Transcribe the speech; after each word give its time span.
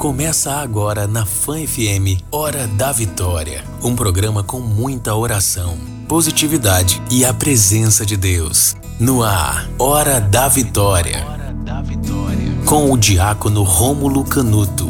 Começa 0.00 0.52
agora 0.52 1.06
na 1.06 1.26
Fã 1.26 1.58
FM 1.58 2.24
Hora 2.32 2.66
da 2.66 2.90
Vitória, 2.90 3.62
um 3.82 3.94
programa 3.94 4.42
com 4.42 4.58
muita 4.58 5.14
oração, 5.14 5.76
positividade 6.08 7.02
e 7.10 7.22
a 7.22 7.34
presença 7.34 8.06
de 8.06 8.16
Deus. 8.16 8.74
No 8.98 9.22
ar, 9.22 9.68
Hora 9.78 10.18
da 10.18 10.48
Vitória. 10.48 11.22
Com 12.64 12.90
o 12.90 12.96
diácono 12.96 13.62
Rômulo 13.62 14.24
Canuto. 14.24 14.89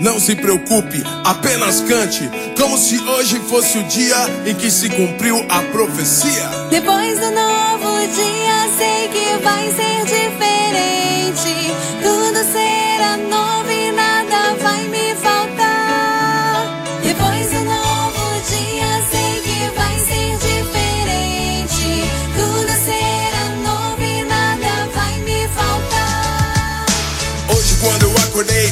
Não 0.00 0.18
se 0.18 0.34
preocupe, 0.34 1.04
apenas 1.24 1.82
cante, 1.82 2.30
como 2.58 2.78
se 2.78 2.98
hoje 2.98 3.38
fosse 3.40 3.76
o 3.76 3.84
dia 3.84 4.16
em 4.46 4.54
que 4.54 4.70
se 4.70 4.88
cumpriu 4.88 5.44
a 5.46 5.60
profecia. 5.64 6.48
Depois 6.70 7.18
do 7.18 7.30
novo 7.30 7.98
dia, 8.06 8.68
sei 8.78 9.08
que 9.08 9.44
vai 9.44 9.70
ser 9.72 10.04
diferente. 10.06 11.74
Tudo 12.02 12.50
será 12.50 13.18
novo 13.18 13.79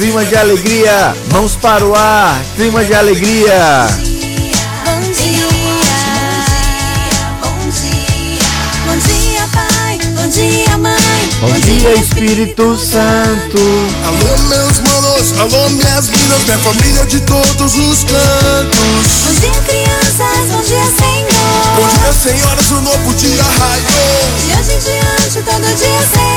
clima 0.00 0.24
de 0.24 0.34
alegria. 0.34 1.14
Mãos 1.30 1.56
para 1.56 1.84
o 1.84 1.94
ar, 1.94 2.42
clima 2.56 2.82
de 2.82 2.94
alegria. 2.94 3.86
Bom 4.86 5.00
dia, 5.12 5.52
bom 7.44 7.68
dia, 7.68 8.40
bom 8.86 8.96
dia, 8.96 9.46
pai, 9.52 9.98
bom 10.16 10.26
dia, 10.28 10.78
mãe. 10.78 11.28
Bom 11.42 11.60
dia, 11.60 11.92
Espírito 11.96 12.78
Santo. 12.78 13.58
Alô, 14.06 14.38
meus 14.48 14.80
manos, 14.80 15.38
alô, 15.38 15.68
minhas 15.68 16.08
minas, 16.08 16.44
minha 16.44 16.58
família 16.60 17.04
de 17.04 17.20
todos 17.20 17.76
os 17.76 18.04
cantos. 18.04 19.04
Bom 19.26 19.34
dia, 19.38 19.60
crianças, 19.68 20.48
bom 20.50 20.62
dia, 20.62 20.84
Senhor. 20.96 21.30
Bom 21.76 21.88
dia, 21.88 22.12
senhoras, 22.14 22.70
o 22.70 22.80
novo 22.80 23.14
dia 23.16 23.42
raiou. 23.42 24.30
De 24.38 24.60
hoje 24.60 24.72
em 24.72 24.78
diante, 24.78 25.42
todo 25.42 25.76
dia 25.76 26.00
será 26.10 26.29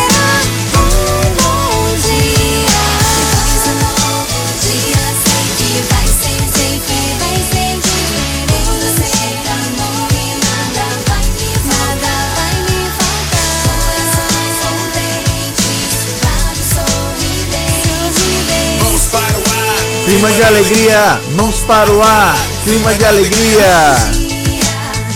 Clima 20.23 20.35
de 20.37 20.43
alegria. 20.43 21.19
Mãos 21.35 21.59
para 21.67 21.91
o 21.91 22.01
ar, 22.01 22.33
clima 22.63 22.93
de 22.93 23.03
alegria. 23.03 23.93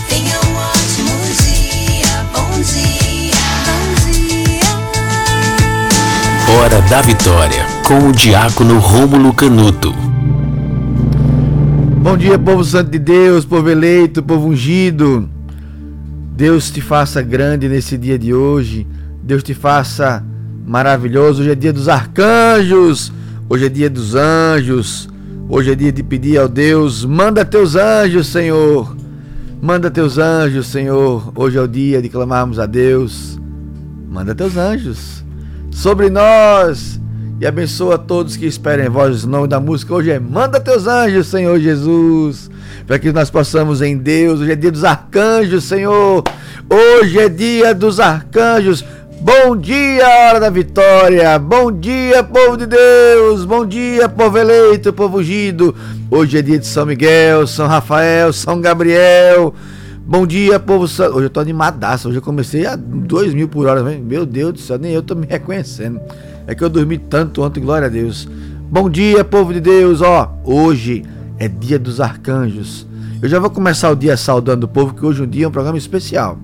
Tenha 0.09 0.35
um 0.35 0.53
ótimo 0.53 1.15
dia, 1.39 2.25
bom 2.33 2.51
dia, 2.61 3.31
bom 3.63 3.93
dia. 4.11 4.67
Hora 6.59 6.81
da 6.89 7.01
Vitória, 7.01 7.65
com 7.87 8.09
o 8.09 8.11
diácono 8.11 8.79
Rômulo 8.79 9.33
Canuto. 9.33 9.95
Bom 12.01 12.17
dia, 12.17 12.37
povo 12.37 12.65
santo 12.65 12.91
de 12.91 12.99
Deus, 12.99 13.45
povo 13.45 13.69
eleito, 13.69 14.21
povo 14.21 14.47
ungido. 14.49 15.29
Deus 16.35 16.69
te 16.69 16.81
faça 16.81 17.21
grande 17.21 17.69
nesse 17.69 17.97
dia 17.97 18.19
de 18.19 18.33
hoje. 18.33 18.85
Deus 19.23 19.41
te 19.41 19.53
faça 19.53 20.21
maravilhoso. 20.65 21.43
Hoje 21.43 21.51
é 21.51 21.55
dia 21.55 21.71
dos 21.71 21.87
arcanjos. 21.87 23.13
Hoje 23.49 23.67
é 23.67 23.69
dia 23.69 23.89
dos 23.89 24.13
anjos. 24.13 25.07
Hoje 25.47 25.71
é 25.71 25.75
dia 25.75 25.91
de 25.91 26.03
pedir 26.03 26.37
ao 26.37 26.49
Deus: 26.49 27.05
manda 27.05 27.45
teus 27.45 27.75
anjos, 27.75 28.27
Senhor. 28.27 28.95
Manda 29.61 29.89
teus 29.89 30.17
anjos, 30.17 30.67
Senhor. 30.67 31.31
Hoje 31.33 31.57
é 31.57 31.61
o 31.61 31.67
dia 31.67 32.01
de 32.01 32.09
clamarmos 32.09 32.59
a 32.59 32.65
Deus. 32.65 33.39
Manda 34.09 34.35
teus 34.35 34.57
anjos 34.57 35.23
sobre 35.71 36.09
nós 36.09 36.99
e 37.39 37.45
abençoa 37.45 37.97
todos 37.97 38.35
que 38.35 38.45
esperem 38.45 38.87
em 38.87 38.89
vós. 38.89 39.23
O 39.23 39.29
nome 39.29 39.47
da 39.47 39.61
música 39.61 39.93
hoje 39.93 40.11
é 40.11 40.19
Manda 40.19 40.59
teus 40.59 40.85
anjos, 40.85 41.27
Senhor 41.27 41.57
Jesus, 41.57 42.51
para 42.85 42.99
que 42.99 43.13
nós 43.13 43.29
possamos 43.29 43.81
em 43.81 43.97
Deus. 43.97 44.41
Hoje 44.41 44.51
é 44.51 44.55
dia 44.57 44.71
dos 44.71 44.83
arcanjos, 44.83 45.63
Senhor. 45.63 46.21
Hoje 46.69 47.17
é 47.17 47.29
dia 47.29 47.73
dos 47.73 48.01
arcanjos. 48.01 48.83
Bom 49.19 49.57
dia, 49.57 50.07
hora 50.07 50.39
da 50.39 50.49
vitória. 50.49 51.39
Bom 51.39 51.71
dia, 51.71 52.23
povo 52.23 52.55
de 52.55 52.67
Deus. 52.67 53.45
Bom 53.45 53.65
dia, 53.65 54.07
povo 54.07 54.37
eleito, 54.37 54.93
povo 54.93 55.17
ungido. 55.17 55.73
Hoje 56.11 56.37
é 56.37 56.41
dia 56.41 56.59
de 56.59 56.67
São 56.67 56.85
Miguel, 56.85 57.47
São 57.47 57.67
Rafael, 57.67 58.31
São 58.31 58.61
Gabriel. 58.61 59.55
Bom 60.05 60.27
dia, 60.27 60.59
povo. 60.59 60.83
Hoje 60.83 61.25
eu 61.25 61.29
tô 61.31 61.39
animadaço. 61.39 62.09
Hoje 62.09 62.19
eu 62.19 62.21
comecei 62.21 62.67
a 62.67 62.75
2 62.75 63.33
mil 63.33 63.49
por 63.49 63.65
hora. 63.65 63.81
Meu 63.83 64.23
Deus 64.23 64.53
do 64.53 64.59
céu, 64.59 64.77
nem 64.77 64.93
eu 64.93 65.01
tô 65.01 65.15
me 65.15 65.25
reconhecendo. 65.25 65.99
É 66.45 66.53
que 66.53 66.63
eu 66.63 66.69
dormi 66.69 66.99
tanto 66.99 67.41
ontem, 67.41 67.59
glória 67.59 67.87
a 67.87 67.89
Deus. 67.89 68.27
Bom 68.69 68.87
dia, 68.87 69.23
povo 69.23 69.51
de 69.51 69.59
Deus. 69.59 69.99
Ó, 69.99 70.31
hoje 70.43 71.03
é 71.39 71.47
dia 71.47 71.79
dos 71.79 71.99
arcanjos. 71.99 72.85
Eu 73.19 73.27
já 73.27 73.39
vou 73.39 73.49
começar 73.49 73.89
o 73.89 73.95
dia 73.95 74.15
saudando 74.15 74.65
o 74.65 74.67
povo, 74.67 74.93
que 74.93 75.03
hoje 75.03 75.23
um 75.23 75.27
dia 75.27 75.45
é 75.45 75.47
um 75.47 75.51
programa 75.51 75.77
especial. 75.77 76.37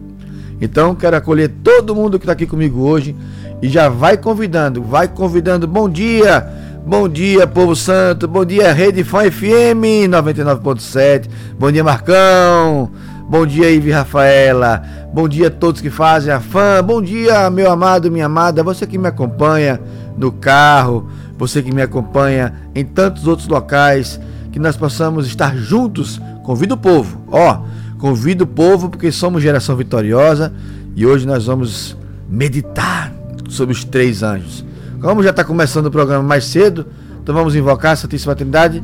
Então, 0.63 0.95
quero 0.95 1.17
acolher 1.17 1.51
todo 1.61 1.93
mundo 1.93 2.17
que 2.17 2.23
está 2.23 2.31
aqui 2.31 2.47
comigo 2.47 2.83
hoje 2.83 3.13
e 3.61 3.67
já 3.67 3.89
vai 3.89 4.15
convidando, 4.15 4.81
vai 4.81 5.09
convidando. 5.09 5.67
Bom 5.67 5.89
dia, 5.89 6.39
bom 6.85 7.09
dia, 7.09 7.45
povo 7.45 7.75
santo, 7.75 8.29
bom 8.29 8.45
dia, 8.45 8.71
Rede 8.71 9.03
Fã 9.03 9.29
FM 9.29 10.07
99.7, 10.09 11.27
bom 11.59 11.69
dia, 11.69 11.83
Marcão, 11.83 12.89
bom 13.27 13.45
dia, 13.45 13.69
Ive 13.71 13.91
Rafaela, 13.91 14.81
bom 15.13 15.27
dia 15.27 15.47
a 15.47 15.51
todos 15.51 15.81
que 15.81 15.89
fazem 15.89 16.31
a 16.31 16.39
fã, 16.39 16.81
bom 16.81 17.01
dia, 17.01 17.49
meu 17.49 17.69
amado, 17.69 18.09
minha 18.09 18.27
amada, 18.27 18.63
você 18.63 18.87
que 18.87 18.97
me 18.97 19.09
acompanha 19.09 19.81
no 20.15 20.31
carro, 20.31 21.09
você 21.37 21.61
que 21.61 21.73
me 21.73 21.81
acompanha 21.81 22.53
em 22.73 22.85
tantos 22.85 23.27
outros 23.27 23.49
locais, 23.49 24.17
que 24.49 24.59
nós 24.59 24.77
possamos 24.77 25.27
estar 25.27 25.57
juntos. 25.57 26.21
Convido 26.41 26.75
o 26.75 26.77
povo, 26.77 27.21
ó, 27.29 27.63
convido 28.03 28.43
o 28.43 28.47
povo 28.47 28.89
porque 28.89 29.13
somos 29.13 29.41
geração 29.41 29.77
vitoriosa 29.77 30.51
e 30.93 31.05
hoje 31.05 31.25
nós 31.25 31.45
vamos 31.45 31.95
meditar 32.27 33.15
sobre 33.47 33.73
os 33.73 33.85
três 33.85 34.21
anjos. 34.21 34.65
Como 34.99 35.23
já 35.23 35.29
está 35.29 35.41
começando 35.41 35.85
o 35.85 35.91
programa 35.91 36.21
mais 36.21 36.43
cedo, 36.43 36.85
então 37.21 37.33
vamos 37.33 37.55
invocar 37.55 37.93
a 37.93 37.95
Santíssima 37.95 38.35
Trindade 38.35 38.83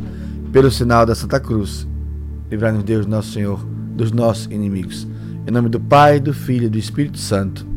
pelo 0.54 0.72
sinal 0.72 1.06
da 1.06 1.14
Santa 1.14 1.38
Cruz. 1.38 1.86
Livrar-nos 2.50 2.82
Deus, 2.86 3.06
nosso 3.06 3.34
Senhor, 3.34 3.60
dos 3.94 4.14
nossos 4.14 4.46
inimigos. 4.46 5.06
Em 5.46 5.52
nome 5.52 5.68
do 5.68 5.82
Pai, 5.82 6.22
do 6.22 6.34
Filho 6.34 6.68
e 6.68 6.70
do 6.70 6.78
Espírito 6.78 7.18
Santo. 7.18 7.68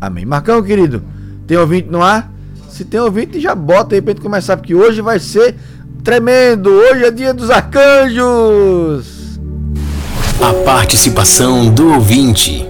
Amém. 0.00 0.24
Marcão, 0.24 0.62
querido, 0.62 1.02
tem 1.48 1.56
ouvinte 1.56 1.88
no 1.90 2.00
ar? 2.00 2.32
Se 2.68 2.84
tem 2.84 3.00
ouvinte, 3.00 3.40
já 3.40 3.56
bota 3.56 3.96
aí 3.96 4.00
pra 4.00 4.12
gente 4.12 4.22
começar, 4.22 4.56
porque 4.56 4.72
hoje 4.72 5.00
vai 5.00 5.18
ser 5.18 5.56
tremendo. 6.04 6.70
Hoje 6.70 7.06
é 7.06 7.10
dia 7.10 7.34
dos 7.34 7.50
arcanjos. 7.50 9.21
A 10.42 10.52
participação 10.64 11.72
do 11.72 11.92
ouvinte. 11.92 12.66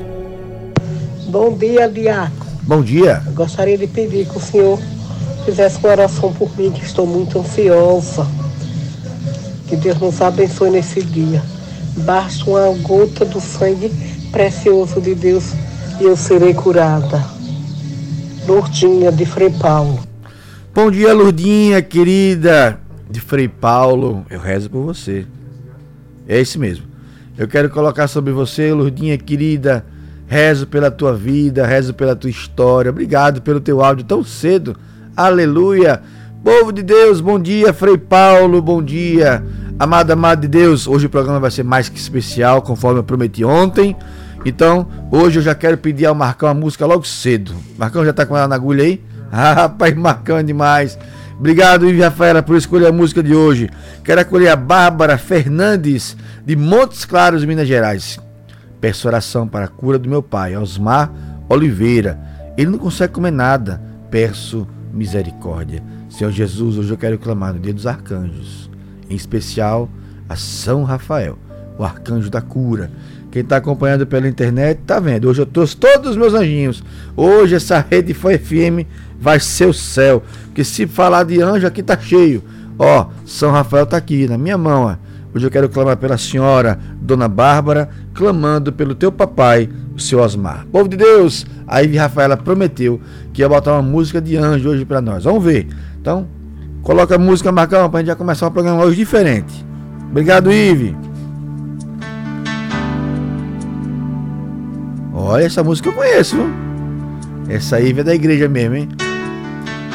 Bom 1.28 1.56
dia, 1.56 1.88
Diaco. 1.88 2.46
Bom 2.64 2.82
dia. 2.82 3.22
Eu 3.24 3.32
gostaria 3.32 3.78
de 3.78 3.86
pedir 3.86 4.28
que 4.28 4.36
o 4.36 4.40
senhor 4.40 4.78
fizesse 5.46 5.78
uma 5.78 5.88
oração 5.88 6.34
por 6.34 6.54
mim, 6.54 6.70
que 6.70 6.84
estou 6.84 7.06
muito 7.06 7.38
ansiosa. 7.38 8.26
Que 9.66 9.76
Deus 9.76 9.98
nos 9.98 10.20
abençoe 10.20 10.68
nesse 10.68 11.02
dia. 11.02 11.42
Basta 12.04 12.44
uma 12.50 12.68
gota 12.82 13.24
do 13.24 13.40
sangue 13.40 13.90
precioso 14.30 15.00
de 15.00 15.14
Deus 15.14 15.54
e 15.98 16.04
eu 16.04 16.14
serei 16.14 16.52
curada. 16.52 17.24
Lourdinha 18.46 19.10
de 19.10 19.24
Frei 19.24 19.48
Paulo. 19.48 19.98
Bom 20.74 20.90
dia, 20.90 21.14
Lourdinha, 21.14 21.80
querida 21.80 22.78
de 23.10 23.18
Frei 23.18 23.48
Paulo. 23.48 24.26
Eu 24.28 24.40
rezo 24.40 24.68
por 24.68 24.84
você. 24.84 25.24
É 26.28 26.38
esse 26.38 26.58
mesmo. 26.58 26.91
Eu 27.42 27.48
quero 27.48 27.68
colocar 27.68 28.06
sobre 28.06 28.32
você, 28.32 28.72
Lourdinha, 28.72 29.18
querida. 29.18 29.84
Rezo 30.28 30.64
pela 30.64 30.92
tua 30.92 31.12
vida, 31.12 31.66
rezo 31.66 31.92
pela 31.92 32.14
tua 32.14 32.30
história. 32.30 32.88
Obrigado 32.88 33.42
pelo 33.42 33.58
teu 33.58 33.82
áudio 33.82 34.04
tão 34.04 34.22
cedo. 34.22 34.76
Aleluia. 35.16 36.00
Povo 36.44 36.70
de 36.70 36.84
Deus, 36.84 37.20
bom 37.20 37.40
dia, 37.40 37.72
Frei 37.72 37.98
Paulo, 37.98 38.62
bom 38.62 38.80
dia. 38.80 39.42
Amada, 39.76 40.12
amada 40.12 40.42
de 40.42 40.46
Deus, 40.46 40.86
hoje 40.86 41.06
o 41.06 41.10
programa 41.10 41.40
vai 41.40 41.50
ser 41.50 41.64
mais 41.64 41.88
que 41.88 41.98
especial, 41.98 42.62
conforme 42.62 43.00
eu 43.00 43.04
prometi 43.04 43.44
ontem. 43.44 43.96
Então, 44.44 44.86
hoje 45.10 45.40
eu 45.40 45.42
já 45.42 45.52
quero 45.52 45.76
pedir 45.76 46.06
ao 46.06 46.14
Marcão 46.14 46.48
a 46.48 46.54
música 46.54 46.86
logo 46.86 47.04
cedo. 47.04 47.52
Marcão 47.76 48.04
já 48.04 48.12
tá 48.12 48.24
com 48.24 48.36
ela 48.36 48.46
na 48.46 48.54
agulha 48.54 48.84
aí? 48.84 49.02
Ah, 49.34 49.54
rapaz, 49.54 49.96
Marcão 49.96 50.36
é 50.36 50.42
demais. 50.44 50.96
Obrigado, 51.42 51.88
Ivi 51.88 52.00
Rafaela, 52.00 52.40
por 52.40 52.56
escolher 52.56 52.86
a 52.86 52.92
música 52.92 53.20
de 53.20 53.34
hoje. 53.34 53.68
Quero 54.04 54.20
acolher 54.20 54.50
a 54.50 54.54
Bárbara 54.54 55.18
Fernandes, 55.18 56.16
de 56.44 56.56
Montes 56.56 57.04
Claros, 57.04 57.44
Minas 57.44 57.68
Gerais. 57.68 58.18
Peço 58.80 59.06
oração 59.06 59.46
para 59.46 59.66
a 59.66 59.68
cura 59.68 59.98
do 59.98 60.08
meu 60.08 60.22
pai, 60.22 60.56
Osmar 60.56 61.12
Oliveira. 61.48 62.18
Ele 62.56 62.70
não 62.70 62.78
consegue 62.78 63.12
comer 63.12 63.30
nada. 63.30 63.80
Peço 64.10 64.66
misericórdia. 64.92 65.82
Senhor 66.10 66.30
Jesus, 66.30 66.76
hoje 66.76 66.90
eu 66.90 66.98
quero 66.98 67.18
clamar 67.18 67.54
no 67.54 67.60
dia 67.60 67.72
dos 67.72 67.86
arcanjos, 67.86 68.68
em 69.08 69.14
especial 69.14 69.88
a 70.28 70.36
São 70.36 70.84
Rafael, 70.84 71.38
o 71.78 71.84
arcanjo 71.84 72.28
da 72.28 72.40
cura. 72.42 72.90
Quem 73.30 73.40
está 73.40 73.56
acompanhando 73.56 74.06
pela 74.06 74.28
internet 74.28 74.80
tá 74.86 75.00
vendo. 75.00 75.28
Hoje 75.28 75.40
eu 75.40 75.46
trouxe 75.46 75.74
todos 75.76 76.10
os 76.10 76.16
meus 76.16 76.34
anjinhos. 76.34 76.84
Hoje 77.16 77.54
essa 77.54 77.84
rede 77.88 78.12
foi 78.12 78.36
FM 78.36 78.86
vai 79.18 79.40
ser 79.40 79.66
o 79.66 79.72
céu. 79.72 80.22
Porque 80.46 80.64
se 80.64 80.86
falar 80.86 81.24
de 81.24 81.40
anjo 81.40 81.66
aqui 81.66 81.82
tá 81.82 81.98
cheio. 81.98 82.42
Ó, 82.78 83.06
São 83.24 83.50
Rafael 83.50 83.86
tá 83.86 83.96
aqui 83.96 84.28
na 84.28 84.36
minha 84.36 84.58
mão. 84.58 84.84
Ó. 84.84 85.11
Hoje 85.34 85.46
eu 85.46 85.50
quero 85.50 85.68
clamar 85.68 85.96
pela 85.96 86.18
senhora 86.18 86.78
Dona 87.00 87.26
Bárbara, 87.26 87.88
clamando 88.12 88.70
pelo 88.70 88.94
teu 88.94 89.10
papai, 89.10 89.68
o 89.96 90.00
seu 90.00 90.20
Osmar. 90.20 90.66
Povo 90.70 90.88
de 90.88 90.96
Deus, 90.96 91.46
a 91.66 91.80
Ivy 91.80 91.96
Rafaela 91.96 92.36
prometeu 92.36 93.00
que 93.32 93.40
ia 93.40 93.48
botar 93.48 93.72
uma 93.72 93.82
música 93.82 94.20
de 94.20 94.36
anjo 94.36 94.68
hoje 94.68 94.84
para 94.84 95.00
nós. 95.00 95.24
Vamos 95.24 95.42
ver. 95.42 95.68
Então, 96.00 96.26
coloca 96.82 97.14
a 97.14 97.18
música, 97.18 97.50
Marcão, 97.50 97.88
pra 97.88 98.00
gente 98.00 98.08
já 98.08 98.16
começar 98.16 98.48
um 98.48 98.50
programa 98.50 98.84
hoje 98.84 98.96
diferente. 98.96 99.64
Obrigado, 100.10 100.52
Ive. 100.52 100.94
Olha, 105.14 105.44
essa 105.44 105.64
música 105.64 105.88
eu 105.88 105.94
conheço, 105.94 106.36
viu? 106.36 106.50
Essa 107.48 107.80
Ive 107.80 108.00
é 108.00 108.04
da 108.04 108.14
igreja 108.14 108.48
mesmo, 108.48 108.76
hein? 108.76 108.88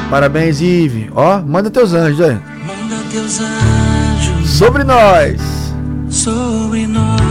Parabéns, 0.10 0.62
Ive. 0.62 1.12
Ó, 1.14 1.40
manda 1.42 1.70
teus 1.70 1.94
anjos, 1.94 2.22
aí. 2.22 2.40
Manda 2.66 3.04
teus 3.12 3.40
anjos 3.40 3.77
Sobre 4.58 4.84
nós. 4.84 5.40
sobre 6.10 6.88
nós 6.88 7.22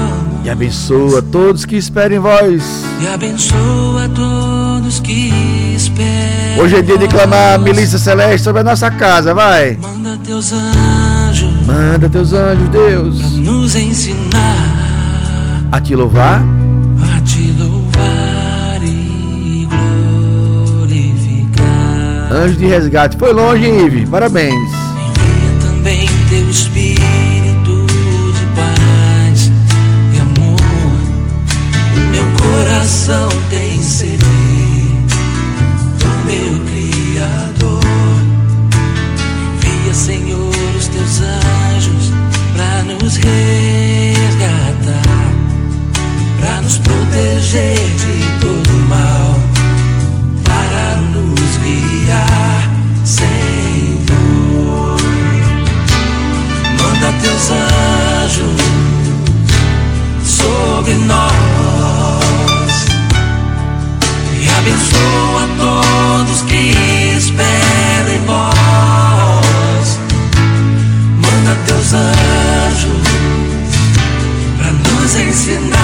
E 0.45 0.51
abençoa 0.51 1.21
todos 1.23 1.65
que 1.65 1.75
esperem 1.77 2.19
em 2.19 2.21
vós. 2.21 2.63
e 3.01 3.07
abençoa 3.09 4.09
todos 4.15 5.01
que 5.01 5.33
esperam. 5.75 6.63
Hoje 6.65 6.77
é 6.77 6.83
dia 6.83 6.97
de 6.99 7.09
clamar 7.09 7.55
a 7.55 7.59
milícia 7.59 7.99
celeste 7.99 8.45
sobre 8.45 8.61
a 8.61 8.65
nossa 8.65 8.91
casa, 8.91 9.35
vai. 9.35 9.77
Manda 9.77 10.17
teus 10.25 10.53
anjos 10.53 11.67
Manda 11.67 12.09
teus 12.09 12.33
anjos, 12.33 12.69
Deus, 12.69 13.21
nos 13.39 13.75
ensinar 13.75 15.65
a 15.73 15.81
te 15.81 15.97
louvar. 15.97 16.43
a 17.17 17.21
te 17.23 17.51
louvar 17.59 18.81
e 18.85 19.67
glorificar. 20.77 22.33
Anjo 22.33 22.57
de 22.57 22.67
resgate. 22.67 23.17
Foi 23.17 23.33
longe, 23.33 23.65
Ive. 23.67 24.07
Parabéns. 24.07 24.55
Envia 24.55 25.59
também 25.61 26.09
teu 26.31 26.49
espírito 26.51 26.96
coração 32.87 33.29
tem 33.51 33.83
sede 33.83 34.17
do 35.99 36.09
meu 36.25 36.61
Criador. 36.67 37.81
Envia, 39.65 39.93
Senhor, 39.93 40.55
os 40.79 40.87
teus 40.87 41.21
anjos 41.21 42.13
para 42.55 42.85
nos 42.85 43.17
resgatar, 43.17 45.03
para 46.39 46.63
nos 46.63 46.79
proteger 46.79 47.75
de 47.77 48.41
todo 48.41 48.71
mal, 48.89 49.35
para 50.45 50.97
nos 51.11 51.57
guiar, 51.59 52.71
Senhor. 53.05 54.07
Manda 56.81 57.13
teus 57.21 57.51
anjos 57.51 58.63
sobre 60.23 60.95
nós 60.95 61.46
abençoa 64.67 65.49
todos 65.59 66.43
que 66.43 66.75
esperam 67.17 68.15
em 68.15 68.27
vós. 68.27 69.99
Manda 71.23 71.57
teus 71.67 71.93
anjos 71.95 73.07
para 74.59 74.73
nos 74.73 75.15
ensinar 75.15 75.76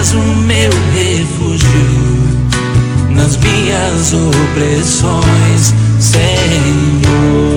és 0.00 0.14
o 0.14 0.18
meu 0.18 0.70
refúgio 0.94 1.68
nas 3.10 3.36
minhas 3.36 4.14
opressões, 4.14 5.74
Senhor. 5.98 7.49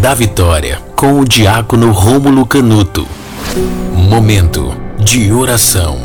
Da 0.00 0.14
Vitória, 0.14 0.80
com 0.96 1.20
o 1.20 1.24
diácono 1.24 1.90
Rômulo 1.92 2.46
Canuto. 2.46 3.06
Momento 3.94 4.72
de 4.98 5.32
oração. 5.32 5.98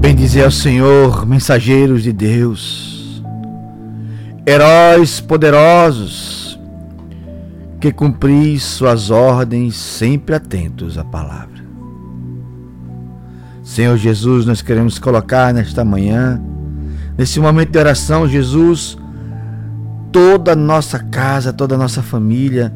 Bendizer 0.00 0.44
ao 0.44 0.50
Senhor, 0.50 1.26
mensageiros 1.26 2.02
de 2.02 2.12
Deus, 2.12 3.22
heróis 4.46 5.20
poderosos, 5.20 6.58
que 7.80 7.92
cumpris 7.92 8.64
suas 8.64 9.10
ordens 9.10 9.76
sempre 9.76 10.34
atentos 10.34 10.98
à 10.98 11.04
palavra. 11.04 11.58
Senhor 13.62 13.96
Jesus, 13.96 14.46
nós 14.46 14.62
queremos 14.62 14.98
colocar 14.98 15.52
nesta 15.52 15.84
manhã, 15.84 16.42
nesse 17.18 17.40
momento 17.40 17.72
de 17.72 17.78
oração, 17.78 18.28
Jesus, 18.28 18.96
toda 20.12 20.52
a 20.52 20.56
nossa 20.56 21.00
casa, 21.00 21.52
toda 21.52 21.74
a 21.74 21.78
nossa 21.78 22.00
família, 22.00 22.72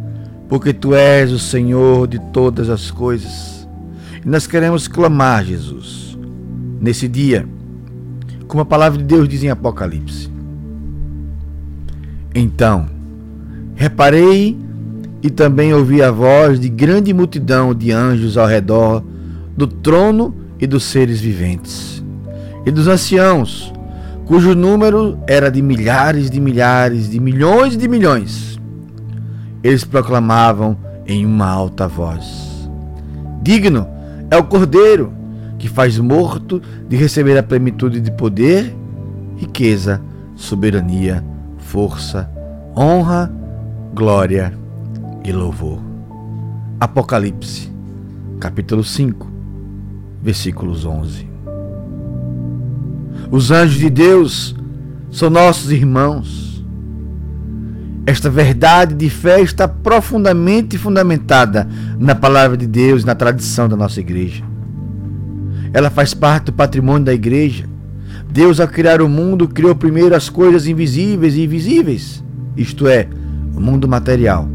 porque 0.48 0.72
Tu 0.72 0.94
és 0.94 1.30
o 1.30 1.38
Senhor 1.38 2.08
de 2.08 2.18
todas 2.18 2.68
as 2.68 2.90
coisas. 2.90 3.66
E 4.24 4.28
nós 4.28 4.46
queremos 4.46 4.88
clamar, 4.88 5.44
Jesus, 5.44 6.18
nesse 6.80 7.06
dia, 7.06 7.46
como 8.48 8.62
a 8.62 8.66
palavra 8.66 8.98
de 8.98 9.04
Deus 9.04 9.28
diz 9.28 9.44
em 9.44 9.48
Apocalipse. 9.48 10.28
Então, 12.34 12.86
reparei 13.76 14.58
e 15.22 15.30
também 15.30 15.72
ouvi 15.72 16.02
a 16.02 16.10
voz 16.10 16.58
de 16.58 16.68
grande 16.68 17.14
multidão 17.14 17.72
de 17.72 17.92
anjos 17.92 18.36
ao 18.36 18.46
redor 18.46 19.04
do 19.56 19.66
trono 19.68 20.34
e 20.58 20.66
dos 20.66 20.84
seres 20.84 21.20
viventes, 21.20 22.02
e 22.66 22.70
dos 22.70 22.88
anciãos, 22.88 23.72
cujo 24.26 24.54
número 24.54 25.18
era 25.26 25.50
de 25.50 25.60
milhares 25.60 26.30
de 26.30 26.40
milhares, 26.40 27.08
de 27.10 27.20
milhões 27.20 27.76
de 27.76 27.88
milhões. 27.88 28.60
Eles 29.62 29.84
proclamavam 29.84 30.76
em 31.06 31.24
uma 31.24 31.48
alta 31.48 31.86
voz: 31.86 32.68
Digno 33.42 33.86
é 34.30 34.36
o 34.36 34.44
Cordeiro 34.44 35.12
que 35.58 35.68
faz 35.68 35.98
morto 35.98 36.60
de 36.88 36.96
receber 36.96 37.38
a 37.38 37.42
plenitude 37.42 38.00
de 38.00 38.10
poder, 38.10 38.74
riqueza, 39.36 40.02
soberania, 40.34 41.24
força, 41.58 42.28
honra, 42.76 43.32
glória 43.94 44.52
e 45.24 45.32
louvor. 45.32 45.78
Apocalipse, 46.80 47.70
capítulo 48.40 48.82
5, 48.82 49.30
versículos 50.20 50.84
11. 50.84 51.31
Os 53.32 53.50
anjos 53.50 53.78
de 53.78 53.88
Deus 53.88 54.54
são 55.10 55.30
nossos 55.30 55.72
irmãos. 55.72 56.62
Esta 58.04 58.28
verdade 58.28 58.94
de 58.94 59.08
fé 59.08 59.40
está 59.40 59.66
profundamente 59.66 60.76
fundamentada 60.76 61.66
na 61.98 62.14
palavra 62.14 62.58
de 62.58 62.66
Deus, 62.66 63.06
na 63.06 63.14
tradição 63.14 63.70
da 63.70 63.74
nossa 63.74 64.00
igreja. 64.00 64.44
Ela 65.72 65.88
faz 65.88 66.12
parte 66.12 66.46
do 66.46 66.52
patrimônio 66.52 67.06
da 67.06 67.14
igreja. 67.14 67.64
Deus, 68.30 68.60
ao 68.60 68.68
criar 68.68 69.00
o 69.00 69.08
mundo, 69.08 69.48
criou 69.48 69.74
primeiro 69.74 70.14
as 70.14 70.28
coisas 70.28 70.66
invisíveis 70.66 71.34
e 71.34 71.44
invisíveis, 71.44 72.22
isto 72.54 72.86
é, 72.86 73.08
o 73.56 73.60
mundo 73.62 73.88
material 73.88 74.46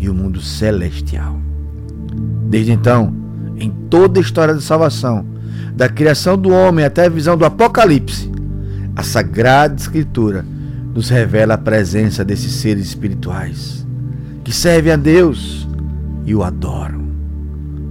e 0.00 0.08
o 0.08 0.14
mundo 0.14 0.40
celestial. 0.40 1.38
Desde 2.48 2.72
então, 2.72 3.14
em 3.58 3.70
toda 3.90 4.18
a 4.18 4.22
história 4.22 4.54
da 4.54 4.60
salvação, 4.62 5.26
da 5.78 5.88
criação 5.88 6.36
do 6.36 6.50
homem 6.50 6.84
até 6.84 7.06
a 7.06 7.08
visão 7.08 7.36
do 7.36 7.44
Apocalipse, 7.44 8.28
a 8.96 9.04
Sagrada 9.04 9.76
Escritura 9.76 10.44
nos 10.92 11.08
revela 11.08 11.54
a 11.54 11.58
presença 11.58 12.24
desses 12.24 12.50
seres 12.50 12.88
espirituais 12.88 13.86
que 14.42 14.52
servem 14.52 14.92
a 14.92 14.96
Deus 14.96 15.68
e 16.26 16.34
o 16.34 16.42
adoram. 16.42 17.06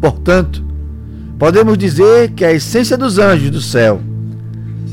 Portanto, 0.02 0.62
podemos 1.40 1.78
dizer 1.78 2.32
que 2.32 2.44
a 2.44 2.52
essência 2.52 2.98
dos 2.98 3.20
anjos 3.20 3.52
do 3.52 3.62
céu 3.62 4.02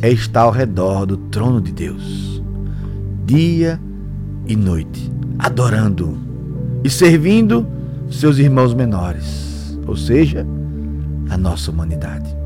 é 0.01 0.09
estar 0.09 0.43
ao 0.43 0.53
redor 0.53 1.05
do 1.05 1.17
trono 1.17 1.61
de 1.61 1.73
Deus, 1.73 2.41
dia 3.27 3.81
e 4.47 4.55
noite, 4.55 5.11
adorando 5.37 6.17
e 6.85 6.89
servindo 6.89 7.67
seus 8.09 8.39
irmãos 8.39 8.73
menores, 8.73 9.77
ou 9.85 9.97
seja, 9.97 10.47
a 11.29 11.37
nossa 11.37 11.73
humanidade. 11.73 12.44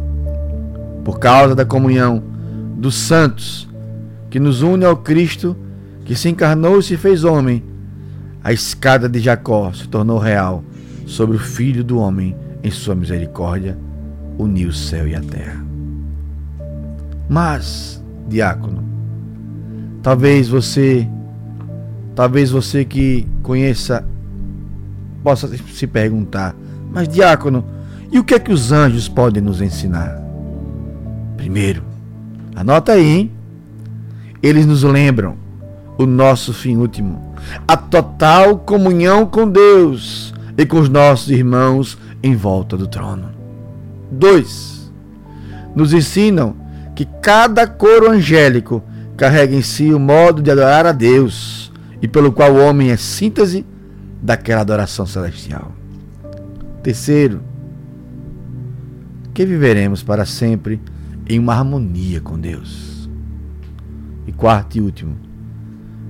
Por 1.04 1.18
causa 1.18 1.54
da 1.54 1.64
comunhão 1.64 2.22
dos 2.76 2.94
santos 2.94 3.68
que 4.30 4.38
nos 4.38 4.62
une 4.62 4.84
ao 4.84 4.96
Cristo 4.96 5.56
que 6.04 6.14
se 6.14 6.28
encarnou 6.28 6.78
e 6.78 6.82
se 6.82 6.96
fez 6.96 7.24
homem, 7.24 7.62
a 8.42 8.52
escada 8.52 9.08
de 9.08 9.18
Jacó 9.18 9.72
se 9.72 9.88
tornou 9.88 10.18
real 10.18 10.62
sobre 11.06 11.36
o 11.36 11.40
Filho 11.40 11.82
do 11.82 11.98
Homem 11.98 12.36
em 12.62 12.70
sua 12.70 12.94
misericórdia, 12.94 13.76
uniu 14.38 14.68
o 14.68 14.72
céu 14.72 15.06
e 15.06 15.14
a 15.14 15.20
terra. 15.20 15.64
Mas, 17.28 18.02
diácono, 18.26 18.82
talvez 20.02 20.48
você, 20.48 21.06
talvez 22.14 22.50
você 22.50 22.84
que 22.84 23.26
conheça 23.42 24.04
possa 25.22 25.48
se 25.48 25.86
perguntar: 25.86 26.54
mas 26.90 27.08
diácono, 27.08 27.64
e 28.10 28.18
o 28.18 28.24
que 28.24 28.34
é 28.34 28.38
que 28.38 28.52
os 28.52 28.72
anjos 28.72 29.08
podem 29.08 29.42
nos 29.42 29.60
ensinar? 29.60 30.27
Primeiro, 31.38 31.82
anota 32.54 32.92
aí, 32.92 33.06
hein? 33.06 33.32
Eles 34.42 34.66
nos 34.66 34.82
lembram 34.82 35.36
o 35.96 36.04
nosso 36.04 36.52
fim 36.52 36.76
último, 36.76 37.34
a 37.66 37.76
total 37.76 38.58
comunhão 38.58 39.24
com 39.24 39.48
Deus 39.48 40.34
e 40.56 40.66
com 40.66 40.78
os 40.78 40.88
nossos 40.88 41.30
irmãos 41.30 41.96
em 42.22 42.36
volta 42.36 42.76
do 42.76 42.86
trono. 42.86 43.30
Dois, 44.10 44.92
nos 45.74 45.92
ensinam 45.92 46.56
que 46.94 47.06
cada 47.22 47.66
coro 47.66 48.10
angélico 48.10 48.82
carrega 49.16 49.54
em 49.54 49.62
si 49.62 49.94
o 49.94 49.98
modo 49.98 50.42
de 50.42 50.50
adorar 50.50 50.86
a 50.86 50.92
Deus 50.92 51.72
e 52.02 52.08
pelo 52.08 52.32
qual 52.32 52.52
o 52.52 52.68
homem 52.68 52.90
é 52.90 52.96
síntese 52.96 53.64
daquela 54.20 54.62
adoração 54.62 55.06
celestial. 55.06 55.72
Terceiro, 56.82 57.40
que 59.32 59.46
viveremos 59.46 60.02
para 60.02 60.26
sempre 60.26 60.80
em 61.28 61.38
uma 61.38 61.54
harmonia 61.54 62.20
com 62.20 62.38
Deus. 62.38 63.08
E 64.26 64.32
quarto 64.32 64.76
e 64.76 64.80
último, 64.80 65.16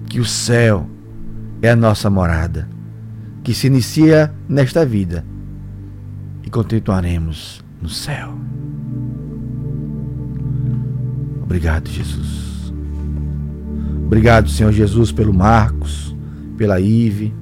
que 0.08 0.20
o 0.20 0.24
céu 0.24 0.88
é 1.60 1.70
a 1.70 1.76
nossa 1.76 2.08
morada, 2.08 2.68
que 3.42 3.52
se 3.54 3.66
inicia 3.66 4.32
nesta 4.48 4.84
vida 4.86 5.24
e 6.42 6.50
continuaremos 6.50 7.64
no 7.80 7.88
céu. 7.88 8.38
Obrigado, 11.42 11.88
Jesus. 11.88 12.72
Obrigado, 14.06 14.48
Senhor 14.48 14.72
Jesus, 14.72 15.12
pelo 15.12 15.34
Marcos, 15.34 16.14
pela 16.56 16.80
Ive, 16.80 17.34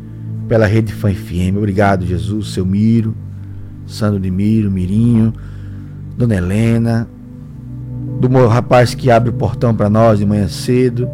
pela 0.48 0.66
Rede 0.66 0.92
Fã 0.92 1.12
FM. 1.12 1.56
Obrigado, 1.56 2.06
Jesus, 2.06 2.48
seu 2.48 2.64
Miro, 2.64 3.14
Sandro 3.86 4.18
de 4.18 4.30
Miro, 4.30 4.70
Mirinho, 4.70 5.32
Dona 6.16 6.36
Helena, 6.36 7.08
do 8.18 8.46
rapaz 8.46 8.94
que 8.94 9.10
abre 9.10 9.30
o 9.30 9.34
portão 9.34 9.74
para 9.74 9.90
nós 9.90 10.18
de 10.18 10.26
manhã 10.26 10.48
cedo, 10.48 11.08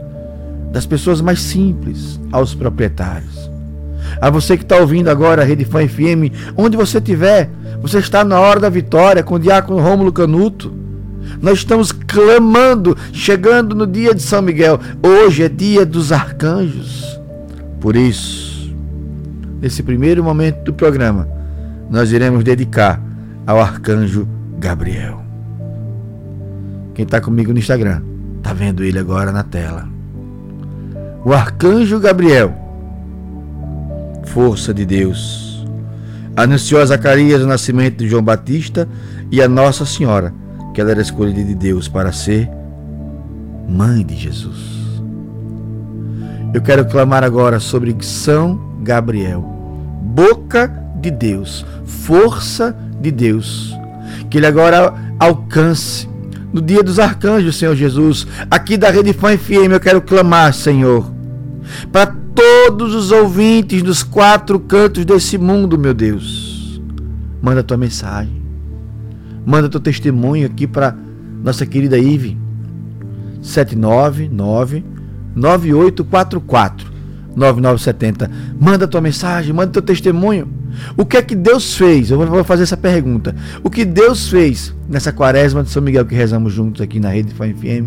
das 0.73 0.87
pessoas 0.87 1.21
mais 1.21 1.41
simples 1.41 2.19
aos 2.31 2.55
proprietários. 2.55 3.51
A 4.21 4.31
você 4.31 4.57
que 4.57 4.63
está 4.63 4.77
ouvindo 4.77 5.09
agora 5.09 5.43
a 5.43 5.45
Rede 5.45 5.65
Fã 5.65 5.87
FM, 5.87 6.33
onde 6.57 6.77
você 6.77 6.99
estiver, 6.99 7.51
você 7.81 7.99
está 7.99 8.25
na 8.25 8.41
hora 8.41 8.61
da 8.61 8.69
vitória 8.69 9.23
com 9.23 9.35
o 9.35 9.39
diácono 9.39 9.81
Rômulo 9.81 10.13
Canuto. 10.13 10.73
Nós 11.41 11.59
estamos 11.59 11.93
clamando, 11.93 12.97
chegando 13.13 13.75
no 13.75 13.87
dia 13.87 14.15
de 14.15 14.23
São 14.23 14.41
Miguel. 14.41 14.79
Hoje 15.03 15.43
é 15.43 15.49
dia 15.49 15.85
dos 15.85 16.13
arcanjos. 16.13 17.21
Por 17.81 17.97
isso, 17.97 18.73
nesse 19.61 19.83
primeiro 19.83 20.23
momento 20.23 20.65
do 20.65 20.73
programa, 20.73 21.29
nós 21.91 22.13
iremos 22.13 22.45
dedicar 22.45 23.03
ao 23.47 23.61
arcanjo 23.61 24.29
Gabriel. 24.59 25.22
Quem 26.95 27.05
está 27.05 27.21
comigo 27.21 27.53
no 27.53 27.59
Instagram, 27.59 28.03
tá 28.43 28.53
vendo 28.53 28.85
ele 28.85 28.99
agora 28.99 29.33
na 29.33 29.43
tela. 29.43 29.89
O 31.25 31.33
arcanjo 31.33 32.01
Gabriel, 32.01 32.55
força 34.25 34.75
de 34.75 34.85
Deus, 34.85 35.67
anunciou 36.37 36.81
a 36.81 36.87
Zacarias 36.87 37.43
o 37.43 37.47
nascimento 37.47 37.99
de 37.99 38.09
João 38.09 38.23
Batista 38.23 38.89
e 39.31 39.41
a 39.41 39.49
Nossa 39.49 39.85
Senhora 39.85 40.35
que 40.73 40.81
ela 40.81 40.91
era 40.91 41.03
escolhida 41.03 41.45
de 41.45 41.55
Deus 41.55 41.87
para 41.87 42.13
ser 42.13 42.51
mãe 43.69 44.05
de 44.05 44.17
Jesus. 44.17 44.83
Eu 46.55 46.61
quero 46.61 46.85
clamar 46.87 47.23
agora 47.25 47.61
sobre 47.61 47.97
São 48.01 48.61
Gabriel, 48.83 49.41
boca 50.03 50.69
de 51.01 51.11
Deus, 51.11 51.65
força 51.85 52.77
de 53.01 53.11
Deus, 53.11 53.77
que 54.29 54.39
ele 54.39 54.47
agora 54.47 54.95
alcance 55.19 56.09
no 56.53 56.61
dia 56.61 56.83
dos 56.83 56.99
arcanjos, 56.99 57.57
Senhor 57.57 57.75
Jesus. 57.75 58.27
Aqui 58.51 58.77
da 58.77 58.91
Rede 58.91 59.13
Fã 59.13 59.37
FM 59.37 59.73
eu 59.73 59.81
quero 59.81 60.03
clamar, 60.03 60.53
Senhor, 60.53 61.11
para 61.91 62.15
todos 62.35 62.95
os 62.95 63.11
ouvintes 63.11 63.83
dos 63.83 64.03
quatro 64.03 64.61
cantos 64.61 65.05
desse 65.05 65.39
mundo, 65.39 65.79
meu 65.79 65.95
Deus. 65.95 66.81
Manda 67.41 67.63
tua 67.63 67.77
mensagem. 67.77 68.43
Manda 69.45 69.69
teu 69.69 69.81
testemunho 69.81 70.47
aqui 70.47 70.67
para 70.67 70.97
nossa 71.43 71.67
querida 71.67 71.99
Ive. 71.99 72.39
799 73.41 74.85
9844 75.35 76.92
9970. 77.35 78.31
Manda 78.59 78.87
tua 78.87 79.01
mensagem, 79.01 79.53
manda 79.53 79.73
teu 79.73 79.83
testemunho. 79.83 80.49
O 80.97 81.05
que 81.05 81.17
é 81.17 81.23
que 81.23 81.35
Deus 81.35 81.75
fez? 81.77 82.11
Eu 82.11 82.25
vou 82.27 82.45
fazer 82.45 82.63
essa 82.63 82.77
pergunta. 82.77 83.35
O 83.63 83.71
que 83.71 83.85
Deus 83.85 84.29
fez 84.29 84.75
nessa 84.89 85.13
quaresma 85.13 85.63
de 85.63 85.71
São 85.71 85.83
Miguel 85.83 86.07
que 86.07 86.15
rezamos 86.15 86.53
juntos 86.53 86.81
aqui 86.81 86.99
na 86.99 87.11
rede 87.11 87.35
FM? 87.35 87.87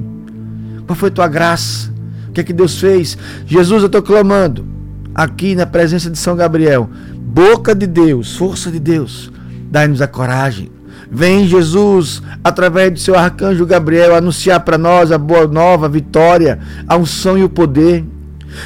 Qual 0.86 0.96
foi 0.96 1.10
tua 1.10 1.28
graça? 1.28 1.92
O 2.30 2.32
que 2.32 2.42
é 2.42 2.44
que 2.44 2.54
Deus 2.54 2.80
fez? 2.80 3.18
Jesus, 3.46 3.82
eu 3.82 3.88
estou 3.88 4.02
clamando 4.02 4.66
aqui 5.14 5.56
na 5.56 5.66
presença 5.66 6.10
de 6.10 6.18
São 6.18 6.36
Gabriel. 6.36 6.90
Boca 7.16 7.74
de 7.74 7.88
Deus, 7.88 8.36
força 8.36 8.72
de 8.72 8.80
Deus, 8.80 9.32
dai-nos 9.70 10.02
a 10.02 10.08
coragem, 10.08 10.72
Vem 11.10 11.48
Jesus, 11.48 12.22
através 12.44 12.92
do 12.92 13.00
seu 13.00 13.16
arcanjo 13.16 13.66
Gabriel, 13.66 14.16
anunciar 14.16 14.60
para 14.62 14.78
nós 14.78 15.12
a 15.12 15.18
boa 15.18 15.48
nova, 15.48 15.86
a 15.86 15.90
vitória, 15.90 16.60
a 16.88 16.98
unção 16.98 17.38
e 17.38 17.44
o 17.44 17.50
poder. 17.50 18.04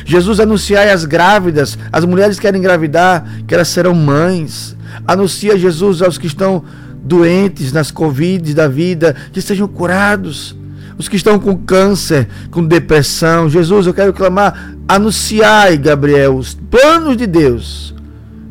Jesus, 0.06 0.40
anunciai 0.40 0.90
às 0.92 1.06
grávidas, 1.06 1.78
as 1.92 2.06
mulheres 2.06 2.38
que 2.38 2.44
querem 2.44 2.60
engravidar, 2.60 3.26
que 3.48 3.54
elas 3.54 3.68
serão 3.68 3.94
mães. 3.94 4.76
Anuncia 5.08 5.58
Jesus 5.58 6.02
aos 6.02 6.18
que 6.18 6.28
estão 6.28 6.64
doentes 7.04 7.72
nas 7.72 7.92
Covid 7.92 8.54
da 8.54 8.68
vida, 8.68 9.16
que 9.32 9.42
sejam 9.42 9.68
curados. 9.68 10.56
Os 10.98 11.08
que 11.08 11.16
estão 11.16 11.40
com 11.40 11.56
câncer, 11.56 12.28
com 12.52 12.66
depressão. 12.66 13.50
Jesus, 13.50 13.88
eu 13.88 13.94
quero 13.94 14.12
clamar, 14.12 14.76
anunciai, 14.88 15.78
Gabriel, 15.78 16.36
os 16.36 16.54
planos 16.54 17.16
de 17.16 17.26
Deus. 17.26 17.96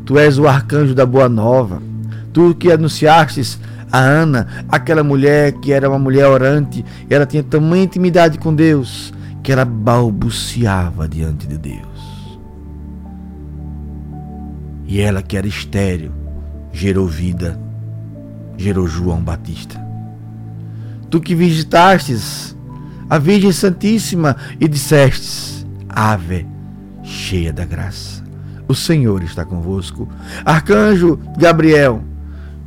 Tu 0.06 0.18
és 0.18 0.38
o 0.38 0.48
arcanjo 0.48 0.94
da 0.94 1.04
boa 1.04 1.28
nova. 1.28 1.82
Tu 2.32 2.54
que 2.54 2.72
anunciastes 2.72 3.58
a 3.92 3.98
Ana, 3.98 4.46
aquela 4.68 5.02
mulher 5.02 5.52
que 5.52 5.72
era 5.72 5.88
uma 5.88 5.98
mulher 5.98 6.26
orante, 6.26 6.84
ela 7.10 7.26
tinha 7.26 7.42
tamanha 7.42 7.84
intimidade 7.84 8.38
com 8.38 8.54
Deus 8.54 9.12
que 9.48 9.52
ela 9.52 9.64
balbuciava 9.64 11.08
diante 11.08 11.46
de 11.46 11.56
Deus. 11.56 12.38
E 14.86 15.00
ela 15.00 15.22
que 15.22 15.38
era 15.38 15.46
estéril, 15.46 16.12
gerou 16.70 17.06
vida, 17.06 17.58
gerou 18.58 18.86
João 18.86 19.22
Batista. 19.22 19.80
Tu 21.08 21.18
que 21.18 21.34
visitastes 21.34 22.54
a 23.08 23.16
Virgem 23.16 23.50
Santíssima 23.50 24.36
e 24.60 24.68
dissestes: 24.68 25.66
Ave, 25.88 26.46
cheia 27.02 27.50
da 27.50 27.64
graça, 27.64 28.22
o 28.68 28.74
Senhor 28.74 29.22
está 29.22 29.46
convosco. 29.46 30.06
Arcanjo 30.44 31.18
Gabriel, 31.38 32.04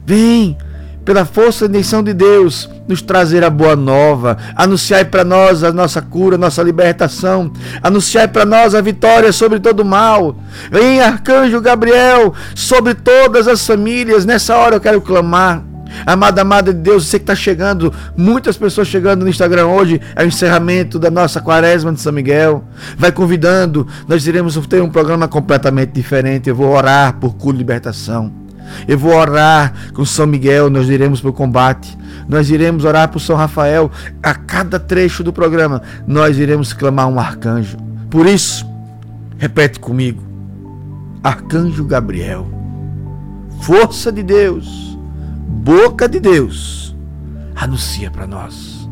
vem 0.03 0.57
pela 1.03 1.25
força 1.25 1.65
e 1.65 1.67
intenção 1.67 2.03
de 2.03 2.13
Deus, 2.13 2.69
nos 2.87 3.01
trazer 3.01 3.43
a 3.43 3.49
boa 3.49 3.75
nova, 3.75 4.37
anunciar 4.55 5.05
para 5.05 5.23
nós 5.23 5.63
a 5.63 5.71
nossa 5.71 6.01
cura, 6.01 6.35
a 6.35 6.39
nossa 6.39 6.61
libertação, 6.61 7.51
anunciar 7.81 8.27
para 8.27 8.45
nós 8.45 8.75
a 8.75 8.81
vitória 8.81 9.31
sobre 9.31 9.59
todo 9.59 9.81
o 9.81 9.85
mal. 9.85 10.35
Vem, 10.71 11.01
arcanjo 11.01 11.61
Gabriel, 11.61 12.33
sobre 12.55 12.93
todas 12.93 13.47
as 13.47 13.65
famílias, 13.65 14.25
nessa 14.25 14.55
hora 14.55 14.75
eu 14.75 14.81
quero 14.81 15.01
clamar. 15.01 15.63
Amada, 16.05 16.41
amada 16.41 16.73
de 16.73 16.79
Deus, 16.79 17.05
você 17.05 17.19
que 17.19 17.23
está 17.23 17.35
chegando, 17.35 17.93
muitas 18.15 18.57
pessoas 18.57 18.87
chegando 18.87 19.23
no 19.23 19.29
Instagram 19.29 19.67
hoje, 19.67 19.99
é 20.15 20.23
o 20.23 20.27
encerramento 20.27 20.97
da 20.97 21.11
nossa 21.11 21.41
quaresma 21.41 21.91
de 21.91 21.99
São 21.99 22.13
Miguel. 22.13 22.63
Vai 22.97 23.11
convidando, 23.11 23.85
nós 24.07 24.25
iremos 24.25 24.55
ter 24.67 24.81
um 24.81 24.89
programa 24.89 25.27
completamente 25.27 25.91
diferente. 25.91 26.49
Eu 26.49 26.55
vou 26.55 26.69
orar 26.69 27.17
por 27.17 27.35
cura 27.35 27.55
e 27.55 27.59
libertação. 27.59 28.40
Eu 28.87 28.97
vou 28.97 29.13
orar 29.13 29.73
com 29.93 30.05
São 30.05 30.25
Miguel, 30.25 30.69
nós 30.69 30.89
iremos 30.89 31.21
para 31.21 31.29
o 31.29 31.33
combate. 31.33 31.97
Nós 32.27 32.49
iremos 32.49 32.85
orar 32.85 33.09
por 33.09 33.19
São 33.19 33.35
Rafael. 33.35 33.91
A 34.21 34.33
cada 34.33 34.79
trecho 34.79 35.23
do 35.23 35.33
programa, 35.33 35.81
nós 36.07 36.37
iremos 36.37 36.73
clamar 36.73 37.07
um 37.07 37.19
arcanjo. 37.19 37.77
Por 38.09 38.25
isso, 38.25 38.65
repete 39.37 39.79
comigo: 39.79 40.23
Arcanjo 41.23 41.83
Gabriel, 41.85 42.47
força 43.61 44.11
de 44.11 44.23
Deus, 44.23 44.97
boca 45.47 46.07
de 46.07 46.19
Deus, 46.19 46.95
anuncia 47.55 48.09
para 48.09 48.27
nós. 48.27 48.89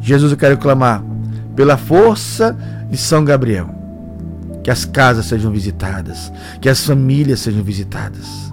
Jesus, 0.00 0.30
eu 0.30 0.38
quero 0.38 0.58
clamar 0.58 1.02
pela 1.56 1.76
força 1.76 2.56
de 2.90 2.96
São 2.96 3.24
Gabriel, 3.24 3.68
que 4.62 4.70
as 4.70 4.84
casas 4.84 5.26
sejam 5.26 5.50
visitadas, 5.50 6.32
que 6.60 6.68
as 6.68 6.84
famílias 6.86 7.40
sejam 7.40 7.62
visitadas 7.62 8.46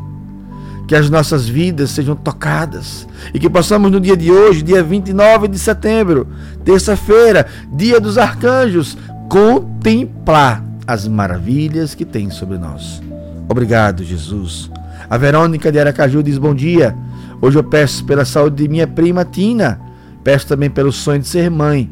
que 0.94 0.98
as 0.98 1.10
nossas 1.10 1.50
vidas 1.50 1.90
sejam 1.90 2.16
tocadas 2.16 3.08
e 3.34 3.40
que 3.40 3.50
possamos 3.50 3.90
no 3.90 4.00
dia 4.00 4.16
de 4.16 4.32
hoje, 4.32 4.62
dia 4.62 4.84
29 4.84 5.48
de 5.48 5.58
setembro, 5.58 6.28
terça-feira, 6.64 7.48
dia 7.72 8.00
dos 8.00 8.16
arcanjos, 8.16 8.96
contemplar 9.28 10.64
as 10.86 11.08
maravilhas 11.08 11.96
que 11.96 12.06
tem 12.06 12.30
sobre 12.30 12.60
nós. 12.60 13.02
Obrigado, 13.50 14.04
Jesus. 14.04 14.70
A 15.10 15.18
Verônica 15.18 15.72
de 15.72 15.80
Aracaju 15.80 16.22
diz 16.22 16.38
bom 16.38 16.54
dia. 16.54 16.96
Hoje 17.42 17.58
eu 17.58 17.64
peço 17.64 18.06
pela 18.06 18.24
saúde 18.24 18.58
de 18.58 18.70
minha 18.70 18.86
prima 18.86 19.26
Tina, 19.26 19.82
peço 20.24 20.46
também 20.46 20.70
pelo 20.70 20.92
sonho 20.92 21.22
de 21.22 21.28
ser 21.28 21.50
mãe 21.50 21.90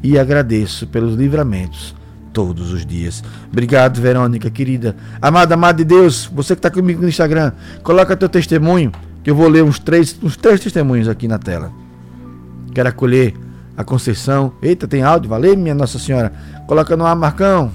e 0.00 0.16
agradeço 0.16 0.86
pelos 0.86 1.16
livramentos 1.16 1.97
todos 2.38 2.72
os 2.72 2.86
dias. 2.86 3.24
Obrigado, 3.50 4.00
Verônica, 4.00 4.48
querida. 4.48 4.94
Amada, 5.20 5.54
amada 5.54 5.78
de 5.78 5.84
Deus, 5.84 6.30
você 6.32 6.54
que 6.54 6.60
está 6.60 6.70
comigo 6.70 7.02
no 7.02 7.08
Instagram, 7.08 7.50
coloca 7.82 8.16
teu 8.16 8.28
testemunho, 8.28 8.92
que 9.24 9.30
eu 9.30 9.34
vou 9.34 9.48
ler 9.48 9.64
uns 9.64 9.80
três, 9.80 10.16
uns 10.22 10.36
três 10.36 10.60
testemunhos 10.60 11.08
aqui 11.08 11.26
na 11.26 11.36
tela. 11.36 11.72
Quero 12.72 12.88
acolher 12.88 13.34
a 13.76 13.82
Conceição. 13.82 14.52
Eita, 14.62 14.86
tem 14.86 15.02
áudio, 15.02 15.28
valeu, 15.28 15.56
minha 15.56 15.74
Nossa 15.74 15.98
Senhora. 15.98 16.32
Coloca 16.68 16.96
no 16.96 17.04
ar, 17.04 17.16
Marcão. 17.16 17.72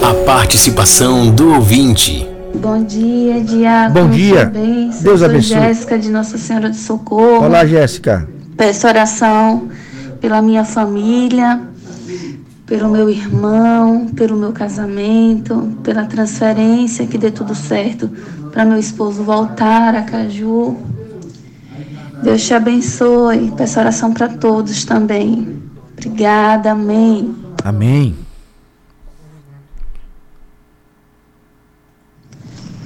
A 0.00 0.14
participação 0.24 1.30
do 1.30 1.52
ouvinte. 1.52 2.26
Bom 2.54 2.82
dia, 2.82 3.38
Diácono. 3.42 4.06
Bom 4.06 4.10
dia. 4.10 4.46
Parabéns. 4.46 5.02
Deus 5.02 5.20
Eu 5.20 5.26
abençoe. 5.26 5.58
Jéssica 5.58 5.98
de 5.98 6.08
Nossa 6.08 6.38
Senhora 6.38 6.70
do 6.70 6.76
Socorro. 6.76 7.44
Olá, 7.44 7.66
Jéssica. 7.66 8.26
Peço 8.56 8.86
oração 8.86 9.68
pela 10.22 10.40
minha 10.40 10.64
família, 10.64 11.60
pelo 12.72 12.88
meu 12.88 13.10
irmão, 13.10 14.06
pelo 14.16 14.34
meu 14.34 14.50
casamento, 14.50 15.76
pela 15.82 16.06
transferência, 16.06 17.06
que 17.06 17.18
dê 17.18 17.30
tudo 17.30 17.54
certo 17.54 18.08
para 18.50 18.64
meu 18.64 18.78
esposo 18.78 19.22
voltar 19.22 19.94
a 19.94 20.02
Caju. 20.04 20.78
Deus 22.22 22.42
te 22.42 22.54
abençoe. 22.54 23.52
Peço 23.58 23.78
oração 23.78 24.14
para 24.14 24.26
todos 24.26 24.86
também. 24.86 25.62
Obrigada, 25.92 26.72
amém. 26.72 27.36
Amém. 27.62 28.16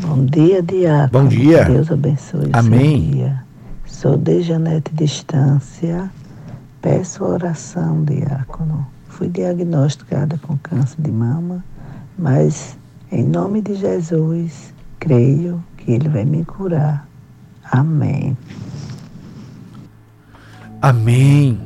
Bom 0.01 0.25
dia, 0.25 0.61
Diácono. 0.65 1.23
Bom 1.23 1.29
dia. 1.29 1.65
Deus 1.65 1.93
abençoe 1.93 2.51
Amém. 2.53 3.11
dia. 3.13 3.45
Sou 3.85 4.17
de 4.17 4.43
Janete 4.43 4.93
Distância. 4.93 6.11
Peço 6.83 7.23
oração, 7.23 8.03
Diácono. 8.03 8.96
Fui 9.17 9.31
diagnosticada 9.31 10.39
com 10.43 10.59
câncer 10.59 11.01
de 11.01 11.11
mama, 11.11 11.65
mas 12.19 12.77
Em 13.11 13.25
nome 13.25 13.63
de 13.63 13.75
Jesus, 13.75 14.75
creio 15.01 15.65
que 15.79 15.93
Ele 15.93 16.07
vai 16.07 16.27
me 16.27 16.45
curar. 16.45 17.09
Amém. 17.65 18.37
Amém. 20.83 21.59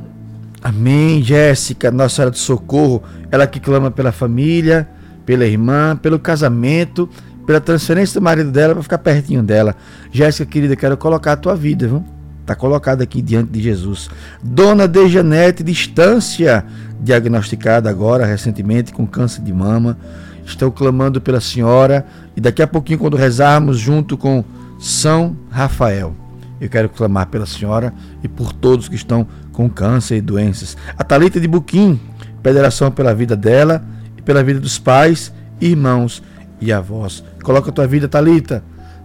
Amém, 0.62 1.22
Jéssica, 1.24 1.90
Nossa 1.90 2.14
Senhora 2.16 2.30
do 2.30 2.38
Socorro, 2.38 3.02
ela 3.32 3.48
que 3.48 3.58
clama 3.58 3.90
pela 3.90 4.12
família, 4.12 4.88
pela 5.26 5.44
irmã, 5.44 5.96
pelo 5.96 6.20
casamento, 6.20 7.08
pela 7.44 7.60
transferência 7.60 8.20
do 8.20 8.22
marido 8.22 8.52
dela 8.52 8.74
para 8.74 8.82
ficar 8.84 8.98
pertinho 8.98 9.42
dela. 9.42 9.74
Jéssica, 10.12 10.48
querida, 10.48 10.76
quero 10.76 10.96
colocar 10.96 11.32
a 11.32 11.36
tua 11.36 11.56
vida, 11.56 11.88
viu? 11.88 12.04
Está 12.50 12.58
colocada 12.58 13.04
aqui 13.04 13.22
diante 13.22 13.52
de 13.52 13.62
Jesus. 13.62 14.10
Dona 14.42 14.88
Dejanete, 14.88 15.62
distância, 15.62 16.64
diagnosticada 17.00 17.88
agora 17.88 18.26
recentemente 18.26 18.92
com 18.92 19.06
câncer 19.06 19.40
de 19.42 19.52
mama. 19.52 19.96
Estou 20.44 20.72
clamando 20.72 21.20
pela 21.20 21.40
senhora 21.40 22.04
e 22.36 22.40
daqui 22.40 22.60
a 22.60 22.66
pouquinho, 22.66 22.98
quando 22.98 23.16
rezarmos 23.16 23.78
junto 23.78 24.18
com 24.18 24.42
São 24.80 25.36
Rafael, 25.48 26.12
eu 26.60 26.68
quero 26.68 26.88
clamar 26.88 27.28
pela 27.28 27.46
senhora 27.46 27.94
e 28.20 28.26
por 28.26 28.52
todos 28.52 28.88
que 28.88 28.96
estão 28.96 29.24
com 29.52 29.70
câncer 29.70 30.16
e 30.16 30.20
doenças. 30.20 30.76
A 30.98 31.04
Talita 31.04 31.38
de 31.38 31.46
Buquim, 31.46 32.00
pede 32.42 32.58
oração 32.58 32.90
pela 32.90 33.14
vida 33.14 33.36
dela 33.36 33.80
e 34.18 34.22
pela 34.22 34.42
vida 34.42 34.58
dos 34.58 34.76
pais, 34.76 35.32
irmãos 35.60 36.20
e 36.60 36.72
avós. 36.72 37.22
Coloca 37.44 37.70
a 37.70 37.72
tua 37.72 37.86
vida, 37.86 38.08
Talita. 38.08 38.64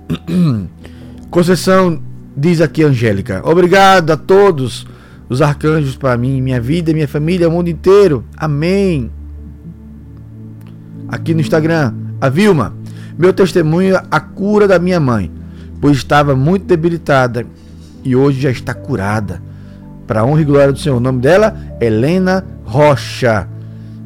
Conceição 1.30 2.02
diz 2.36 2.62
aqui 2.62 2.84
Angélica: 2.84 3.42
Obrigado 3.44 4.12
a 4.12 4.18
todos 4.18 4.86
os 5.30 5.42
arcanjos 5.42 5.96
para 5.96 6.18
mim, 6.18 6.42
minha 6.42 6.60
vida, 6.60 6.94
minha 6.94 7.08
família, 7.08 7.48
o 7.48 7.52
mundo 7.52 7.70
inteiro. 7.70 8.24
Amém. 8.38 9.10
Aqui 11.08 11.34
no 11.34 11.42
Instagram, 11.42 11.94
a 12.20 12.30
Vilma, 12.30 12.76
meu 13.18 13.32
testemunho, 13.32 13.98
a 14.10 14.20
cura 14.20 14.68
da 14.68 14.80
minha 14.80 15.00
mãe, 15.00 15.32
pois 15.80 15.98
estava 15.98 16.36
muito 16.36 16.66
debilitada 16.66 17.46
e 18.04 18.16
hoje 18.16 18.42
já 18.42 18.52
está 18.52 18.74
curada. 18.74 19.42
Para 20.06 20.24
honra 20.24 20.42
e 20.42 20.46
glória 20.46 20.72
do 20.72 20.80
Senhor. 20.80 20.98
O 20.98 21.00
nome 21.00 21.20
dela, 21.20 21.56
Helena 21.82 22.46
Rocha, 22.64 23.48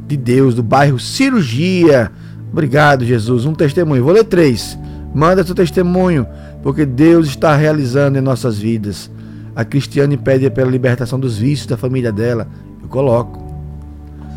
de 0.08 0.16
Deus, 0.16 0.56
do 0.56 0.64
bairro 0.64 0.98
Cirurgia. 0.98 2.10
Obrigado, 2.52 3.04
Jesus. 3.04 3.46
Um 3.46 3.54
testemunho. 3.54 4.04
Vou 4.04 4.14
ler 4.14 4.24
três. 4.24 4.80
Manda 5.14 5.44
seu 5.44 5.54
testemunho, 5.54 6.26
porque 6.62 6.86
Deus 6.86 7.28
está 7.28 7.56
realizando 7.56 8.18
em 8.18 8.22
nossas 8.22 8.58
vidas. 8.58 9.10
A 9.56 9.64
Cristiane 9.66 10.18
pede 10.18 10.50
pela 10.50 10.70
libertação 10.70 11.20
dos 11.20 11.38
vícios 11.38 11.68
da 11.68 11.78
família 11.78 12.12
dela. 12.12 12.48
Eu 12.82 12.88
coloco. 12.88 13.44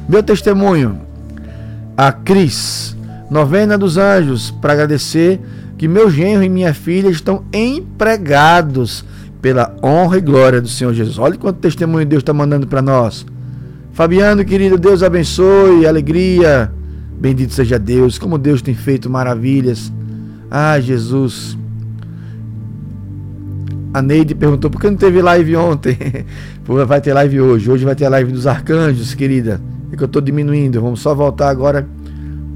Meu 0.08 0.22
testemunho. 0.22 1.00
A 1.96 2.10
Cris, 2.10 2.96
novena 3.30 3.76
dos 3.76 3.96
anjos, 3.96 4.50
para 4.50 4.72
agradecer 4.72 5.40
que 5.76 5.86
meu 5.86 6.10
genro 6.10 6.42
e 6.42 6.48
minha 6.48 6.72
filha 6.72 7.08
estão 7.08 7.44
empregados 7.52 9.04
pela 9.40 9.76
honra 9.82 10.18
e 10.18 10.20
glória 10.20 10.60
do 10.60 10.68
Senhor 10.68 10.94
Jesus. 10.94 11.18
Olha 11.18 11.36
quanto 11.36 11.58
testemunho 11.58 12.06
Deus 12.06 12.22
está 12.22 12.32
mandando 12.32 12.66
para 12.66 12.80
nós. 12.80 13.26
Fabiano, 13.92 14.44
querido, 14.44 14.78
Deus 14.78 15.02
abençoe, 15.02 15.86
alegria. 15.86 16.72
Bendito 17.20 17.52
seja 17.52 17.78
Deus, 17.78 18.18
como 18.18 18.38
Deus 18.38 18.62
tem 18.62 18.74
feito 18.74 19.10
maravilhas. 19.10 19.92
Ah, 20.50 20.80
Jesus. 20.80 21.58
A 23.94 24.00
Neide 24.00 24.34
perguntou 24.34 24.70
por 24.70 24.80
que 24.80 24.88
não 24.88 24.96
teve 24.96 25.20
live 25.20 25.54
ontem. 25.56 25.96
vai 26.86 27.00
ter 27.00 27.12
live 27.12 27.40
hoje. 27.40 27.70
Hoje 27.70 27.84
vai 27.84 27.94
ter 27.94 28.08
live 28.08 28.32
dos 28.32 28.46
arcanjos, 28.46 29.14
querida. 29.14 29.60
É 29.92 29.96
que 29.96 30.02
eu 30.02 30.06
estou 30.06 30.22
diminuindo. 30.22 30.80
Vamos 30.80 31.00
só 31.00 31.14
voltar 31.14 31.50
agora 31.50 31.86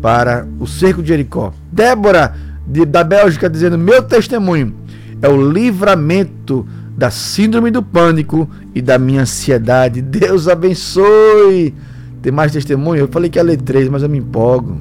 para 0.01 0.46
o 0.59 0.66
cerco 0.66 1.03
de 1.03 1.09
Jericó. 1.09 1.53
Débora, 1.70 2.35
de, 2.66 2.87
da 2.87 3.05
Bélgica, 3.05 3.51
dizendo: 3.51 3.77
Meu 3.77 4.03
testemunho 4.03 4.75
é 5.20 5.29
o 5.29 5.51
livramento 5.51 6.66
da 6.96 7.11
síndrome 7.11 7.70
do 7.70 7.83
pânico 7.83 8.49
e 8.75 8.81
da 8.81 8.99
minha 8.99 9.20
ansiedade. 9.20 10.01
Deus 10.01 10.49
abençoe. 10.49 11.75
Tem 12.22 12.33
mais 12.33 12.53
testemunho? 12.53 13.01
Eu 13.01 13.09
falei 13.09 13.29
que 13.29 13.38
ia 13.38 13.42
ler 13.42 13.59
três, 13.59 13.88
mas 13.88 14.03
eu 14.03 14.09
me 14.09 14.18
empolgo. 14.18 14.79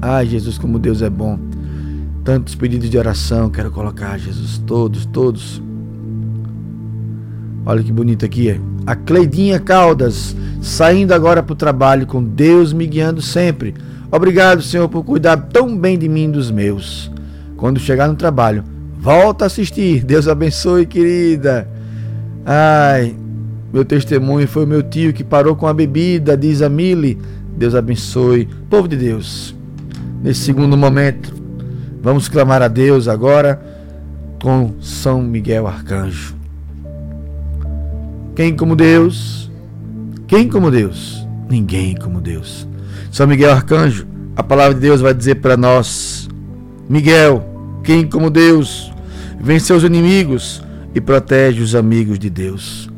Ai, 0.00 0.26
Jesus, 0.26 0.56
como 0.56 0.78
Deus 0.78 1.02
é 1.02 1.10
bom. 1.10 1.47
Tantos 2.28 2.54
pedidos 2.54 2.90
de 2.90 2.98
oração, 2.98 3.48
quero 3.48 3.70
colocar, 3.70 4.18
Jesus, 4.18 4.58
todos, 4.66 5.06
todos. 5.06 5.62
Olha 7.64 7.82
que 7.82 7.90
bonito 7.90 8.22
aqui. 8.22 8.60
A 8.86 8.94
Cleidinha 8.94 9.58
Caldas, 9.58 10.36
saindo 10.60 11.14
agora 11.14 11.42
para 11.42 11.54
o 11.54 11.56
trabalho, 11.56 12.06
com 12.06 12.22
Deus 12.22 12.74
me 12.74 12.86
guiando 12.86 13.22
sempre. 13.22 13.72
Obrigado, 14.12 14.60
Senhor, 14.60 14.90
por 14.90 15.02
cuidar 15.04 15.38
tão 15.38 15.74
bem 15.74 15.96
de 15.98 16.06
mim 16.06 16.24
e 16.24 16.32
dos 16.32 16.50
meus. 16.50 17.10
Quando 17.56 17.80
chegar 17.80 18.08
no 18.08 18.14
trabalho, 18.14 18.62
volta 18.98 19.46
a 19.46 19.46
assistir. 19.46 20.04
Deus 20.04 20.28
abençoe, 20.28 20.84
querida. 20.84 21.66
Ai, 22.44 23.16
meu 23.72 23.86
testemunho 23.86 24.46
foi 24.46 24.64
o 24.64 24.68
meu 24.68 24.82
tio 24.82 25.14
que 25.14 25.24
parou 25.24 25.56
com 25.56 25.66
a 25.66 25.72
bebida, 25.72 26.36
diz 26.36 26.60
a 26.60 26.68
Mili. 26.68 27.16
Deus 27.56 27.74
abençoe. 27.74 28.46
Povo 28.68 28.86
de 28.86 28.98
Deus, 28.98 29.56
nesse 30.22 30.40
segundo 30.40 30.76
momento, 30.76 31.38
vamos 32.00 32.28
clamar 32.28 32.62
a 32.62 32.68
Deus 32.68 33.08
agora 33.08 33.60
com 34.42 34.74
São 34.80 35.22
Miguel 35.22 35.66
Arcanjo. 35.66 36.36
Quem 38.34 38.54
como 38.54 38.76
Deus? 38.76 39.50
Quem 40.26 40.48
como 40.48 40.70
Deus? 40.70 41.26
Ninguém 41.48 41.96
como 41.96 42.20
Deus. 42.20 42.68
São 43.10 43.26
Miguel 43.26 43.52
Arcanjo, 43.52 44.06
a 44.36 44.42
palavra 44.42 44.74
de 44.74 44.80
Deus 44.80 45.00
vai 45.00 45.12
dizer 45.12 45.36
para 45.36 45.56
nós: 45.56 46.28
Miguel, 46.88 47.44
quem 47.82 48.06
como 48.06 48.30
Deus? 48.30 48.92
Vence 49.40 49.72
os 49.72 49.82
inimigos 49.84 50.62
e 50.94 51.00
protege 51.00 51.62
os 51.62 51.74
amigos 51.74 52.18
de 52.18 52.28
Deus. 52.28 52.90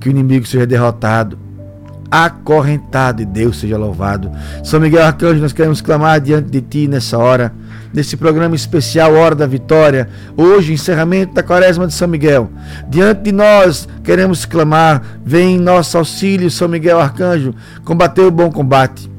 Que 0.00 0.08
o 0.08 0.10
inimigo 0.10 0.46
seja 0.46 0.66
derrotado, 0.66 1.38
acorrentado 2.10 3.22
e 3.22 3.26
Deus 3.26 3.58
seja 3.58 3.76
louvado. 3.76 4.30
São 4.64 4.80
Miguel 4.80 5.04
Arcanjo, 5.04 5.40
nós 5.40 5.52
queremos 5.52 5.80
clamar 5.80 6.20
diante 6.20 6.50
de 6.50 6.60
Ti 6.60 6.88
nessa 6.88 7.18
hora, 7.18 7.52
nesse 7.92 8.16
programa 8.16 8.54
especial 8.54 9.14
Hora 9.14 9.34
da 9.34 9.46
Vitória. 9.46 10.08
Hoje, 10.36 10.72
encerramento 10.72 11.34
da 11.34 11.42
Quaresma 11.42 11.86
de 11.86 11.94
São 11.94 12.08
Miguel. 12.08 12.50
Diante 12.88 13.22
de 13.22 13.32
nós, 13.32 13.88
queremos 14.02 14.44
clamar: 14.44 15.02
vem 15.24 15.56
em 15.56 15.60
nosso 15.60 15.98
auxílio, 15.98 16.50
São 16.50 16.68
Miguel 16.68 17.00
Arcanjo, 17.00 17.54
combater 17.84 18.22
o 18.22 18.30
bom 18.30 18.50
combate. 18.50 19.10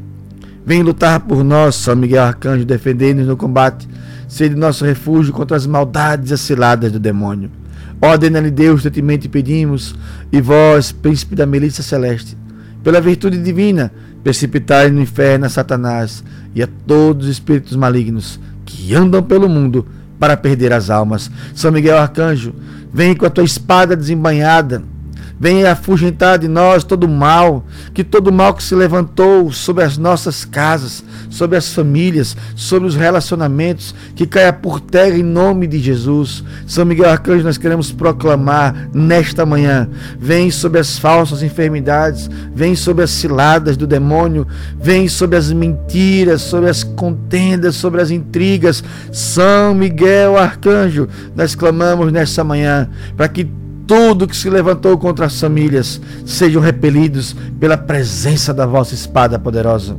Vem 0.66 0.84
lutar 0.84 1.20
por 1.22 1.44
nós, 1.44 1.76
São 1.76 1.96
Miguel 1.96 2.24
Arcanjo, 2.24 2.66
defender-nos 2.66 3.28
no 3.28 3.38
combate. 3.38 3.88
Sede 4.28 4.56
nosso 4.56 4.86
refúgio 4.86 5.34
contra 5.34 5.58
as 5.58 5.68
maldades 5.68 6.32
e 6.32 6.34
as 6.34 6.42
ciladas 6.42 6.92
do 6.92 7.00
demônio. 7.00 7.52
Ordena-lhe 8.00 8.50
Deus, 8.50 8.82
gentilmente 8.82 9.28
pedimos, 9.28 9.94
e 10.32 10.40
vós, 10.40 10.92
príncipe 10.92 11.36
da 11.36 11.46
milícia 11.46 11.84
celeste, 11.84 12.38
pela 12.84 13.02
virtude 13.02 13.38
divina, 13.38 13.92
precipitai 14.24 14.90
no 14.90 15.02
inferno 15.02 15.46
a 15.46 15.50
Satanás 15.50 16.24
e 16.56 16.64
a 16.64 16.70
todos 16.88 17.28
os 17.28 17.32
espíritos 17.34 17.76
malignos 17.76 18.40
que 18.72 18.96
andam 18.96 19.22
pelo 19.22 19.50
mundo 19.50 19.86
para 20.20 20.38
perder 20.38 20.72
as 20.72 20.90
almas. 20.90 21.30
São 21.54 21.72
Miguel 21.72 21.98
Arcanjo, 21.98 22.54
vem 22.94 23.16
com 23.16 23.26
a 23.26 23.30
tua 23.30 23.44
espada 23.44 23.96
desembanhada, 23.96 24.84
vem 25.42 25.66
afugentar 25.66 26.38
de 26.38 26.48
nós 26.48 26.84
todo 26.84 27.06
o 27.06 27.10
mal, 27.10 27.66
que 27.96 28.04
todo 28.04 28.32
mal 28.32 28.54
que 28.54 28.62
se 28.62 28.76
levantou 28.76 29.52
sobre 29.52 29.84
as 29.84 29.98
nossas 29.98 30.46
casas, 30.46 31.04
sobre 31.32 31.58
as 31.58 31.74
famílias, 31.74 32.38
sobre 32.56 32.88
os 32.88 32.96
relacionamentos, 32.96 33.96
que 34.16 34.28
caia 34.28 34.54
por 34.54 34.80
terra 34.80 35.18
em 35.18 35.24
nome 35.24 35.66
de 35.66 35.80
Jesus. 35.80 36.44
São 36.68 36.86
Miguel 36.86 37.10
Arcanjo, 37.10 37.44
nós 37.44 37.58
queremos 37.58 37.92
proclamar 37.92 38.90
nesta 38.94 39.44
manhã: 39.44 39.90
vem 40.20 40.52
sobre 40.52 40.80
as 40.80 41.00
falsas 41.00 41.42
enfermidades, 41.42 42.30
vem 42.54 42.76
sobre 42.76 43.04
as 43.04 43.10
ciladas 43.10 43.76
do 43.76 43.88
demônio, 43.88 44.46
vem 44.80 45.08
sobre 45.08 45.38
as 45.38 45.52
mentiras, 45.52 46.44
sobre 46.44 46.70
as 46.70 46.84
contendas, 46.84 47.76
sobre 47.76 48.00
as 48.00 48.12
intrigas. 48.12 48.84
São 49.12 49.74
Miguel 49.74 50.38
Arcanjo, 50.38 51.08
nós 51.36 51.56
clamamos 51.56 52.12
nesta 52.12 52.44
manhã 52.44 52.88
para 53.18 53.28
que 53.28 53.50
tudo 53.92 54.26
que 54.26 54.38
se 54.38 54.50
levantou 54.50 54.98
contra 54.98 55.26
as 55.26 55.38
famílias 55.38 56.00
sejam 56.26 56.62
repelidos 56.62 57.36
pela 57.60 57.76
presença 57.76 58.54
da 58.54 58.66
vossa 58.66 58.94
espada 58.96 59.38
poderosa. 59.38 59.98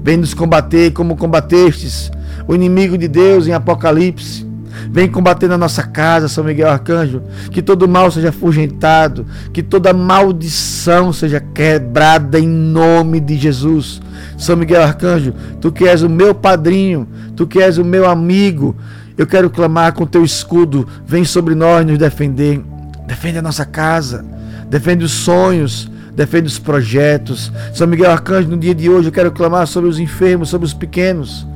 Vem 0.00 0.16
nos 0.16 0.32
combater 0.32 0.92
como 0.92 1.16
combatestes 1.16 2.08
o 2.46 2.54
inimigo 2.54 2.96
de 2.96 3.08
Deus 3.08 3.48
em 3.48 3.52
Apocalipse. 3.52 4.46
Vem 4.92 5.08
combater 5.08 5.48
na 5.48 5.58
nossa 5.58 5.82
casa, 5.82 6.28
São 6.28 6.44
Miguel 6.44 6.70
Arcanjo, 6.70 7.20
que 7.50 7.60
todo 7.60 7.88
mal 7.88 8.12
seja 8.12 8.28
afugentado, 8.28 9.26
que 9.52 9.60
toda 9.60 9.92
maldição 9.92 11.12
seja 11.12 11.40
quebrada 11.40 12.38
em 12.38 12.46
nome 12.46 13.18
de 13.18 13.36
Jesus. 13.36 14.00
São 14.38 14.56
Miguel 14.56 14.84
Arcanjo, 14.84 15.34
tu 15.60 15.72
que 15.72 15.88
és 15.88 16.04
o 16.04 16.08
meu 16.08 16.32
padrinho, 16.32 17.08
tu 17.34 17.44
que 17.44 17.58
és 17.60 17.76
o 17.76 17.84
meu 17.84 18.08
amigo, 18.08 18.76
eu 19.18 19.26
quero 19.26 19.50
clamar 19.50 19.94
com 19.94 20.06
teu 20.06 20.24
escudo, 20.24 20.86
vem 21.04 21.24
sobre 21.24 21.56
nós 21.56 21.84
nos 21.84 21.98
defender. 21.98 22.62
Defende 23.06 23.38
a 23.38 23.42
nossa 23.42 23.64
casa, 23.64 24.24
defende 24.68 25.04
os 25.04 25.12
sonhos, 25.12 25.90
defende 26.14 26.46
os 26.46 26.58
projetos. 26.58 27.52
São 27.72 27.86
Miguel 27.86 28.10
Arcanjo, 28.10 28.48
no 28.48 28.56
dia 28.56 28.74
de 28.74 28.90
hoje 28.90 29.08
eu 29.08 29.12
quero 29.12 29.30
clamar 29.30 29.66
sobre 29.66 29.88
os 29.88 29.98
enfermos, 29.98 30.48
sobre 30.48 30.66
os 30.66 30.74
pequenos 30.74 31.46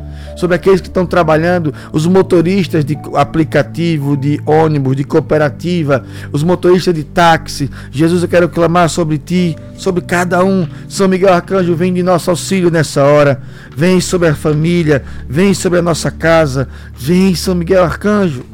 sobre 0.41 0.57
aqueles 0.57 0.81
que 0.81 0.89
estão 0.89 1.05
trabalhando, 1.05 1.73
os 1.93 2.07
motoristas 2.07 2.83
de 2.83 2.99
aplicativo, 3.15 4.17
de 4.17 4.41
ônibus, 4.47 4.97
de 4.97 5.05
cooperativa, 5.05 6.03
os 6.33 6.43
motoristas 6.43 6.95
de 6.95 7.05
táxi. 7.05 7.71
Jesus, 7.91 8.23
eu 8.23 8.29
quero 8.29 8.49
clamar 8.49 8.89
sobre 8.89 9.19
ti, 9.19 9.55
sobre 9.77 10.01
cada 10.01 10.43
um. 10.43 10.67
São 10.89 11.09
Miguel 11.09 11.35
Arcanjo, 11.35 11.75
vem 11.75 11.93
de 11.93 12.03
nosso 12.03 12.31
auxílio 12.31 12.71
nessa 12.71 13.05
hora. 13.05 13.43
Vem 13.77 14.01
sobre 14.01 14.29
a 14.29 14.35
família, 14.35 15.03
vem 15.29 15.53
sobre 15.53 15.79
a 15.79 15.83
nossa 15.83 16.11
casa. 16.11 16.69
Vem, 16.97 17.35
São 17.35 17.55
Miguel 17.55 17.85
Arcanjo, 17.85 18.45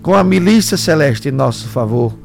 com 0.00 0.14
a 0.14 0.22
milícia 0.22 0.76
celeste 0.76 1.28
em 1.28 1.32
nosso 1.32 1.66
favor. 1.66 2.21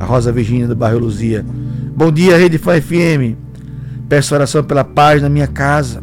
A 0.00 0.06
Rosa 0.06 0.32
Virgínia 0.32 0.66
do 0.66 0.74
bairro 0.74 0.98
Luzia. 0.98 1.44
Bom 1.94 2.10
dia, 2.10 2.38
Rede 2.38 2.56
Fã 2.56 2.80
FM. 2.80 3.36
Peço 4.08 4.34
oração 4.34 4.64
pela 4.64 4.82
paz 4.82 5.20
na 5.20 5.28
minha 5.28 5.46
casa, 5.46 6.02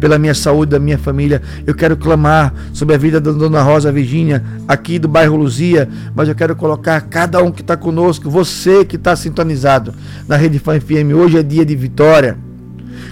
pela 0.00 0.18
minha 0.18 0.34
saúde 0.34 0.72
da 0.72 0.80
minha 0.80 0.98
família. 0.98 1.40
Eu 1.64 1.72
quero 1.72 1.96
clamar 1.96 2.52
sobre 2.72 2.96
a 2.96 2.98
vida 2.98 3.20
da 3.20 3.30
Dona 3.30 3.62
Rosa 3.62 3.92
Virgínia, 3.92 4.42
aqui 4.66 4.98
do 4.98 5.06
bairro 5.06 5.36
Luzia, 5.36 5.88
mas 6.16 6.28
eu 6.28 6.34
quero 6.34 6.56
colocar 6.56 7.00
cada 7.02 7.40
um 7.44 7.52
que 7.52 7.60
está 7.60 7.76
conosco, 7.76 8.28
você 8.28 8.84
que 8.84 8.96
está 8.96 9.14
sintonizado 9.14 9.94
na 10.26 10.34
Rede 10.36 10.58
Fã 10.58 10.80
FM. 10.80 11.14
Hoje 11.14 11.38
é 11.38 11.44
dia 11.44 11.64
de 11.64 11.76
vitória. 11.76 12.36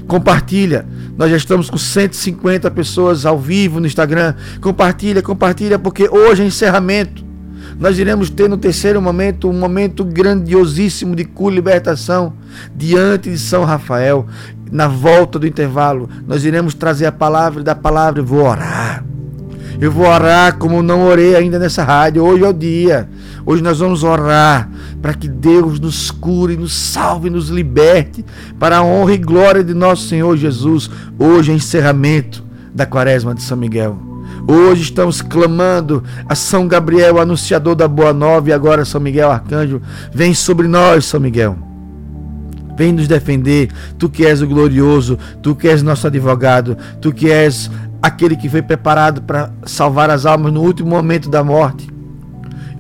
Compartilha. 0.07 0.87
Nós 1.17 1.31
já 1.31 1.37
estamos 1.37 1.69
com 1.71 1.79
150 1.79 2.71
pessoas 2.71 3.27
ao 3.27 3.39
vivo 3.39 3.81
no 3.81 3.87
Instagram. 3.87 4.35
Compartilha, 4.61 5.23
compartilha, 5.23 5.79
porque 5.79 6.09
hoje 6.09 6.43
é 6.43 6.47
encerramento 6.47 7.31
nós 7.81 7.99
iremos 7.99 8.29
ter 8.29 8.47
no 8.47 8.59
terceiro 8.59 9.01
momento 9.01 9.49
um 9.49 9.59
momento 9.59 10.05
grandiosíssimo 10.05 11.17
de 11.17 11.25
cura 11.25 11.55
e 11.55 11.57
libertação 11.57 12.35
diante 12.77 13.31
de 13.31 13.39
São 13.39 13.65
Rafael. 13.65 14.27
Na 14.71 14.87
volta 14.87 15.39
do 15.39 15.47
intervalo, 15.47 16.09
nós 16.27 16.45
iremos 16.45 16.75
trazer 16.75 17.07
a 17.07 17.13
palavra 17.13 17.63
da 17.63 17.75
palavra. 17.75 18.21
Eu 18.21 18.27
vou 18.27 18.45
orar. 18.45 19.03
Eu 19.81 19.91
vou 19.91 20.07
orar 20.07 20.59
como 20.59 20.83
não 20.83 21.07
orei 21.07 21.35
ainda 21.35 21.59
nessa 21.59 21.83
rádio. 21.83 22.23
Hoje 22.23 22.45
é 22.45 22.49
o 22.49 22.53
dia. 22.53 23.09
Hoje 23.51 23.65
nós 23.65 23.81
vamos 23.81 24.05
orar 24.05 24.71
para 25.03 25.13
que 25.13 25.27
Deus 25.27 25.81
nos 25.81 26.09
cure, 26.09 26.57
nos 26.57 26.73
salve, 26.73 27.29
nos 27.29 27.49
liberte 27.49 28.25
para 28.61 28.77
a 28.77 28.83
honra 28.85 29.15
e 29.15 29.19
glória 29.19 29.65
de 29.65 29.75
nosso 29.75 30.07
Senhor 30.07 30.37
Jesus. 30.37 30.89
Hoje 31.19 31.51
é 31.51 31.55
encerramento 31.57 32.45
da 32.73 32.87
Quaresma 32.87 33.35
de 33.35 33.43
São 33.43 33.57
Miguel. 33.57 33.99
Hoje 34.47 34.83
estamos 34.83 35.21
clamando 35.21 36.05
a 36.29 36.37
São 36.37 36.69
Gabriel, 36.69 37.19
anunciador 37.19 37.75
da 37.75 37.89
Boa 37.89 38.13
Nova, 38.13 38.49
e 38.49 38.53
agora 38.53 38.85
São 38.85 39.01
Miguel 39.01 39.33
Arcanjo. 39.33 39.83
Vem 40.15 40.33
sobre 40.33 40.69
nós, 40.69 41.07
São 41.07 41.19
Miguel. 41.19 41.59
Vem 42.77 42.93
nos 42.93 43.09
defender, 43.09 43.69
tu 43.99 44.09
que 44.09 44.25
és 44.25 44.41
o 44.41 44.47
glorioso, 44.47 45.19
tu 45.43 45.57
que 45.57 45.67
és 45.67 45.83
nosso 45.83 46.07
advogado, 46.07 46.77
tu 47.01 47.13
que 47.13 47.29
és 47.29 47.69
aquele 48.01 48.37
que 48.37 48.49
foi 48.49 48.63
preparado 48.63 49.23
para 49.23 49.51
salvar 49.67 50.09
as 50.09 50.25
almas 50.25 50.53
no 50.53 50.63
último 50.63 50.91
momento 50.91 51.29
da 51.29 51.43
morte. 51.43 51.99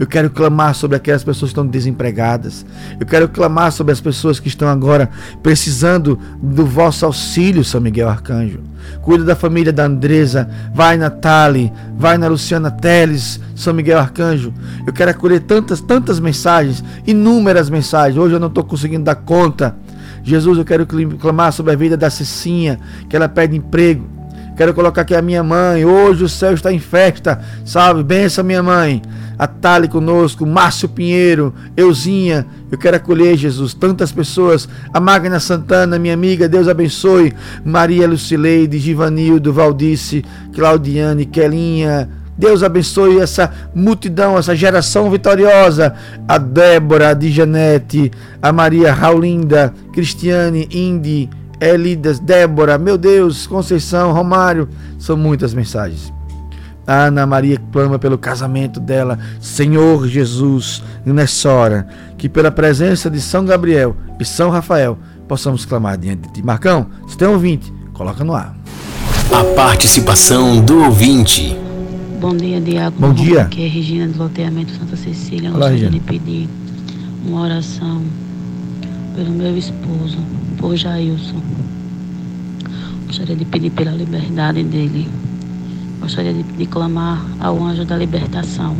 Eu 0.00 0.06
quero 0.06 0.30
clamar 0.30 0.74
sobre 0.74 0.96
aquelas 0.96 1.22
pessoas 1.22 1.50
que 1.50 1.52
estão 1.52 1.66
desempregadas. 1.66 2.64
Eu 2.98 3.04
quero 3.04 3.28
clamar 3.28 3.70
sobre 3.70 3.92
as 3.92 4.00
pessoas 4.00 4.40
que 4.40 4.48
estão 4.48 4.66
agora 4.66 5.10
precisando 5.42 6.18
do 6.42 6.64
vosso 6.64 7.04
auxílio, 7.04 7.62
São 7.62 7.82
Miguel 7.82 8.08
Arcanjo. 8.08 8.60
Cuida 9.02 9.24
da 9.24 9.36
família 9.36 9.70
da 9.70 9.84
Andresa. 9.84 10.48
Vai 10.74 10.96
na 10.96 11.10
Tali, 11.10 11.70
vai 11.98 12.16
na 12.16 12.28
Luciana 12.28 12.70
Teles, 12.70 13.38
São 13.54 13.74
Miguel 13.74 13.98
Arcanjo. 13.98 14.54
Eu 14.86 14.92
quero 14.94 15.10
acolher 15.10 15.40
tantas, 15.40 15.82
tantas 15.82 16.18
mensagens, 16.18 16.82
inúmeras 17.06 17.68
mensagens. 17.68 18.16
Hoje 18.16 18.34
eu 18.34 18.40
não 18.40 18.48
estou 18.48 18.64
conseguindo 18.64 19.04
dar 19.04 19.16
conta. 19.16 19.76
Jesus, 20.22 20.56
eu 20.56 20.64
quero 20.64 20.86
clamar 21.18 21.52
sobre 21.52 21.74
a 21.74 21.76
vida 21.76 21.98
da 21.98 22.08
Cicinha, 22.08 22.80
que 23.06 23.14
ela 23.14 23.28
pede 23.28 23.54
emprego. 23.54 24.08
Quero 24.56 24.72
colocar 24.72 25.02
aqui 25.02 25.14
a 25.14 25.20
minha 25.22 25.42
mãe. 25.42 25.84
Hoje 25.84 26.24
o 26.24 26.28
céu 26.28 26.54
está 26.54 26.72
em 26.72 26.78
festa. 26.78 27.40
Salve, 27.66 28.02
benção, 28.02 28.44
minha 28.44 28.62
mãe. 28.62 29.02
A 29.40 29.48
conosco, 29.88 30.44
Márcio 30.44 30.86
Pinheiro, 30.86 31.54
Euzinha. 31.74 32.46
Eu 32.70 32.76
quero 32.76 32.98
acolher, 32.98 33.38
Jesus, 33.38 33.72
tantas 33.72 34.12
pessoas. 34.12 34.68
A 34.92 35.00
Magna 35.00 35.40
Santana, 35.40 35.98
minha 35.98 36.12
amiga, 36.12 36.46
Deus 36.46 36.68
abençoe. 36.68 37.32
Maria 37.64 38.06
Lucileide, 38.06 38.78
Givanildo, 38.78 39.50
Valdice, 39.50 40.22
Claudiane, 40.54 41.24
Kelinha. 41.24 42.06
Deus 42.36 42.62
abençoe 42.62 43.18
essa 43.18 43.50
multidão, 43.74 44.36
essa 44.36 44.54
geração 44.54 45.10
vitoriosa. 45.10 45.94
A 46.28 46.36
Débora, 46.36 47.08
a 47.08 47.14
Dijanete, 47.14 48.10
a 48.42 48.52
Maria 48.52 48.92
Raulinda, 48.92 49.72
Cristiane, 49.94 50.68
Indy. 50.70 51.30
Elidas, 51.58 52.18
Débora, 52.18 52.78
meu 52.78 52.96
Deus, 52.96 53.46
Conceição, 53.46 54.12
Romário, 54.12 54.66
são 54.98 55.14
muitas 55.14 55.52
mensagens. 55.52 56.10
A 56.90 57.04
Ana 57.04 57.24
Maria 57.24 57.56
clama 57.70 58.00
pelo 58.00 58.18
casamento 58.18 58.80
dela, 58.80 59.16
Senhor 59.40 60.08
Jesus, 60.08 60.82
nessa 61.06 61.48
hora, 61.48 61.86
que 62.18 62.28
pela 62.28 62.50
presença 62.50 63.08
de 63.08 63.20
São 63.20 63.44
Gabriel 63.44 63.94
e 64.18 64.24
São 64.24 64.50
Rafael, 64.50 64.98
possamos 65.28 65.64
clamar 65.64 65.96
diante 65.96 66.22
de 66.22 66.32
ti. 66.32 66.42
Marcão, 66.42 66.88
se 67.06 67.16
tem 67.16 67.28
ouvinte, 67.28 67.72
coloca 67.92 68.24
no 68.24 68.34
ar. 68.34 68.56
A 69.32 69.44
participação 69.54 70.60
do 70.64 70.82
ouvinte. 70.82 71.56
Bom 72.20 72.36
dia, 72.36 72.60
Diago. 72.60 72.96
Bom 72.98 73.14
dia. 73.14 73.42
Aqui 73.42 73.64
é 73.64 73.68
Regina 73.68 74.08
do 74.08 74.18
Loteamento 74.18 74.72
Santa 74.72 74.96
Cecília. 74.96 75.50
Eu 75.50 75.54
Olá, 75.54 75.68
gostaria 75.70 75.90
Regina. 75.90 75.92
de 75.92 76.00
pedir 76.00 76.48
uma 77.24 77.42
oração 77.42 78.02
pelo 79.14 79.30
meu 79.30 79.56
esposo, 79.56 80.18
por 80.58 80.74
Jailson. 80.74 81.40
Gostaria 83.06 83.36
de 83.36 83.44
pedir 83.44 83.70
pela 83.70 83.92
liberdade 83.92 84.64
dele. 84.64 85.08
Gostaria 86.00 86.32
de, 86.32 86.42
de 86.42 86.66
clamar 86.66 87.24
ao 87.38 87.62
anjo 87.62 87.84
da 87.84 87.96
libertação. 87.96 88.76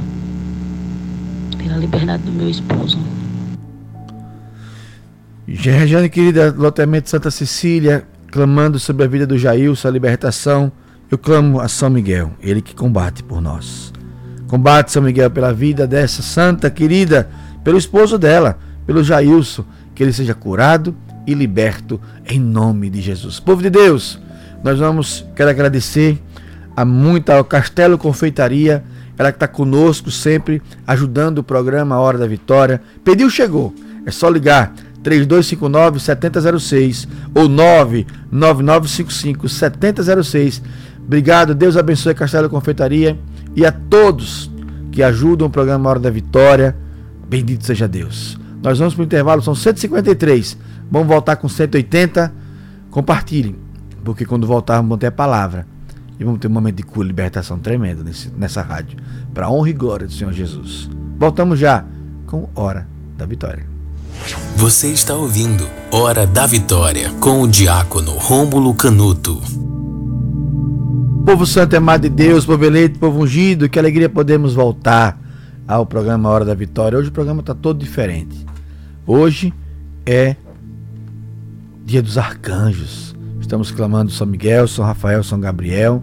Pela 1.59 1.77
liberdade 1.77 2.23
do 2.23 2.33
meu 2.33 2.49
esposo. 2.49 2.99
Regiane 5.47 6.09
querida, 6.09 6.55
loteamento 6.57 7.11
Santa 7.11 7.31
Cecília, 7.31 8.07
clamando 8.31 8.79
sobre 8.79 9.05
a 9.05 9.09
vida 9.09 9.27
do 9.27 9.37
Jailson, 9.37 9.89
a 9.89 9.91
libertação. 9.91 10.73
Eu 11.11 11.19
clamo 11.19 11.61
a 11.61 11.69
São 11.69 11.91
Miguel, 11.91 12.33
ele 12.41 12.63
que 12.63 12.75
combate 12.75 13.23
por 13.23 13.41
nós. 13.41 13.93
Combate 14.47 14.93
São 14.93 15.03
Miguel 15.03 15.31
pela 15.31 15.53
vida 15.53 15.87
dessa 15.87 16.23
santa 16.23 16.71
querida, 16.71 17.29
pelo 17.65 17.77
esposo 17.77 18.17
dela, 18.17 18.59
pelo 18.87 19.03
Jailson, 19.03 19.65
que 19.95 20.03
ele 20.03 20.13
seja 20.13 20.35
curado 20.35 20.95
e 21.27 21.35
liberto 21.35 22.01
em 22.29 22.39
nome 22.39 22.89
de 22.89 23.01
Jesus. 23.01 23.39
Povo 23.41 23.61
de 23.61 23.71
Deus, 23.71 24.21
nós 24.63 24.79
vamos, 24.79 25.25
quero 25.35 25.51
agradecer 25.51 26.23
a 26.77 26.85
muita 26.85 27.37
ao 27.37 27.45
Castelo 27.45 27.99
Confeitaria, 27.99 28.85
ela 29.19 29.33
que 29.33 29.37
está 29.37 29.49
conosco 29.49 30.11
sempre, 30.11 30.63
ajudando 30.87 31.39
o 31.39 31.45
programa 31.45 31.99
Hora 31.99 32.19
da 32.19 32.27
Vitória. 32.27 32.81
Pediu, 33.05 33.29
chegou. 33.29 33.75
É 34.07 34.11
só 34.11 34.31
ligar 34.31 34.73
3259-7006 35.03 37.07
ou 37.35 37.47
99955-7006. 38.33 40.63
Obrigado, 41.05 41.55
Deus 41.55 41.77
abençoe 41.77 42.15
Castelo 42.15 42.49
Confeitaria 42.49 43.19
e 43.55 43.67
a 43.67 43.73
todos 43.73 44.51
que 44.93 45.03
ajudam 45.03 45.49
o 45.49 45.51
programa 45.51 45.91
Hora 45.91 45.99
da 45.99 46.11
Vitória. 46.11 46.77
Bendito 47.29 47.65
seja 47.65 47.89
Deus. 47.89 48.39
Nós 48.63 48.79
vamos 48.79 48.95
para 48.95 49.03
o 49.03 49.05
intervalo, 49.05 49.43
são 49.43 49.55
153. 49.55 50.57
Vamos 50.91 51.09
voltar 51.09 51.37
com 51.37 51.49
180. 51.49 52.33
Compartilhem, 52.91 53.57
porque 54.05 54.25
quando 54.25 54.47
voltarmos 54.47 54.89
vamos 54.89 55.01
ter 55.01 55.07
a 55.07 55.13
palavra. 55.13 55.67
E 56.21 56.25
vamos 56.25 56.39
ter 56.39 56.49
um 56.49 56.51
momento 56.51 56.77
de 56.77 56.83
cura 56.83 57.07
e 57.07 57.09
libertação 57.09 57.59
tremendo 57.59 58.05
nesse, 58.05 58.31
nessa 58.37 58.61
rádio. 58.61 58.99
Para 59.33 59.47
a 59.47 59.51
honra 59.51 59.71
e 59.71 59.73
glória 59.73 60.07
do 60.07 60.13
Senhor 60.13 60.35
Jesus. 60.35 60.91
Voltamos 61.19 61.59
já 61.59 61.83
com 62.27 62.47
Hora 62.55 62.87
da 63.17 63.25
Vitória. 63.25 63.65
Você 64.55 64.89
está 64.89 65.15
ouvindo 65.15 65.67
Hora 65.91 66.27
da 66.27 66.47
Vitória 66.47 67.11
com 67.21 67.41
o 67.41 67.49
diácono 67.49 68.13
Rômulo 68.13 68.75
Canuto. 68.75 69.41
Povo 71.25 71.47
santo 71.47 71.75
amado 71.75 72.03
de 72.03 72.11
Deus, 72.11 72.45
povo 72.45 72.67
eleito, 72.67 72.99
povo 72.99 73.21
ungido, 73.21 73.69
que 73.69 73.79
alegria 73.79 74.11
podemos 74.11 74.53
voltar 74.53 75.19
ao 75.67 75.87
programa 75.87 76.29
Hora 76.29 76.45
da 76.45 76.55
Vitória. 76.55 76.99
Hoje 76.99 77.09
o 77.09 77.13
programa 77.13 77.41
está 77.41 77.55
todo 77.55 77.79
diferente. 77.79 78.45
Hoje 79.07 79.55
é 80.05 80.37
dia 81.87 82.03
dos 82.03 82.19
arcanjos. 82.19 83.10
Estamos 83.41 83.71
clamando 83.71 84.11
São 84.11 84.27
Miguel, 84.27 84.69
São 84.69 84.85
Rafael, 84.85 85.25
São 85.25 85.41
Gabriel. 85.41 86.03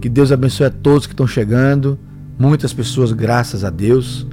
Que 0.00 0.08
Deus 0.08 0.30
abençoe 0.32 0.66
a 0.66 0.70
todos 0.70 1.06
que 1.06 1.12
estão 1.12 1.26
chegando. 1.26 1.98
Muitas 2.38 2.72
pessoas, 2.72 3.12
graças 3.12 3.64
a 3.64 3.70
Deus. 3.70 4.26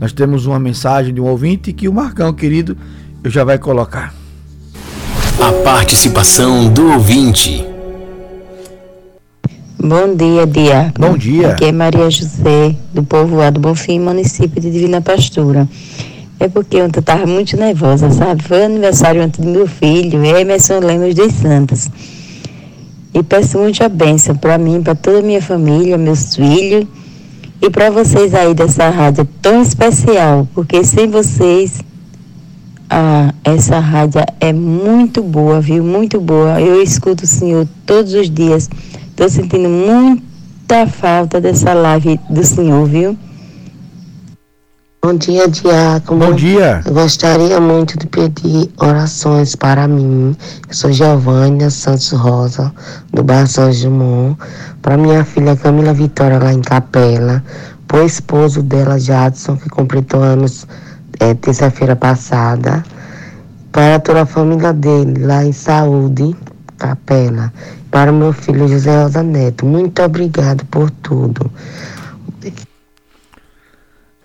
Nós 0.00 0.12
temos 0.12 0.46
uma 0.46 0.58
mensagem 0.58 1.12
de 1.12 1.20
um 1.20 1.24
ouvinte 1.24 1.72
que 1.72 1.88
o 1.88 1.92
Marcão, 1.92 2.32
querido, 2.32 2.76
eu 3.22 3.30
já 3.30 3.44
vai 3.44 3.58
colocar. 3.58 4.14
A 5.40 5.52
participação 5.64 6.72
do 6.72 6.92
ouvinte. 6.92 7.66
Bom 9.78 10.14
dia, 10.14 10.46
Diácono. 10.46 11.08
Bom 11.08 11.18
dia. 11.18 11.50
Aqui 11.50 11.64
é 11.64 11.72
Maria 11.72 12.08
José, 12.08 12.76
do 12.94 13.02
povoado 13.02 13.58
Bonfim, 13.58 13.98
município 13.98 14.60
de 14.60 14.70
Divina 14.70 15.00
Pastura. 15.00 15.68
É 16.42 16.48
porque 16.48 16.82
ontem 16.82 16.98
eu 16.98 17.02
estava 17.02 17.24
muito 17.24 17.56
nervosa, 17.56 18.10
sabe? 18.10 18.42
Foi 18.42 18.64
aniversário 18.64 19.22
ontem 19.22 19.42
do 19.42 19.48
meu 19.48 19.68
filho, 19.68 20.24
Emerson 20.24 20.80
Lemos 20.80 21.14
dos 21.14 21.32
Santos. 21.34 21.88
E 23.14 23.22
peço 23.22 23.58
muita 23.58 23.88
bênção 23.88 24.34
para 24.34 24.58
mim, 24.58 24.82
para 24.82 24.96
toda 24.96 25.20
a 25.20 25.22
minha 25.22 25.40
família, 25.40 25.96
meus 25.96 26.34
filhos 26.34 26.84
e 27.60 27.70
para 27.70 27.90
vocês 27.90 28.34
aí 28.34 28.54
dessa 28.54 28.90
rádio 28.90 29.24
tão 29.40 29.62
especial, 29.62 30.48
porque 30.52 30.82
sem 30.82 31.06
vocês 31.06 31.78
ah, 32.90 33.32
essa 33.44 33.78
rádio 33.78 34.22
é 34.40 34.52
muito 34.52 35.22
boa, 35.22 35.60
viu? 35.60 35.84
Muito 35.84 36.20
boa. 36.20 36.60
Eu 36.60 36.82
escuto 36.82 37.22
o 37.22 37.26
senhor 37.28 37.68
todos 37.86 38.14
os 38.14 38.28
dias. 38.28 38.68
Estou 39.10 39.28
sentindo 39.28 39.68
muita 39.68 40.88
falta 40.88 41.40
dessa 41.40 41.72
live 41.72 42.18
do 42.28 42.42
senhor, 42.42 42.84
viu? 42.88 43.16
Bom 45.04 45.14
dia, 45.14 45.48
Diácono. 45.48 46.26
Bom 46.26 46.32
dia. 46.32 46.80
Eu 46.86 46.94
gostaria 46.94 47.60
muito 47.60 47.98
de 47.98 48.06
pedir 48.06 48.70
orações 48.76 49.56
para 49.56 49.88
mim. 49.88 50.36
Eu 50.68 50.74
sou 50.74 50.92
Giovânia 50.92 51.70
Santos 51.70 52.12
Rosa, 52.12 52.72
do 53.12 53.24
bairro 53.24 53.48
São 53.48 53.72
Gilmon. 53.72 54.36
Para 54.80 54.96
minha 54.96 55.24
filha 55.24 55.56
Camila 55.56 55.92
Vitória, 55.92 56.38
lá 56.38 56.52
em 56.52 56.60
Capela. 56.60 57.42
Para 57.88 58.00
o 58.00 58.06
esposo 58.06 58.62
dela, 58.62 58.96
Jadson, 58.96 59.56
que 59.56 59.68
completou 59.68 60.22
anos 60.22 60.68
é, 61.18 61.34
terça-feira 61.34 61.96
passada. 61.96 62.84
Para 63.72 63.98
toda 63.98 64.22
a 64.22 64.26
família 64.26 64.72
dele, 64.72 65.26
lá 65.26 65.44
em 65.44 65.52
Saúde, 65.52 66.36
Capela. 66.78 67.52
Para 67.90 68.12
o 68.12 68.14
meu 68.14 68.32
filho 68.32 68.68
José 68.68 69.02
Rosa 69.02 69.24
Neto. 69.24 69.66
Muito 69.66 70.00
obrigado 70.00 70.64
por 70.66 70.92
tudo. 70.92 71.50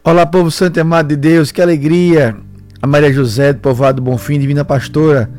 Olá, 0.07 0.25
povo 0.25 0.49
santo 0.49 0.77
e 0.77 0.79
amado 0.79 1.09
de 1.09 1.17
Deus, 1.17 1.51
que 1.51 1.61
alegria! 1.61 2.33
A 2.81 2.87
Maria 2.87 3.11
José, 3.11 3.51
do 3.51 3.59
povoado 3.59 4.01
Bonfim, 4.01 4.39
divina 4.39 4.63
pastora, 4.63 5.29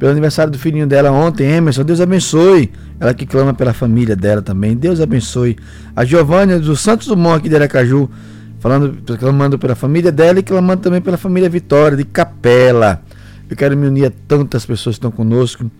pelo 0.00 0.10
aniversário 0.10 0.50
do 0.50 0.58
filhinho 0.58 0.84
dela 0.84 1.12
ontem, 1.12 1.48
Emerson, 1.48 1.84
Deus 1.84 2.00
abençoe. 2.00 2.72
Ela 2.98 3.14
que 3.14 3.24
clama 3.24 3.54
pela 3.54 3.72
família 3.72 4.16
dela 4.16 4.42
também, 4.42 4.76
Deus 4.76 5.00
abençoe. 5.00 5.56
A 5.94 6.04
Giovânia 6.04 6.58
do 6.58 6.74
Santos 6.74 7.06
Dumont 7.06 7.38
aqui 7.38 7.48
de 7.48 7.54
Aracaju, 7.54 8.10
falando, 8.58 9.00
clamando 9.16 9.56
pela 9.60 9.76
família 9.76 10.10
dela 10.10 10.40
e 10.40 10.42
clamando 10.42 10.82
também 10.82 11.00
pela 11.00 11.16
família 11.16 11.48
Vitória, 11.48 11.96
de 11.96 12.02
Capela. 12.02 13.00
Eu 13.48 13.56
quero 13.56 13.76
me 13.76 13.86
unir 13.86 14.06
a 14.06 14.12
tantas 14.26 14.66
pessoas 14.66 14.96
que 14.96 14.98
estão 15.06 15.12
conosco. 15.12 15.70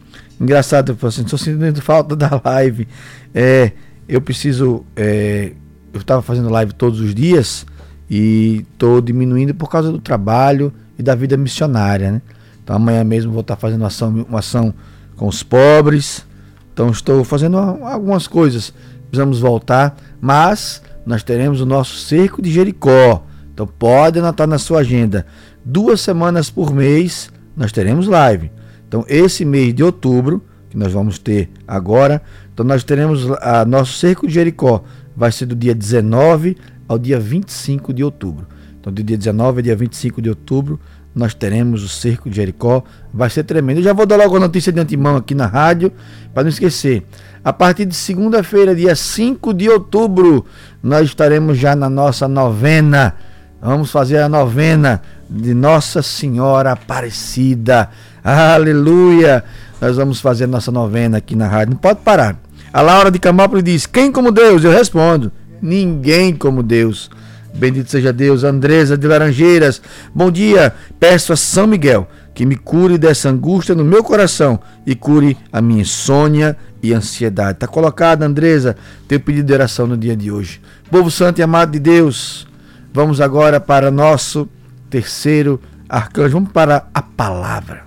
Engraçado, 0.40 0.96
eu 1.02 1.08
assim, 1.08 1.22
estou 1.22 1.36
sentindo 1.36 1.82
falta 1.82 2.14
da 2.14 2.40
live. 2.44 2.86
É, 3.34 3.72
eu 4.08 4.20
preciso. 4.20 4.86
é, 4.94 5.50
eu 5.92 5.98
estava 5.98 6.22
fazendo 6.22 6.48
live 6.48 6.72
todos 6.72 7.00
os 7.00 7.12
dias 7.12 7.66
e 8.10 8.66
estou 8.72 9.00
diminuindo 9.00 9.54
por 9.54 9.70
causa 9.70 9.92
do 9.92 10.00
trabalho 10.00 10.72
e 10.98 11.02
da 11.02 11.14
vida 11.14 11.36
missionária, 11.36 12.10
né? 12.10 12.22
Então 12.62 12.74
amanhã 12.74 13.04
mesmo 13.04 13.30
vou 13.30 13.42
estar 13.42 13.54
fazendo 13.54 13.82
uma 13.82 13.86
ação, 13.86 14.26
uma 14.28 14.40
ação 14.40 14.74
com 15.16 15.28
os 15.28 15.42
pobres. 15.44 16.26
Então 16.72 16.90
estou 16.90 17.22
fazendo 17.22 17.56
algumas 17.56 18.26
coisas. 18.26 18.74
Precisamos 19.08 19.38
voltar, 19.38 19.96
mas 20.20 20.82
nós 21.06 21.22
teremos 21.22 21.60
o 21.60 21.66
nosso 21.66 21.96
cerco 21.96 22.42
de 22.42 22.50
Jericó. 22.50 23.24
Então 23.54 23.66
pode 23.66 24.18
anotar 24.18 24.46
na 24.46 24.58
sua 24.58 24.80
agenda. 24.80 25.24
Duas 25.64 26.00
semanas 26.00 26.50
por 26.50 26.74
mês 26.74 27.30
nós 27.56 27.70
teremos 27.70 28.08
live. 28.08 28.50
Então 28.88 29.04
esse 29.08 29.44
mês 29.44 29.72
de 29.72 29.84
outubro 29.84 30.42
que 30.68 30.76
nós 30.76 30.92
vamos 30.92 31.18
ter 31.18 31.50
agora, 31.66 32.22
então 32.52 32.64
nós 32.64 32.84
teremos 32.84 33.28
a 33.40 33.64
nosso 33.64 33.94
cerco 33.94 34.26
de 34.26 34.34
Jericó 34.34 34.82
vai 35.16 35.32
ser 35.32 35.46
do 35.46 35.54
dia 35.54 35.74
19 35.74 36.56
ao 36.90 36.98
dia 36.98 37.20
25 37.20 37.94
de 37.94 38.02
outubro. 38.02 38.48
Então, 38.80 38.92
do 38.92 39.00
dia 39.00 39.16
19 39.16 39.58
ao 39.58 39.62
dia 39.62 39.76
25 39.76 40.20
de 40.20 40.28
outubro, 40.28 40.80
nós 41.14 41.32
teremos 41.32 41.84
o 41.84 41.88
Cerco 41.88 42.28
de 42.28 42.34
Jericó. 42.34 42.82
Vai 43.14 43.30
ser 43.30 43.44
tremendo. 43.44 43.78
Eu 43.78 43.84
já 43.84 43.92
vou 43.92 44.04
dar 44.04 44.16
logo 44.16 44.36
a 44.36 44.40
notícia 44.40 44.72
de 44.72 44.80
antemão 44.80 45.14
aqui 45.14 45.32
na 45.32 45.46
rádio, 45.46 45.92
para 46.34 46.42
não 46.42 46.50
esquecer. 46.50 47.06
A 47.44 47.52
partir 47.52 47.84
de 47.84 47.94
segunda-feira, 47.94 48.74
dia 48.74 48.96
5 48.96 49.54
de 49.54 49.68
outubro, 49.68 50.44
nós 50.82 51.06
estaremos 51.06 51.56
já 51.56 51.76
na 51.76 51.88
nossa 51.88 52.26
novena. 52.26 53.14
Vamos 53.62 53.92
fazer 53.92 54.18
a 54.18 54.28
novena 54.28 55.00
de 55.28 55.54
Nossa 55.54 56.02
Senhora 56.02 56.72
Aparecida. 56.72 57.88
Aleluia! 58.24 59.44
Nós 59.80 59.96
vamos 59.96 60.20
fazer 60.20 60.44
a 60.44 60.48
nossa 60.48 60.72
novena 60.72 61.18
aqui 61.18 61.36
na 61.36 61.46
rádio. 61.46 61.74
Não 61.74 61.80
pode 61.80 62.00
parar. 62.00 62.36
A 62.72 62.80
Laura 62.80 63.12
de 63.12 63.20
Camópolis 63.20 63.62
diz: 63.62 63.86
Quem 63.86 64.10
como 64.10 64.32
Deus? 64.32 64.64
Eu 64.64 64.72
respondo: 64.72 65.30
Ninguém 65.60 66.34
como 66.34 66.62
Deus. 66.62 67.10
Bendito 67.54 67.90
seja 67.90 68.12
Deus. 68.12 68.44
Andresa 68.44 68.96
de 68.96 69.06
Laranjeiras, 69.06 69.82
bom 70.14 70.30
dia. 70.30 70.74
Peço 70.98 71.32
a 71.32 71.36
São 71.36 71.66
Miguel 71.66 72.08
que 72.34 72.46
me 72.46 72.56
cure 72.56 72.96
dessa 72.96 73.28
angústia 73.28 73.74
no 73.74 73.84
meu 73.84 74.02
coração 74.02 74.60
e 74.86 74.94
cure 74.94 75.36
a 75.52 75.60
minha 75.60 75.82
insônia 75.82 76.56
e 76.82 76.94
ansiedade. 76.94 77.52
Está 77.52 77.66
colocada, 77.66 78.24
Andresa, 78.24 78.76
teu 79.06 79.20
pedido 79.20 79.46
de 79.46 79.52
oração 79.52 79.86
no 79.86 79.96
dia 79.96 80.16
de 80.16 80.30
hoje. 80.30 80.60
Povo 80.90 81.10
santo 81.10 81.40
e 81.40 81.42
amado 81.42 81.72
de 81.72 81.78
Deus, 81.78 82.46
vamos 82.92 83.20
agora 83.20 83.60
para 83.60 83.90
nosso 83.90 84.48
terceiro 84.88 85.60
arcanjo. 85.88 86.34
Vamos 86.34 86.52
para 86.52 86.88
a 86.94 87.02
palavra. 87.02 87.82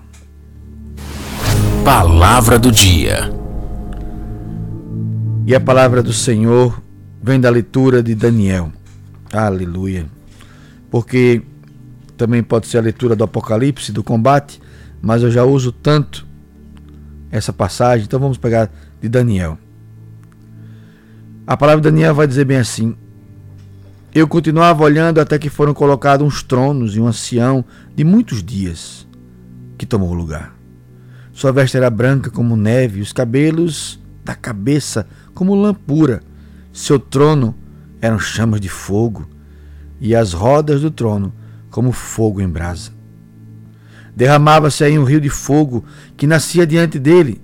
Palavra 1.84 2.60
do 2.60 2.72
dia. 2.72 3.32
E 5.46 5.56
a 5.56 5.60
palavra 5.60 6.04
do 6.04 6.14
Senhor 6.14 6.82
vem 7.24 7.40
da 7.40 7.50
leitura 7.50 8.04
de 8.04 8.14
Daniel. 8.14 8.70
Aleluia. 9.32 10.06
Porque 10.92 11.42
também 12.18 12.44
pode 12.44 12.68
ser 12.68 12.80
a 12.80 12.82
leitura 12.82 13.16
do 13.16 13.24
Apocalipse, 13.24 13.94
do 13.94 14.04
combate, 14.04 14.62
mas 15.02 15.24
eu 15.24 15.32
já 15.32 15.46
uso 15.46 15.72
tanto 15.72 16.28
essa 17.32 17.54
passagem, 17.54 18.06
então 18.06 18.20
vamos 18.20 18.38
pegar 18.38 18.70
de 19.02 19.08
Daniel. 19.08 19.58
A 21.48 21.56
palavra 21.56 21.82
de 21.82 21.90
Daniel 21.90 22.14
vai 22.14 22.28
dizer 22.28 22.46
bem 22.46 22.58
assim: 22.58 22.96
Eu 24.14 24.28
continuava 24.28 24.84
olhando 24.84 25.20
até 25.20 25.40
que 25.40 25.50
foram 25.50 25.74
colocados 25.74 26.28
uns 26.28 26.44
tronos 26.44 26.96
e 26.96 27.00
um 27.00 27.08
ancião 27.08 27.64
de 27.96 28.04
muitos 28.04 28.44
dias 28.44 29.08
que 29.78 29.86
tomou 29.86 30.10
o 30.10 30.14
lugar. 30.14 30.54
Sua 31.32 31.52
veste 31.52 31.78
era 31.78 31.90
branca 31.90 32.30
como 32.30 32.56
neve, 32.56 33.02
os 33.02 33.12
cabelos 33.12 34.00
da 34.24 34.36
cabeça 34.36 35.08
como 35.34 35.56
lã 35.56 35.74
pura. 35.74 36.22
Seu 36.74 36.98
trono 36.98 37.56
eram 38.02 38.18
chamas 38.18 38.60
de 38.60 38.68
fogo, 38.68 39.28
e 40.02 40.16
as 40.16 40.34
rodas 40.34 40.82
do 40.82 40.90
trono 40.90 41.32
como 41.70 41.92
fogo 41.92 42.42
em 42.42 42.50
brasa. 42.50 42.92
Derramava-se 44.16 44.84
aí 44.84 44.98
um 44.98 45.04
rio 45.04 45.22
de 45.22 45.30
fogo 45.30 45.86
que 46.18 46.28
nascia 46.28 46.66
diante 46.66 46.98
dele. 46.98 47.40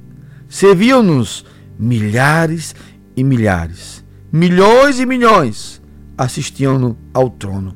Serviam-nos 0.49 1.45
milhares 1.77 2.75
e 3.15 3.23
milhares, 3.23 4.03
milhões 4.31 4.99
e 4.99 5.05
milhões 5.05 5.79
assistiam-no 6.17 6.97
ao 7.13 7.29
trono. 7.29 7.75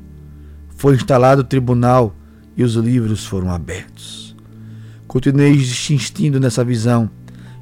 Foi 0.76 0.94
instalado 0.94 1.40
o 1.42 1.44
tribunal 1.44 2.14
e 2.56 2.62
os 2.62 2.74
livros 2.74 3.24
foram 3.24 3.50
abertos. 3.50 4.36
Continuei 5.06 5.52
insistindo 5.52 6.38
nessa 6.38 6.64
visão, 6.64 7.08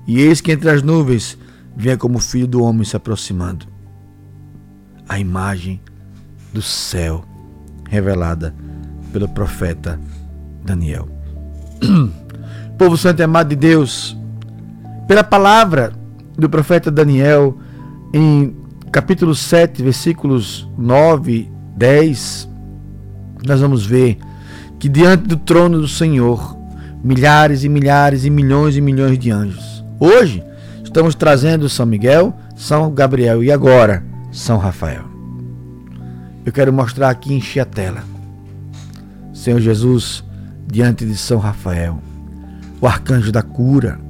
e 0.06 0.18
eis 0.18 0.40
que 0.40 0.50
entre 0.50 0.70
as 0.70 0.82
nuvens 0.82 1.38
vinha 1.76 1.96
como 1.96 2.18
o 2.18 2.20
filho 2.20 2.48
do 2.48 2.62
homem 2.62 2.84
se 2.84 2.96
aproximando. 2.96 3.71
A 5.12 5.18
imagem 5.18 5.78
do 6.54 6.62
céu 6.62 7.22
revelada 7.90 8.54
pelo 9.12 9.28
profeta 9.28 10.00
Daniel. 10.64 11.06
Povo 12.78 12.96
santo 12.96 13.20
e 13.20 13.22
amado 13.22 13.50
de 13.50 13.56
Deus, 13.56 14.16
pela 15.06 15.22
palavra 15.22 15.92
do 16.34 16.48
profeta 16.48 16.90
Daniel, 16.90 17.58
em 18.10 18.56
capítulo 18.90 19.34
7, 19.34 19.82
versículos 19.82 20.66
9, 20.78 21.52
10, 21.76 22.48
nós 23.46 23.60
vamos 23.60 23.84
ver 23.84 24.16
que 24.78 24.88
diante 24.88 25.24
do 25.24 25.36
trono 25.36 25.78
do 25.78 25.88
Senhor, 25.88 26.56
milhares 27.04 27.64
e 27.64 27.68
milhares 27.68 28.24
e 28.24 28.30
milhões 28.30 28.78
e 28.78 28.80
milhões 28.80 29.18
de 29.18 29.30
anjos. 29.30 29.84
Hoje, 30.00 30.42
estamos 30.82 31.14
trazendo 31.14 31.68
São 31.68 31.84
Miguel, 31.84 32.34
São 32.56 32.90
Gabriel 32.90 33.44
e 33.44 33.52
agora 33.52 34.10
São 34.32 34.56
Rafael. 34.56 35.04
Eu 36.44 36.50
quero 36.50 36.72
mostrar 36.72 37.10
aqui, 37.10 37.34
encher 37.34 37.60
a 37.60 37.64
tela. 37.66 38.02
Senhor 39.34 39.60
Jesus, 39.60 40.24
diante 40.66 41.04
de 41.04 41.16
São 41.16 41.38
Rafael, 41.38 42.00
o 42.80 42.86
arcanjo 42.86 43.30
da 43.30 43.42
cura. 43.42 44.00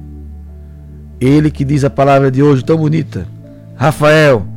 Ele 1.19 1.51
que 1.51 1.65
diz 1.65 1.83
a 1.83 1.89
palavra 1.89 2.31
de 2.31 2.41
hoje 2.41 2.63
tão 2.63 2.77
bonita. 2.77 3.27
Rafael, 3.75 4.47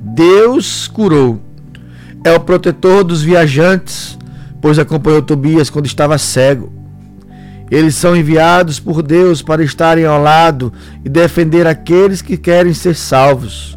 Deus 0.00 0.86
curou. 0.86 1.40
É 2.24 2.32
o 2.32 2.40
protetor 2.40 3.02
dos 3.02 3.22
viajantes, 3.22 4.16
pois 4.60 4.78
acompanhou 4.78 5.22
Tobias 5.22 5.68
quando 5.68 5.86
estava 5.86 6.16
cego. 6.18 6.72
Eles 7.68 7.96
são 7.96 8.16
enviados 8.16 8.78
por 8.78 9.02
Deus 9.02 9.42
para 9.42 9.64
estarem 9.64 10.04
ao 10.04 10.22
lado 10.22 10.72
e 11.04 11.08
defender 11.08 11.66
aqueles 11.66 12.22
que 12.22 12.36
querem 12.36 12.72
ser 12.72 12.94
salvos. 12.94 13.76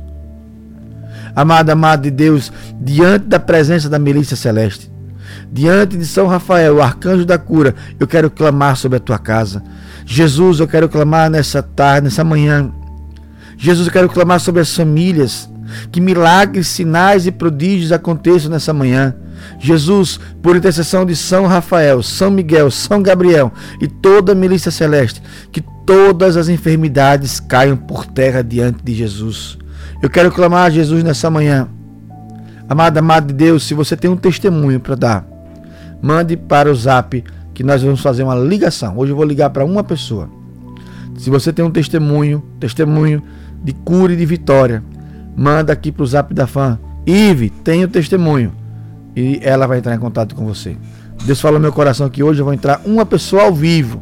Amado, 1.39 1.69
amado 1.69 2.01
de 2.01 2.11
Deus, 2.11 2.51
diante 2.81 3.27
da 3.27 3.39
presença 3.39 3.87
da 3.87 3.97
milícia 3.97 4.35
celeste, 4.35 4.91
diante 5.49 5.95
de 5.95 6.05
São 6.05 6.27
Rafael, 6.27 6.75
o 6.75 6.81
arcanjo 6.81 7.23
da 7.23 7.37
cura, 7.37 7.73
eu 7.97 8.05
quero 8.05 8.29
clamar 8.29 8.75
sobre 8.75 8.97
a 8.97 8.99
tua 8.99 9.17
casa. 9.17 9.63
Jesus, 10.05 10.59
eu 10.59 10.67
quero 10.67 10.89
clamar 10.89 11.29
nessa 11.29 11.63
tarde, 11.63 12.03
nessa 12.03 12.25
manhã. 12.25 12.69
Jesus, 13.57 13.87
eu 13.87 13.93
quero 13.93 14.09
clamar 14.09 14.41
sobre 14.41 14.59
as 14.61 14.75
famílias. 14.75 15.49
Que 15.89 16.01
milagres, 16.01 16.67
sinais 16.67 17.25
e 17.25 17.31
prodígios 17.31 17.93
aconteçam 17.93 18.51
nessa 18.51 18.73
manhã. 18.73 19.15
Jesus, 19.61 20.19
por 20.43 20.57
intercessão 20.57 21.05
de 21.05 21.15
São 21.15 21.47
Rafael, 21.47 22.03
São 22.03 22.29
Miguel, 22.29 22.69
São 22.69 23.01
Gabriel 23.01 23.53
e 23.79 23.87
toda 23.87 24.33
a 24.33 24.35
milícia 24.35 24.71
celeste, 24.71 25.23
que 25.53 25.63
todas 25.85 26.35
as 26.35 26.49
enfermidades 26.49 27.39
caiam 27.39 27.77
por 27.77 28.05
terra 28.05 28.43
diante 28.43 28.83
de 28.83 28.93
Jesus. 28.93 29.57
Eu 30.01 30.09
quero 30.09 30.31
clamar 30.31 30.65
a 30.65 30.69
Jesus 30.69 31.03
nessa 31.03 31.29
manhã. 31.29 31.67
Amada, 32.69 33.01
amada 33.01 33.27
de 33.27 33.33
Deus, 33.33 33.67
se 33.67 33.73
você 33.73 33.97
tem 33.97 34.09
um 34.09 34.15
testemunho 34.15 34.79
para 34.79 34.95
dar, 34.95 35.27
mande 36.01 36.37
para 36.37 36.71
o 36.71 36.75
zap 36.75 37.21
que 37.53 37.63
nós 37.63 37.83
vamos 37.83 37.99
fazer 37.99 38.23
uma 38.23 38.35
ligação. 38.35 38.97
Hoje 38.97 39.11
eu 39.11 39.15
vou 39.15 39.25
ligar 39.25 39.49
para 39.49 39.65
uma 39.65 39.83
pessoa. 39.83 40.29
Se 41.17 41.29
você 41.29 41.51
tem 41.51 41.65
um 41.65 41.71
testemunho, 41.71 42.41
testemunho 42.61 43.21
de 43.61 43.73
cura 43.73 44.13
e 44.13 44.15
de 44.15 44.25
vitória, 44.25 44.81
manda 45.35 45.73
aqui 45.73 45.91
para 45.91 46.03
o 46.03 46.07
zap 46.07 46.33
da 46.33 46.47
fã. 46.47 46.79
Ive, 47.05 47.49
tenho 47.49 47.85
testemunho. 47.89 48.53
E 49.13 49.41
ela 49.43 49.67
vai 49.67 49.79
entrar 49.79 49.93
em 49.93 49.99
contato 49.99 50.33
com 50.33 50.45
você. 50.45 50.77
Deus 51.25 51.41
falou 51.41 51.59
no 51.59 51.63
meu 51.63 51.73
coração 51.73 52.09
que 52.09 52.23
hoje 52.23 52.39
eu 52.39 52.45
vou 52.45 52.53
entrar 52.53 52.81
uma 52.85 53.05
pessoa 53.05 53.43
ao 53.43 53.53
vivo. 53.53 54.01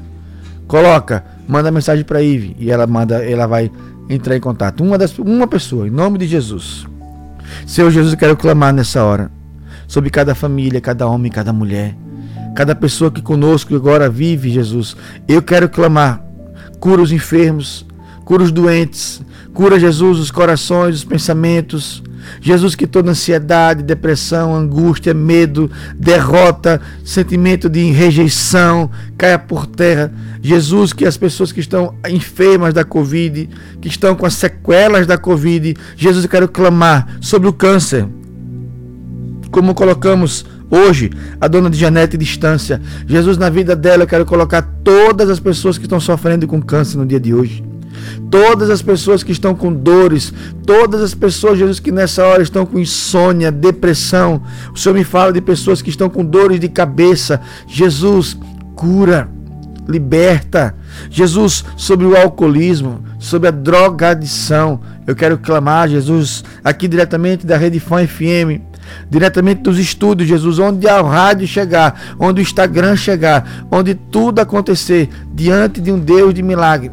Coloca, 0.67 1.25
manda 1.47 1.71
mensagem 1.71 2.05
para 2.05 2.21
Ive 2.21 2.55
e 2.59 2.69
ela 2.69 2.85
manda, 2.85 3.25
ela 3.25 3.47
vai 3.47 3.71
entrar 4.09 4.35
em 4.35 4.39
contato. 4.39 4.83
Uma 4.83 4.97
das 4.97 5.17
uma 5.17 5.47
pessoa, 5.47 5.87
em 5.87 5.91
nome 5.91 6.17
de 6.19 6.27
Jesus. 6.27 6.85
Senhor 7.65 7.89
Jesus, 7.89 8.13
eu 8.13 8.19
quero 8.19 8.37
clamar 8.37 8.73
nessa 8.73 9.03
hora 9.03 9.31
sobre 9.87 10.09
cada 10.09 10.35
família, 10.35 10.81
cada 10.81 11.07
homem, 11.07 11.31
cada 11.31 11.53
mulher, 11.53 11.95
cada 12.55 12.75
pessoa 12.75 13.09
que 13.09 13.21
conosco 13.21 13.75
agora 13.75 14.09
vive, 14.09 14.49
Jesus. 14.49 14.97
Eu 15.27 15.41
quero 15.41 15.69
clamar, 15.69 16.21
cura 16.79 17.01
os 17.01 17.11
enfermos, 17.11 17.86
cura 18.27 18.43
os 18.43 18.51
doentes, 18.51 19.21
cura, 19.53 19.79
Jesus, 19.79 20.19
os 20.19 20.31
corações, 20.31 20.95
os 20.95 21.03
pensamentos. 21.05 22.03
Jesus, 22.41 22.75
que 22.75 22.85
toda 22.85 23.09
ansiedade, 23.09 23.81
depressão, 23.81 24.53
angústia, 24.53 25.13
medo, 25.13 25.71
derrota, 25.95 26.81
sentimento 27.05 27.69
de 27.69 27.89
rejeição 27.89 28.91
caia 29.17 29.39
por 29.39 29.65
terra. 29.65 30.11
Jesus, 30.41 30.91
que 30.91 31.05
as 31.05 31.15
pessoas 31.15 31.53
que 31.53 31.61
estão 31.61 31.95
enfermas 32.09 32.73
da 32.73 32.83
Covid, 32.83 33.49
que 33.79 33.87
estão 33.87 34.13
com 34.13 34.25
as 34.25 34.33
sequelas 34.33 35.07
da 35.07 35.17
Covid, 35.17 35.77
Jesus, 35.95 36.25
eu 36.25 36.29
quero 36.29 36.49
clamar 36.49 37.07
sobre 37.21 37.47
o 37.47 37.53
câncer. 37.53 38.05
Como 39.51 39.73
colocamos 39.73 40.45
hoje 40.69 41.11
a 41.39 41.47
dona 41.47 41.69
de 41.69 41.77
Janete 41.77 42.17
distância. 42.17 42.81
Jesus, 43.07 43.37
na 43.37 43.49
vida 43.49 43.73
dela, 43.73 44.03
eu 44.03 44.07
quero 44.07 44.25
colocar 44.25 44.63
todas 44.83 45.29
as 45.29 45.39
pessoas 45.39 45.77
que 45.77 45.85
estão 45.85 46.01
sofrendo 46.01 46.45
com 46.45 46.61
câncer 46.61 46.97
no 46.97 47.05
dia 47.05 47.21
de 47.21 47.33
hoje. 47.33 47.76
Todas 48.29 48.69
as 48.69 48.81
pessoas 48.81 49.23
que 49.23 49.31
estão 49.31 49.55
com 49.55 49.73
dores, 49.73 50.33
todas 50.65 51.01
as 51.01 51.13
pessoas, 51.13 51.57
Jesus, 51.57 51.79
que 51.79 51.91
nessa 51.91 52.25
hora 52.25 52.41
estão 52.41 52.65
com 52.65 52.79
insônia, 52.79 53.51
depressão. 53.51 54.41
O 54.73 54.77
Senhor 54.77 54.95
me 54.95 55.03
fala 55.03 55.31
de 55.31 55.41
pessoas 55.41 55.81
que 55.81 55.89
estão 55.89 56.09
com 56.09 56.23
dores 56.23 56.59
de 56.59 56.67
cabeça. 56.67 57.41
Jesus, 57.67 58.37
cura, 58.75 59.29
liberta. 59.87 60.75
Jesus, 61.09 61.63
sobre 61.75 62.05
o 62.05 62.15
alcoolismo, 62.15 63.03
sobre 63.19 63.47
a 63.47 63.51
drogadição. 63.51 64.79
Eu 65.05 65.15
quero 65.15 65.37
clamar, 65.37 65.87
Jesus, 65.87 66.43
aqui 66.63 66.87
diretamente 66.87 67.45
da 67.45 67.57
Rede 67.57 67.79
Fã 67.79 68.05
FM 68.05 68.67
diretamente 69.09 69.61
dos 69.61 69.77
estúdios, 69.79 70.29
Jesus, 70.29 70.59
onde 70.59 70.87
a 70.87 71.01
rádio 71.01 71.47
chegar, 71.47 72.15
onde 72.19 72.41
o 72.41 72.43
Instagram 72.43 72.95
chegar, 72.95 73.67
onde 73.71 73.95
tudo 73.95 74.39
acontecer 74.39 75.09
diante 75.33 75.81
de 75.81 75.91
um 75.91 75.99
Deus 75.99 76.33
de 76.33 76.41
milagre. 76.43 76.91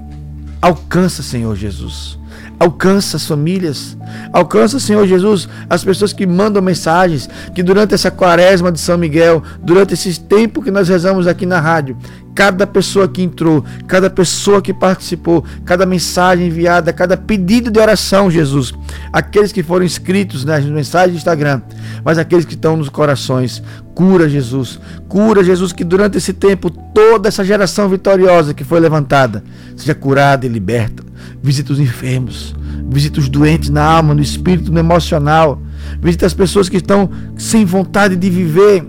Alcança, 0.64 1.22
Senhor 1.22 1.54
Jesus. 1.54 2.18
Alcança 2.58 3.18
as 3.18 3.26
famílias. 3.26 3.98
Alcança, 4.32 4.80
Senhor 4.80 5.06
Jesus, 5.06 5.46
as 5.68 5.84
pessoas 5.84 6.14
que 6.14 6.26
mandam 6.26 6.62
mensagens, 6.62 7.28
que 7.54 7.62
durante 7.62 7.92
essa 7.92 8.10
quaresma 8.10 8.72
de 8.72 8.80
São 8.80 8.96
Miguel, 8.96 9.42
durante 9.60 9.92
esse 9.92 10.18
tempo 10.18 10.62
que 10.62 10.70
nós 10.70 10.88
rezamos 10.88 11.26
aqui 11.26 11.44
na 11.44 11.60
rádio, 11.60 11.98
cada 12.34 12.66
pessoa 12.66 13.06
que 13.06 13.22
entrou, 13.22 13.64
cada 13.86 14.10
pessoa 14.10 14.60
que 14.60 14.74
participou, 14.74 15.44
cada 15.64 15.86
mensagem 15.86 16.48
enviada, 16.48 16.92
cada 16.92 17.16
pedido 17.16 17.70
de 17.70 17.78
oração, 17.78 18.30
Jesus, 18.30 18.74
aqueles 19.12 19.52
que 19.52 19.62
foram 19.62 19.84
inscritos 19.84 20.44
nas 20.44 20.64
mensagens 20.64 21.12
do 21.12 21.18
Instagram, 21.18 21.62
mas 22.04 22.18
aqueles 22.18 22.44
que 22.44 22.54
estão 22.54 22.76
nos 22.76 22.88
corações, 22.88 23.62
cura, 23.94 24.28
Jesus, 24.28 24.80
cura, 25.08 25.44
Jesus, 25.44 25.72
que 25.72 25.84
durante 25.84 26.18
esse 26.18 26.32
tempo 26.32 26.68
toda 26.70 27.28
essa 27.28 27.44
geração 27.44 27.88
vitoriosa 27.88 28.52
que 28.52 28.64
foi 28.64 28.80
levantada 28.80 29.44
seja 29.76 29.94
curada 29.94 30.44
e 30.44 30.48
liberta. 30.48 31.04
Visita 31.42 31.72
os 31.72 31.80
enfermos, 31.80 32.54
visita 32.90 33.20
os 33.20 33.28
doentes 33.28 33.70
na 33.70 33.84
alma, 33.84 34.14
no 34.14 34.22
espírito, 34.22 34.72
no 34.72 34.78
emocional, 34.78 35.62
visita 36.00 36.26
as 36.26 36.34
pessoas 36.34 36.68
que 36.68 36.78
estão 36.78 37.08
sem 37.36 37.64
vontade 37.64 38.16
de 38.16 38.30
viver 38.30 38.84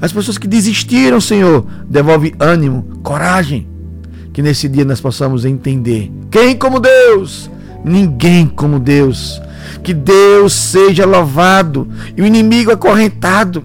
as 0.00 0.12
pessoas 0.12 0.38
que 0.38 0.48
desistiram, 0.48 1.20
Senhor, 1.20 1.66
devolve 1.88 2.34
ânimo, 2.38 3.00
coragem. 3.02 3.68
Que 4.32 4.40
nesse 4.40 4.68
dia 4.68 4.84
nós 4.84 5.00
possamos 5.00 5.44
entender: 5.44 6.10
quem 6.30 6.56
como 6.56 6.80
Deus? 6.80 7.50
Ninguém 7.84 8.46
como 8.46 8.78
Deus. 8.78 9.40
Que 9.82 9.92
Deus 9.92 10.52
seja 10.54 11.04
louvado 11.04 11.88
e 12.16 12.22
o 12.22 12.26
inimigo 12.26 12.70
acorrentado. 12.70 13.64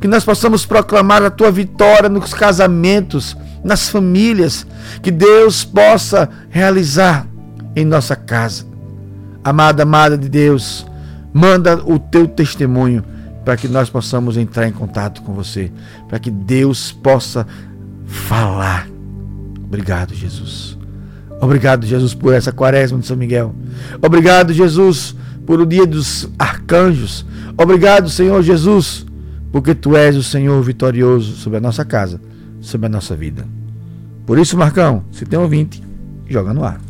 Que 0.00 0.08
nós 0.08 0.24
possamos 0.24 0.64
proclamar 0.64 1.22
a 1.22 1.30
tua 1.30 1.50
vitória 1.50 2.08
nos 2.08 2.32
casamentos, 2.32 3.36
nas 3.62 3.88
famílias. 3.88 4.66
Que 5.02 5.10
Deus 5.10 5.64
possa 5.64 6.28
realizar 6.48 7.26
em 7.74 7.84
nossa 7.84 8.16
casa. 8.16 8.64
Amada, 9.44 9.82
amada 9.82 10.16
de 10.16 10.28
Deus, 10.28 10.86
manda 11.32 11.82
o 11.84 11.98
teu 11.98 12.26
testemunho 12.26 13.04
para 13.46 13.56
que 13.56 13.68
nós 13.68 13.88
possamos 13.88 14.36
entrar 14.36 14.66
em 14.66 14.72
contato 14.72 15.22
com 15.22 15.32
você, 15.32 15.70
para 16.08 16.18
que 16.18 16.32
Deus 16.32 16.90
possa 16.90 17.46
falar. 18.04 18.88
Obrigado, 19.62 20.12
Jesus. 20.16 20.76
Obrigado, 21.40 21.86
Jesus, 21.86 22.12
por 22.12 22.34
essa 22.34 22.50
quaresma 22.50 22.98
de 22.98 23.06
São 23.06 23.16
Miguel. 23.16 23.54
Obrigado, 24.02 24.52
Jesus, 24.52 25.14
por 25.46 25.60
o 25.60 25.64
dia 25.64 25.86
dos 25.86 26.28
arcanjos. 26.36 27.24
Obrigado, 27.56 28.10
Senhor 28.10 28.42
Jesus, 28.42 29.06
porque 29.52 29.76
tu 29.76 29.96
és 29.96 30.16
o 30.16 30.24
Senhor 30.24 30.60
vitorioso 30.60 31.36
sobre 31.36 31.58
a 31.58 31.60
nossa 31.60 31.84
casa, 31.84 32.20
sobre 32.60 32.88
a 32.88 32.90
nossa 32.90 33.14
vida. 33.14 33.46
Por 34.26 34.40
isso, 34.40 34.56
Marcão, 34.56 35.04
se 35.12 35.24
tem 35.24 35.38
ouvinte, 35.38 35.80
joga 36.28 36.52
no 36.52 36.64
ar. 36.64 36.80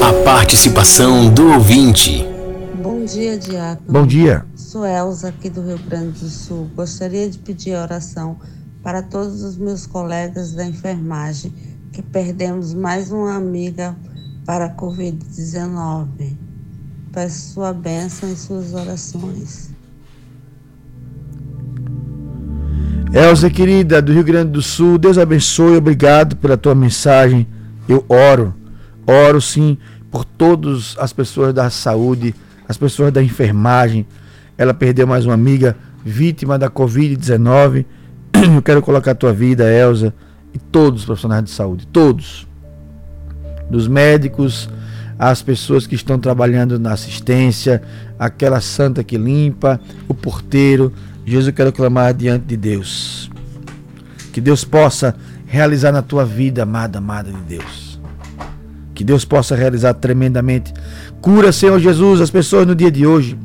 A 0.00 0.12
participação 0.24 1.32
do 1.32 1.52
ouvinte. 1.52 2.26
Bom 2.82 3.04
dia, 3.04 3.38
Diácono. 3.38 3.86
Bom 3.88 4.04
dia. 4.04 4.44
Sou 4.76 4.84
Elza, 4.84 5.28
aqui 5.28 5.48
do 5.48 5.62
Rio 5.62 5.78
Grande 5.78 6.20
do 6.20 6.28
Sul. 6.28 6.70
Gostaria 6.76 7.30
de 7.30 7.38
pedir 7.38 7.74
oração 7.74 8.36
para 8.82 9.02
todos 9.02 9.42
os 9.42 9.56
meus 9.56 9.86
colegas 9.86 10.52
da 10.52 10.66
enfermagem 10.66 11.50
que 11.90 12.02
perdemos 12.02 12.74
mais 12.74 13.10
uma 13.10 13.34
amiga 13.34 13.96
para 14.44 14.66
a 14.66 14.76
Covid-19. 14.76 16.36
Peço 17.10 17.54
sua 17.54 17.72
bênção 17.72 18.30
e 18.30 18.36
suas 18.36 18.74
orações. 18.74 19.70
Elza, 23.14 23.48
querida, 23.48 24.02
do 24.02 24.12
Rio 24.12 24.24
Grande 24.24 24.50
do 24.50 24.60
Sul, 24.60 24.98
Deus 24.98 25.16
abençoe, 25.16 25.78
obrigado 25.78 26.36
pela 26.36 26.58
tua 26.58 26.74
mensagem. 26.74 27.48
Eu 27.88 28.04
oro, 28.10 28.54
oro 29.06 29.40
sim 29.40 29.78
por 30.10 30.26
todas 30.26 30.94
as 30.98 31.14
pessoas 31.14 31.54
da 31.54 31.70
saúde, 31.70 32.34
as 32.68 32.76
pessoas 32.76 33.10
da 33.10 33.22
enfermagem. 33.22 34.06
Ela 34.58 34.72
perdeu 34.72 35.06
mais 35.06 35.24
uma 35.24 35.34
amiga 35.34 35.76
vítima 36.04 36.58
da 36.58 36.70
Covid-19. 36.70 37.84
Eu 38.56 38.62
quero 38.62 38.80
colocar 38.80 39.10
a 39.10 39.14
tua 39.14 39.32
vida, 39.32 39.70
Elza, 39.70 40.14
e 40.54 40.58
todos 40.58 41.00
os 41.00 41.06
profissionais 41.06 41.44
de 41.44 41.50
saúde, 41.50 41.86
todos. 41.86 42.46
Dos 43.70 43.88
médicos, 43.88 44.70
as 45.18 45.42
pessoas 45.42 45.86
que 45.86 45.94
estão 45.94 46.18
trabalhando 46.18 46.78
na 46.78 46.92
assistência, 46.92 47.82
aquela 48.18 48.60
santa 48.60 49.02
que 49.02 49.18
limpa, 49.18 49.80
o 50.08 50.14
porteiro. 50.14 50.92
Jesus, 51.24 51.48
eu 51.48 51.52
quero 51.52 51.72
clamar 51.72 52.14
diante 52.14 52.46
de 52.46 52.56
Deus. 52.56 53.30
Que 54.32 54.40
Deus 54.40 54.64
possa 54.64 55.16
realizar 55.46 55.92
na 55.92 56.02
tua 56.02 56.24
vida, 56.24 56.62
amada, 56.62 56.98
amada 56.98 57.32
de 57.32 57.40
Deus. 57.56 58.00
Que 58.94 59.04
Deus 59.04 59.24
possa 59.24 59.54
realizar 59.54 59.94
tremendamente. 59.94 60.72
Cura, 61.20 61.52
Senhor 61.52 61.78
Jesus, 61.78 62.20
as 62.20 62.30
pessoas 62.30 62.66
no 62.66 62.74
dia 62.74 62.90
de 62.90 63.06
hoje. 63.06 63.36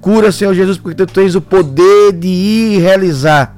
Cura, 0.00 0.32
Senhor 0.32 0.54
Jesus, 0.54 0.78
porque 0.78 1.04
tu 1.04 1.12
tens 1.12 1.34
o 1.34 1.40
poder 1.40 2.12
de 2.12 2.28
ir 2.28 2.76
e 2.76 2.78
realizar. 2.78 3.56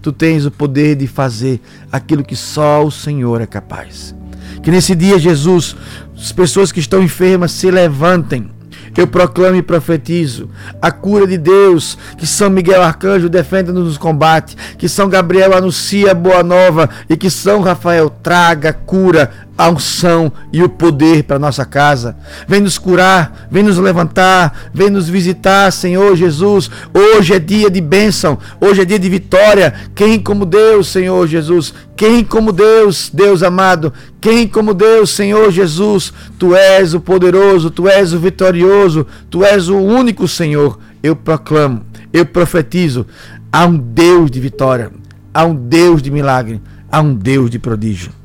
Tu 0.00 0.12
tens 0.12 0.46
o 0.46 0.50
poder 0.50 0.94
de 0.94 1.06
fazer 1.06 1.60
aquilo 1.90 2.24
que 2.24 2.36
só 2.36 2.84
o 2.84 2.90
Senhor 2.90 3.40
é 3.40 3.46
capaz. 3.46 4.14
Que 4.62 4.70
nesse 4.70 4.94
dia, 4.94 5.18
Jesus, 5.18 5.76
as 6.16 6.32
pessoas 6.32 6.70
que 6.70 6.80
estão 6.80 7.02
enfermas 7.02 7.52
se 7.52 7.70
levantem. 7.70 8.50
Eu 8.96 9.06
proclamo 9.06 9.56
e 9.56 9.62
profetizo 9.62 10.50
a 10.82 10.90
cura 10.90 11.26
de 11.26 11.38
Deus, 11.38 11.96
que 12.18 12.26
São 12.26 12.50
Miguel 12.50 12.82
Arcanjo 12.82 13.28
defenda-nos 13.28 13.84
nos 13.84 13.98
combates, 13.98 14.56
que 14.76 14.88
São 14.88 15.08
Gabriel 15.08 15.56
anuncia 15.56 16.10
a 16.10 16.14
boa 16.14 16.42
nova 16.42 16.90
e 17.08 17.16
que 17.16 17.30
São 17.30 17.60
Rafael 17.60 18.10
traga 18.10 18.72
cura, 18.72 19.30
a 19.60 19.68
unção 19.68 20.32
e 20.50 20.62
o 20.62 20.70
poder 20.70 21.24
para 21.24 21.38
nossa 21.38 21.66
casa. 21.66 22.16
Vem 22.48 22.62
nos 22.62 22.78
curar, 22.78 23.46
vem 23.50 23.62
nos 23.62 23.76
levantar, 23.76 24.70
vem 24.72 24.88
nos 24.88 25.06
visitar, 25.06 25.70
Senhor 25.70 26.16
Jesus. 26.16 26.70
Hoje 26.94 27.34
é 27.34 27.38
dia 27.38 27.68
de 27.68 27.78
bênção, 27.78 28.38
hoje 28.58 28.80
é 28.80 28.84
dia 28.86 28.98
de 28.98 29.10
vitória. 29.10 29.74
Quem 29.94 30.18
como 30.18 30.46
Deus, 30.46 30.88
Senhor 30.88 31.26
Jesus? 31.26 31.74
Quem 31.94 32.24
como 32.24 32.52
Deus, 32.52 33.10
Deus 33.12 33.42
amado? 33.42 33.92
Quem 34.18 34.48
como 34.48 34.72
Deus, 34.72 35.10
Senhor 35.10 35.50
Jesus? 35.50 36.10
Tu 36.38 36.56
és 36.56 36.94
o 36.94 37.00
poderoso, 37.00 37.70
tu 37.70 37.86
és 37.86 38.14
o 38.14 38.18
vitorioso, 38.18 39.06
tu 39.28 39.44
és 39.44 39.68
o 39.68 39.76
único 39.76 40.26
Senhor. 40.26 40.78
Eu 41.02 41.14
proclamo, 41.14 41.82
eu 42.14 42.24
profetizo. 42.24 43.06
Há 43.52 43.66
um 43.66 43.76
Deus 43.76 44.30
de 44.30 44.40
vitória, 44.40 44.90
há 45.34 45.44
um 45.44 45.54
Deus 45.54 46.00
de 46.00 46.10
milagre, 46.10 46.62
há 46.90 47.02
um 47.02 47.12
Deus 47.12 47.50
de 47.50 47.58
prodígio. 47.58 48.19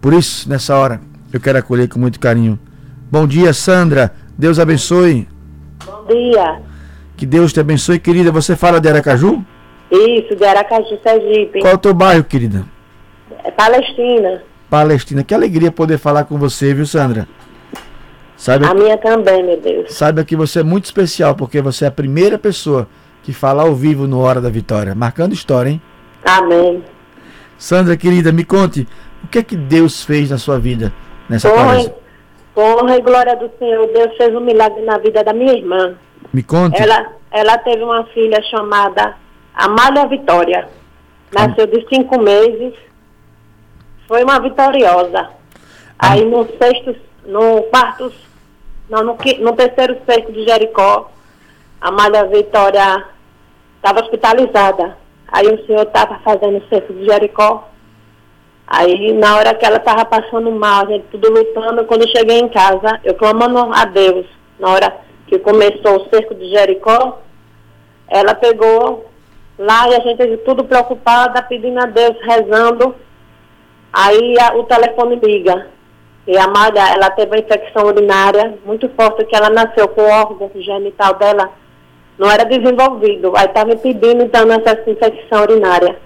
Por 0.00 0.12
isso, 0.14 0.48
nessa 0.48 0.76
hora, 0.76 1.00
eu 1.32 1.40
quero 1.40 1.58
acolher 1.58 1.88
com 1.88 1.98
muito 1.98 2.20
carinho. 2.20 2.58
Bom 3.10 3.26
dia, 3.26 3.52
Sandra. 3.52 4.12
Deus 4.36 4.58
abençoe. 4.58 5.28
Bom 5.84 6.06
dia. 6.08 6.60
Que 7.16 7.24
Deus 7.26 7.52
te 7.52 7.60
abençoe, 7.60 7.98
querida. 7.98 8.30
Você 8.30 8.54
fala 8.54 8.80
de 8.80 8.88
Aracaju? 8.88 9.44
Isso, 9.90 10.36
de 10.36 10.44
Aracaju, 10.44 10.98
Sergipe. 11.02 11.60
Qual 11.60 11.72
é 11.72 11.74
o 11.74 11.78
teu 11.78 11.94
bairro, 11.94 12.24
querida? 12.24 12.64
É 13.44 13.50
Palestina. 13.50 14.42
Palestina. 14.68 15.22
Que 15.24 15.34
alegria 15.34 15.72
poder 15.72 15.98
falar 15.98 16.24
com 16.24 16.36
você, 16.38 16.74
viu, 16.74 16.86
Sandra? 16.86 17.26
Sabe, 18.36 18.66
A 18.66 18.74
minha 18.74 18.98
também, 18.98 19.42
meu 19.42 19.58
Deus. 19.58 19.94
saiba 19.94 20.22
que 20.22 20.36
você 20.36 20.60
é 20.60 20.62
muito 20.62 20.84
especial, 20.84 21.34
porque 21.34 21.62
você 21.62 21.86
é 21.86 21.88
a 21.88 21.92
primeira 21.92 22.38
pessoa 22.38 22.86
que 23.22 23.32
fala 23.32 23.62
ao 23.62 23.74
vivo 23.74 24.06
no 24.06 24.18
Hora 24.20 24.42
da 24.42 24.50
Vitória. 24.50 24.94
Marcando 24.94 25.32
história, 25.32 25.70
hein? 25.70 25.82
Amém. 26.22 26.84
Sandra, 27.56 27.96
querida, 27.96 28.30
me 28.32 28.44
conte 28.44 28.86
o 29.26 29.28
que 29.28 29.38
é 29.40 29.42
que 29.42 29.56
Deus 29.56 30.04
fez 30.04 30.30
na 30.30 30.38
sua 30.38 30.56
vida 30.56 30.92
nessa 31.28 31.52
Honra, 31.52 31.64
quaresma. 31.64 31.94
honra 32.56 32.96
e 32.96 33.00
glória 33.02 33.36
do 33.36 33.50
Senhor. 33.58 33.88
Deus 33.88 34.16
fez 34.16 34.32
um 34.34 34.40
milagre 34.40 34.82
na 34.82 34.98
vida 34.98 35.24
da 35.24 35.32
minha 35.32 35.52
irmã. 35.52 35.96
Me 36.32 36.44
conte. 36.44 36.80
Ela, 36.80 37.12
ela 37.32 37.58
teve 37.58 37.82
uma 37.82 38.04
filha 38.04 38.40
chamada 38.42 39.16
Amália 39.52 40.06
Vitória. 40.06 40.68
Nasceu 41.34 41.66
de 41.66 41.84
cinco 41.88 42.22
meses. 42.22 42.72
Foi 44.06 44.22
uma 44.22 44.38
vitoriosa. 44.38 45.28
Aí 45.98 46.24
no 46.24 46.46
sexto, 46.56 46.94
no 47.26 47.62
quarto, 47.64 48.12
não, 48.88 49.02
no, 49.02 49.18
no 49.40 49.52
terceiro 49.54 49.96
cerco 50.06 50.30
de 50.30 50.44
Jericó, 50.44 51.10
a 51.80 51.88
Amália 51.88 52.24
Vitória 52.26 53.04
estava 53.74 54.02
hospitalizada. 54.02 54.96
Aí 55.26 55.48
o 55.48 55.66
senhor 55.66 55.82
estava 55.82 56.20
fazendo 56.20 56.58
o 56.58 56.68
cerco 56.68 56.92
de 56.92 57.06
Jericó. 57.06 57.68
Aí 58.66 59.12
na 59.12 59.36
hora 59.36 59.54
que 59.54 59.64
ela 59.64 59.76
estava 59.76 60.04
passando 60.04 60.50
mal, 60.50 60.84
a 60.84 60.90
gente 60.90 61.04
tudo 61.10 61.30
lutando, 61.30 61.84
quando 61.84 62.02
eu 62.02 62.08
cheguei 62.08 62.38
em 62.38 62.48
casa, 62.48 63.00
eu 63.04 63.14
clamando 63.14 63.58
a 63.72 63.84
Deus, 63.84 64.26
na 64.58 64.70
hora 64.70 64.96
que 65.28 65.38
começou 65.38 65.96
o 65.96 66.08
cerco 66.10 66.34
de 66.34 66.48
Jericó, 66.50 67.20
ela 68.08 68.34
pegou 68.34 69.06
lá 69.58 69.88
e 69.88 69.94
a 69.94 70.00
gente 70.00 70.36
tudo 70.38 70.64
preocupada, 70.64 71.42
pedindo 71.42 71.78
a 71.78 71.86
Deus, 71.86 72.16
rezando. 72.22 72.94
Aí 73.92 74.34
a- 74.40 74.54
o 74.56 74.64
telefone 74.64 75.16
liga. 75.16 75.68
E 76.26 76.36
a 76.36 76.48
Malha, 76.48 76.92
ela 76.92 77.08
teve 77.10 77.30
uma 77.30 77.38
infecção 77.38 77.86
urinária 77.86 78.58
muito 78.64 78.88
forte, 78.90 79.24
que 79.26 79.36
ela 79.36 79.48
nasceu 79.48 79.86
com 79.88 80.02
o 80.02 80.10
órgão 80.10 80.50
genital 80.56 81.14
dela, 81.14 81.50
não 82.18 82.28
era 82.28 82.44
desenvolvido. 82.44 83.32
Aí 83.36 83.46
estava 83.46 83.72
impedindo, 83.72 84.24
então, 84.24 84.42
essa 84.50 84.90
infecção 84.90 85.42
urinária. 85.42 85.96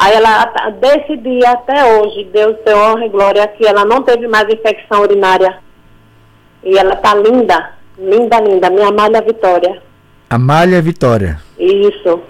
Aí 0.00 0.14
ela, 0.14 0.46
tá- 0.46 0.70
desse 0.70 1.16
dia 1.16 1.50
até 1.50 1.84
hoje, 1.98 2.22
Deus 2.32 2.56
deu 2.64 2.78
honra 2.78 3.04
e 3.04 3.08
glória 3.08 3.48
que 3.48 3.66
ela 3.66 3.84
não 3.84 4.00
teve 4.02 4.28
mais 4.28 4.48
infecção 4.48 5.02
urinária. 5.02 5.58
E 6.62 6.78
ela 6.78 6.94
tá 6.94 7.14
linda, 7.16 7.72
linda, 7.98 8.38
linda. 8.40 8.70
Minha 8.70 8.92
Malha 8.92 9.20
Vitória. 9.20 9.82
Amália 10.30 10.80
Vitória. 10.80 11.40
Isso. 11.58 12.20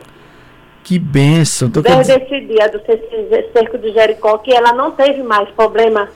Que 0.82 0.98
bênção. 0.98 1.70
Quer 1.70 1.82
Desde 1.82 2.02
dizer- 2.18 2.22
esse 2.22 2.46
dia 2.46 2.68
do 2.70 2.80
cer- 2.86 3.50
cerco 3.52 3.76
de 3.76 3.92
Jericó, 3.92 4.38
que 4.38 4.50
ela 4.54 4.72
não 4.72 4.92
teve 4.92 5.22
mais 5.22 5.50
problema 5.50 6.08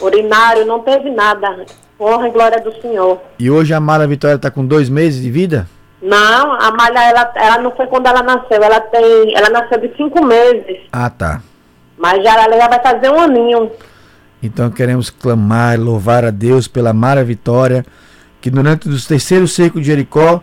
urinário, 0.00 0.64
não 0.66 0.80
teve 0.80 1.10
nada. 1.10 1.64
Honra 2.00 2.26
e 2.28 2.30
glória 2.32 2.60
do 2.60 2.72
Senhor. 2.82 3.20
E 3.38 3.48
hoje 3.50 3.72
a 3.72 3.76
Amália 3.76 4.06
Vitória 4.08 4.34
está 4.34 4.50
com 4.50 4.66
dois 4.66 4.88
meses 4.88 5.22
de 5.22 5.30
vida? 5.30 5.68
Não, 6.06 6.52
a 6.52 6.70
Malha, 6.70 7.02
ela, 7.02 7.32
ela 7.34 7.58
não 7.58 7.74
foi 7.74 7.86
quando 7.86 8.06
ela 8.06 8.22
nasceu, 8.22 8.62
ela 8.62 8.80
tem. 8.80 9.36
Ela 9.36 9.50
nasceu 9.50 9.80
de 9.80 9.94
cinco 9.96 10.24
meses, 10.24 10.78
Ah, 10.92 11.10
tá. 11.10 11.42
mas 11.98 12.22
já 12.22 12.42
ela 12.44 12.56
já 12.56 12.68
vai 12.68 12.80
fazer 12.82 13.10
um 13.10 13.20
aninho. 13.20 13.70
Então 14.42 14.70
queremos 14.70 15.10
clamar, 15.10 15.80
louvar 15.80 16.24
a 16.24 16.30
Deus 16.30 16.68
pela 16.68 16.92
Mara 16.92 17.24
Vitória, 17.24 17.84
que 18.40 18.50
durante 18.50 18.88
o 18.88 19.06
terceiro 19.06 19.48
cerco 19.48 19.80
de 19.80 19.86
Jericó 19.86 20.40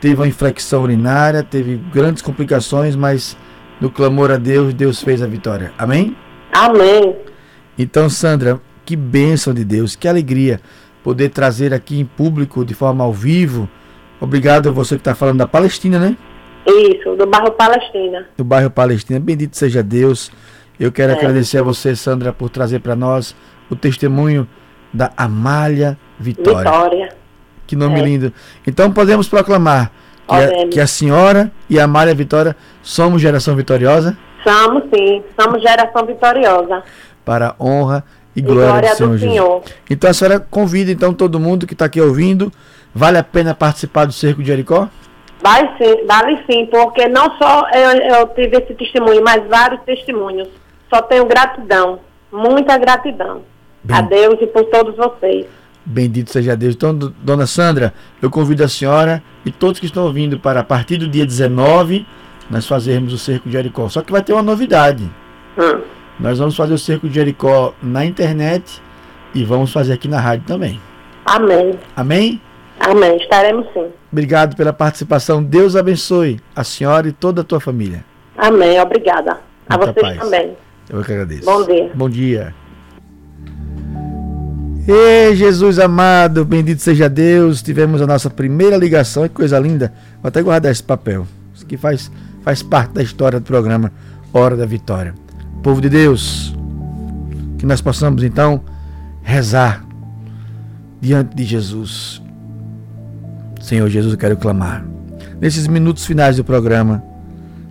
teve 0.00 0.16
uma 0.16 0.26
infecção 0.26 0.82
urinária, 0.82 1.42
teve 1.44 1.76
grandes 1.92 2.22
complicações, 2.22 2.96
mas 2.96 3.36
no 3.80 3.90
clamor 3.90 4.30
a 4.32 4.36
Deus, 4.36 4.74
Deus 4.74 5.00
fez 5.00 5.22
a 5.22 5.26
vitória. 5.26 5.72
Amém? 5.78 6.16
Amém. 6.52 7.14
Então, 7.78 8.08
Sandra, 8.10 8.60
que 8.84 8.96
bênção 8.96 9.54
de 9.54 9.64
Deus, 9.64 9.94
que 9.94 10.08
alegria 10.08 10.60
poder 11.04 11.28
trazer 11.28 11.72
aqui 11.72 12.00
em 12.00 12.04
público, 12.04 12.64
de 12.64 12.74
forma 12.74 13.04
ao 13.04 13.12
vivo. 13.12 13.68
Obrigado 14.20 14.68
a 14.68 14.72
você 14.72 14.96
que 14.96 15.00
está 15.00 15.14
falando 15.14 15.38
da 15.38 15.46
Palestina, 15.46 15.98
né? 15.98 16.16
Isso, 16.66 17.14
do 17.16 17.26
bairro 17.26 17.50
Palestina. 17.52 18.26
do 18.36 18.44
bairro 18.44 18.70
Palestina. 18.70 19.18
Bendito 19.20 19.56
seja 19.56 19.82
Deus. 19.82 20.30
Eu 20.78 20.92
quero 20.92 21.12
É. 21.12 21.14
agradecer 21.16 21.58
a 21.58 21.62
você, 21.62 21.94
Sandra, 21.96 22.32
por 22.32 22.50
trazer 22.50 22.80
para 22.80 22.94
nós 22.94 23.34
o 23.70 23.76
testemunho 23.76 24.46
da 24.92 25.10
Amália 25.16 25.98
Vitória. 26.18 26.58
Vitória. 26.70 27.08
Que 27.66 27.74
nome 27.76 28.00
É. 28.00 28.02
lindo. 28.04 28.32
Então 28.66 28.90
podemos 28.92 29.28
proclamar 29.28 29.90
que 30.26 30.34
a, 30.34 30.68
que 30.68 30.80
a 30.80 30.86
senhora 30.86 31.50
e 31.70 31.78
a 31.80 31.84
Amália 31.84 32.14
Vitória 32.14 32.54
somos 32.82 33.20
geração 33.22 33.54
vitoriosa 33.56 34.16
Somos 34.44 34.84
sim, 34.94 35.22
somos 35.38 35.62
geração 35.62 36.04
vitoriosa. 36.06 36.82
para 37.24 37.48
a 37.58 37.62
honra 37.64 38.04
e 38.36 38.40
E 38.40 38.42
glória, 38.42 38.68
glória 38.70 38.90
do 38.90 38.96
Senhor 38.96 39.10
do 39.10 39.18
Jesus. 39.18 39.32
Senhor. 39.32 39.62
Então 39.90 40.10
a 40.10 40.12
senhora 40.14 40.38
convida 40.40 40.90
então 40.92 41.12
todo 41.14 41.40
mundo 41.40 41.66
que 41.66 41.72
está 41.72 41.86
aqui 41.86 42.00
ouvindo. 42.00 42.52
Vale 42.94 43.18
a 43.18 43.22
pena 43.24 43.54
participar 43.54 44.04
do 44.06 44.12
Cerco 44.12 44.40
de 44.42 44.48
Jericó? 44.48 44.88
Vai 45.42 45.62
sim, 45.78 46.04
vale 46.06 46.42
sim, 46.50 46.66
porque 46.66 47.08
não 47.08 47.36
só 47.38 47.68
eu, 47.70 47.90
eu 48.18 48.26
tive 48.28 48.56
esse 48.58 48.74
testemunho, 48.74 49.22
mas 49.22 49.46
vários 49.48 49.80
testemunhos. 49.82 50.48
Só 50.92 51.00
tenho 51.02 51.26
gratidão, 51.26 52.00
muita 52.32 52.76
gratidão 52.78 53.42
a 53.88 54.00
Deus 54.02 54.36
e 54.40 54.46
por 54.46 54.64
todos 54.64 54.96
vocês. 54.96 55.46
Bendito 55.84 56.30
seja 56.32 56.56
Deus. 56.56 56.74
Então, 56.74 56.94
do- 56.94 57.10
dona 57.10 57.46
Sandra, 57.46 57.94
eu 58.20 58.28
convido 58.30 58.64
a 58.64 58.68
senhora 58.68 59.22
e 59.46 59.50
todos 59.52 59.78
que 59.78 59.86
estão 59.86 60.04
ouvindo 60.04 60.38
para 60.40 60.60
a 60.60 60.64
partir 60.64 60.96
do 60.98 61.06
dia 61.08 61.24
19 61.24 62.04
nós 62.50 62.66
fazermos 62.66 63.12
o 63.12 63.18
Cerco 63.18 63.46
de 63.48 63.52
Jericó. 63.52 63.88
Só 63.88 64.02
que 64.02 64.10
vai 64.10 64.22
ter 64.22 64.32
uma 64.32 64.42
novidade. 64.42 65.04
Hum. 65.56 65.80
Nós 66.18 66.38
vamos 66.38 66.56
fazer 66.56 66.74
o 66.74 66.78
Cerco 66.78 67.08
de 67.08 67.14
Jericó 67.14 67.72
na 67.82 68.04
internet 68.04 68.82
e 69.34 69.44
vamos 69.44 69.72
fazer 69.72 69.92
aqui 69.92 70.08
na 70.08 70.18
rádio 70.20 70.44
também. 70.46 70.80
Amém. 71.24 71.78
Amém? 71.94 72.40
Amém. 72.80 73.16
Estaremos 73.16 73.66
sim. 73.72 73.86
Obrigado 74.10 74.56
pela 74.56 74.72
participação. 74.72 75.42
Deus 75.42 75.76
abençoe 75.76 76.40
a 76.54 76.64
senhora 76.64 77.08
e 77.08 77.12
toda 77.12 77.42
a 77.42 77.44
tua 77.44 77.60
família. 77.60 78.04
Amém. 78.36 78.80
Obrigada. 78.80 79.38
A 79.68 79.76
Muita 79.76 79.92
vocês 79.92 80.06
paz. 80.06 80.18
também. 80.18 80.56
Eu 80.88 81.02
que 81.02 81.12
agradeço. 81.12 81.44
Bom 81.44 81.64
dia. 81.64 81.90
Bom 81.94 82.08
dia. 82.08 82.54
Ei, 84.86 85.36
Jesus 85.36 85.78
amado, 85.78 86.46
bendito 86.46 86.80
seja 86.80 87.10
Deus. 87.10 87.60
Tivemos 87.60 88.00
a 88.00 88.06
nossa 88.06 88.30
primeira 88.30 88.74
ligação, 88.76 89.24
que 89.24 89.34
coisa 89.34 89.58
linda. 89.58 89.92
Vou 90.22 90.28
até 90.28 90.40
guardar 90.40 90.72
esse 90.72 90.82
papel. 90.82 91.26
Isso 91.54 91.66
que 91.66 91.76
faz, 91.76 92.10
faz 92.42 92.62
parte 92.62 92.94
da 92.94 93.02
história 93.02 93.38
do 93.38 93.44
programa 93.44 93.92
Hora 94.32 94.56
da 94.56 94.64
Vitória. 94.64 95.14
Povo 95.62 95.82
de 95.82 95.90
Deus, 95.90 96.56
que 97.58 97.66
nós 97.66 97.82
possamos 97.82 98.22
então 98.22 98.62
rezar 99.22 99.84
diante 101.02 101.36
de 101.36 101.44
Jesus. 101.44 102.22
Senhor 103.68 103.86
Jesus, 103.90 104.14
eu 104.14 104.18
quero 104.18 104.34
clamar. 104.34 104.82
Nesses 105.38 105.66
minutos 105.66 106.06
finais 106.06 106.36
do 106.36 106.42
programa, 106.42 107.04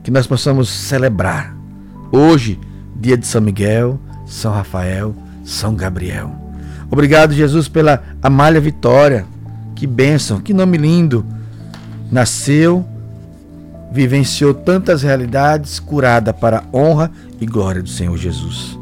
que 0.03 0.11
nós 0.11 0.27
possamos 0.27 0.69
celebrar 0.69 1.57
hoje, 2.11 2.59
dia 2.95 3.17
de 3.17 3.25
São 3.25 3.41
Miguel, 3.41 3.99
São 4.27 4.53
Rafael, 4.53 5.15
São 5.43 5.73
Gabriel. 5.73 6.35
Obrigado, 6.91 7.33
Jesus, 7.33 7.67
pela 7.67 8.03
Amália 8.21 8.61
Vitória. 8.61 9.25
Que 9.73 9.87
bênção, 9.87 10.39
que 10.39 10.53
nome 10.53 10.77
lindo. 10.77 11.25
Nasceu, 12.11 12.85
vivenciou 13.91 14.53
tantas 14.53 15.01
realidades, 15.01 15.79
curada 15.79 16.31
para 16.31 16.59
a 16.59 16.77
honra 16.77 17.11
e 17.41 17.45
glória 17.47 17.81
do 17.81 17.89
Senhor 17.89 18.15
Jesus. 18.17 18.77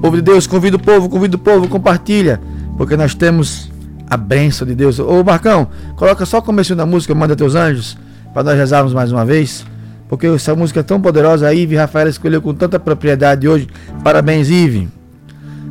Povo 0.00 0.16
de 0.16 0.22
Deus, 0.22 0.46
convido 0.46 0.78
o 0.78 0.80
povo, 0.80 1.10
convido 1.10 1.36
o 1.36 1.40
povo, 1.40 1.68
compartilha, 1.68 2.40
porque 2.78 2.96
nós 2.96 3.14
temos 3.14 3.70
a 4.08 4.16
bênção 4.16 4.66
de 4.66 4.74
Deus. 4.74 4.98
Ô 4.98 5.22
Marcão, 5.24 5.68
coloca 5.96 6.24
só 6.26 6.38
o 6.38 6.42
começo 6.42 6.74
da 6.74 6.86
música, 6.86 7.14
manda 7.14 7.34
teus 7.36 7.54
anjos, 7.54 7.96
para 8.32 8.42
nós 8.42 8.56
rezarmos 8.56 8.92
mais 8.94 9.10
uma 9.12 9.24
vez. 9.24 9.64
Porque 10.08 10.26
essa 10.28 10.54
música 10.54 10.80
é 10.80 10.82
tão 10.82 11.00
poderosa, 11.00 11.48
a 11.48 11.52
Ive 11.54 11.74
Rafaela 11.74 12.08
escolheu 12.08 12.40
com 12.40 12.54
tanta 12.54 12.78
propriedade 12.78 13.48
hoje. 13.48 13.66
Parabéns, 14.04 14.48
Ive. 14.48 14.88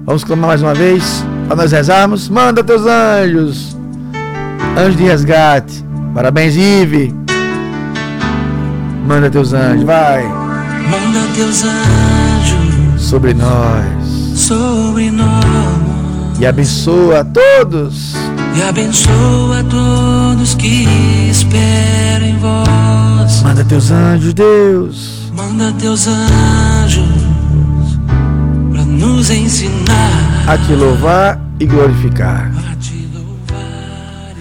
Vamos 0.06 0.24
clamar 0.24 0.50
mais 0.50 0.62
uma 0.62 0.74
vez, 0.74 1.24
para 1.48 1.56
nós 1.56 1.72
rezarmos. 1.72 2.28
Manda 2.30 2.64
teus 2.64 2.82
anjos, 2.86 3.78
anjos 4.78 4.98
de 4.98 5.04
resgate. 5.04 5.84
Parabéns, 6.14 6.56
Ive. 6.56 7.14
Manda 9.08 9.30
teus 9.30 9.54
anjos, 9.54 9.84
vai. 9.84 10.24
Manda 10.24 11.20
teus 11.36 11.64
anjos 11.64 13.02
Sobre 13.02 13.34
nós. 13.34 13.86
sobre 14.36 15.12
nós 15.12 15.46
E 16.40 16.46
abençoa 16.46 17.22
a 17.22 17.24
todos. 17.24 18.16
E 18.58 18.62
abençoa 18.64 19.64
todos 19.70 20.56
que 20.56 20.86
esperam 21.30 22.28
em 22.28 22.38
vós. 22.38 23.42
Manda 23.44 23.64
teus 23.64 23.92
anjos, 23.92 24.34
Deus. 24.34 25.32
Manda 25.36 25.72
teus 25.74 26.08
anjos 26.08 27.06
para 28.72 28.86
nos 28.86 29.30
ensinar 29.30 30.46
A 30.48 30.58
te 30.58 30.74
louvar 30.74 31.40
e 31.60 31.66
glorificar. 31.66 32.52
a 32.72 32.76
te 32.76 33.08
louvar. 33.14 34.34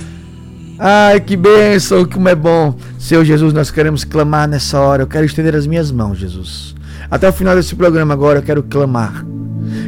Ai, 0.78 1.20
que 1.20 1.36
bênção, 1.36 2.04
como 2.04 2.28
é 2.28 2.34
bom. 2.34 2.76
Senhor 2.98 3.24
Jesus, 3.24 3.52
nós 3.52 3.70
queremos 3.70 4.04
clamar 4.04 4.48
nessa 4.48 4.78
hora. 4.80 5.02
Eu 5.02 5.06
quero 5.06 5.24
estender 5.26 5.54
as 5.54 5.66
minhas 5.66 5.90
mãos, 5.90 6.18
Jesus. 6.18 6.74
Até 7.10 7.28
o 7.28 7.32
final 7.32 7.54
desse 7.54 7.74
programa 7.74 8.14
agora 8.14 8.38
eu 8.38 8.42
quero 8.42 8.62
clamar. 8.62 9.24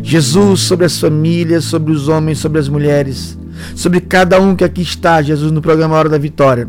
Jesus, 0.03 0.61
sobre 0.61 0.87
as 0.87 0.99
famílias, 0.99 1.65
sobre 1.65 1.93
os 1.93 2.09
homens, 2.09 2.39
sobre 2.39 2.59
as 2.59 2.69
mulheres, 2.69 3.39
sobre 3.75 4.01
cada 4.01 4.41
um 4.41 4.55
que 4.55 4.65
aqui 4.65 4.83
está, 4.83 5.21
Jesus, 5.23 5.53
no 5.53 5.63
programa 5.63 5.97
Hora 5.97 6.09
da 6.09 6.19
Vitória. 6.19 6.69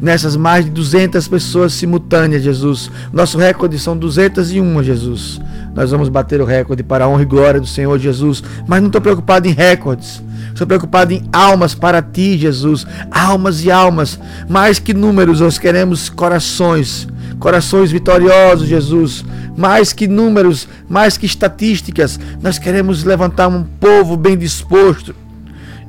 Nessas 0.00 0.36
mais 0.36 0.64
de 0.64 0.70
200 0.70 1.26
pessoas 1.28 1.72
simultâneas, 1.72 2.42
Jesus. 2.42 2.90
Nosso 3.12 3.38
recorde 3.38 3.78
são 3.78 3.96
201, 3.96 4.82
Jesus. 4.82 5.40
Nós 5.74 5.90
vamos 5.90 6.08
bater 6.08 6.40
o 6.40 6.44
recorde 6.44 6.82
para 6.82 7.04
a 7.04 7.08
honra 7.08 7.22
e 7.22 7.26
glória 7.26 7.60
do 7.60 7.66
Senhor 7.66 7.98
Jesus. 7.98 8.42
Mas 8.66 8.80
não 8.80 8.88
estou 8.88 9.00
preocupado 9.00 9.46
em 9.46 9.52
recordes. 9.52 10.22
Estou 10.48 10.66
preocupado 10.66 11.12
em 11.12 11.22
almas 11.32 11.74
para 11.74 12.02
ti, 12.02 12.36
Jesus. 12.36 12.84
Almas 13.10 13.64
e 13.64 13.70
almas. 13.70 14.18
Mais 14.48 14.80
que 14.80 14.92
números, 14.92 15.40
nós 15.40 15.56
queremos 15.56 16.08
corações. 16.08 17.06
Corações 17.38 17.92
vitoriosos, 17.92 18.68
Jesus. 18.68 19.24
Mais 19.56 19.92
que 19.92 20.08
números, 20.08 20.68
mais 20.88 21.16
que 21.16 21.26
estatísticas. 21.26 22.18
Nós 22.42 22.58
queremos 22.58 23.04
levantar 23.04 23.46
um 23.46 23.62
povo 23.62 24.16
bem 24.16 24.36
disposto. 24.36 25.14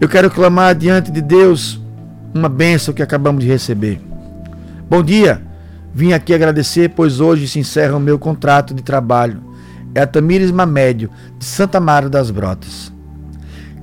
Eu 0.01 0.07
quero 0.07 0.31
clamar 0.31 0.75
diante 0.75 1.11
de 1.11 1.21
Deus 1.21 1.77
uma 2.33 2.47
bênção 2.47 2.93
que 2.93 3.03
acabamos 3.03 3.43
de 3.43 3.49
receber. 3.49 3.99
Bom 4.89 5.03
dia. 5.03 5.41
Vim 5.93 6.13
aqui 6.13 6.33
agradecer, 6.33 6.89
pois 6.95 7.19
hoje 7.19 7.49
se 7.49 7.59
encerra 7.59 7.97
o 7.97 7.99
meu 7.99 8.17
contrato 8.17 8.73
de 8.73 8.81
trabalho. 8.81 9.43
É 9.93 9.99
a 9.99 10.07
Tamires 10.07 10.51
Mamédio, 10.51 11.09
de 11.37 11.43
Santa 11.43 11.81
Mara 11.81 12.07
das 12.07 12.31
Brotas. 12.31 12.93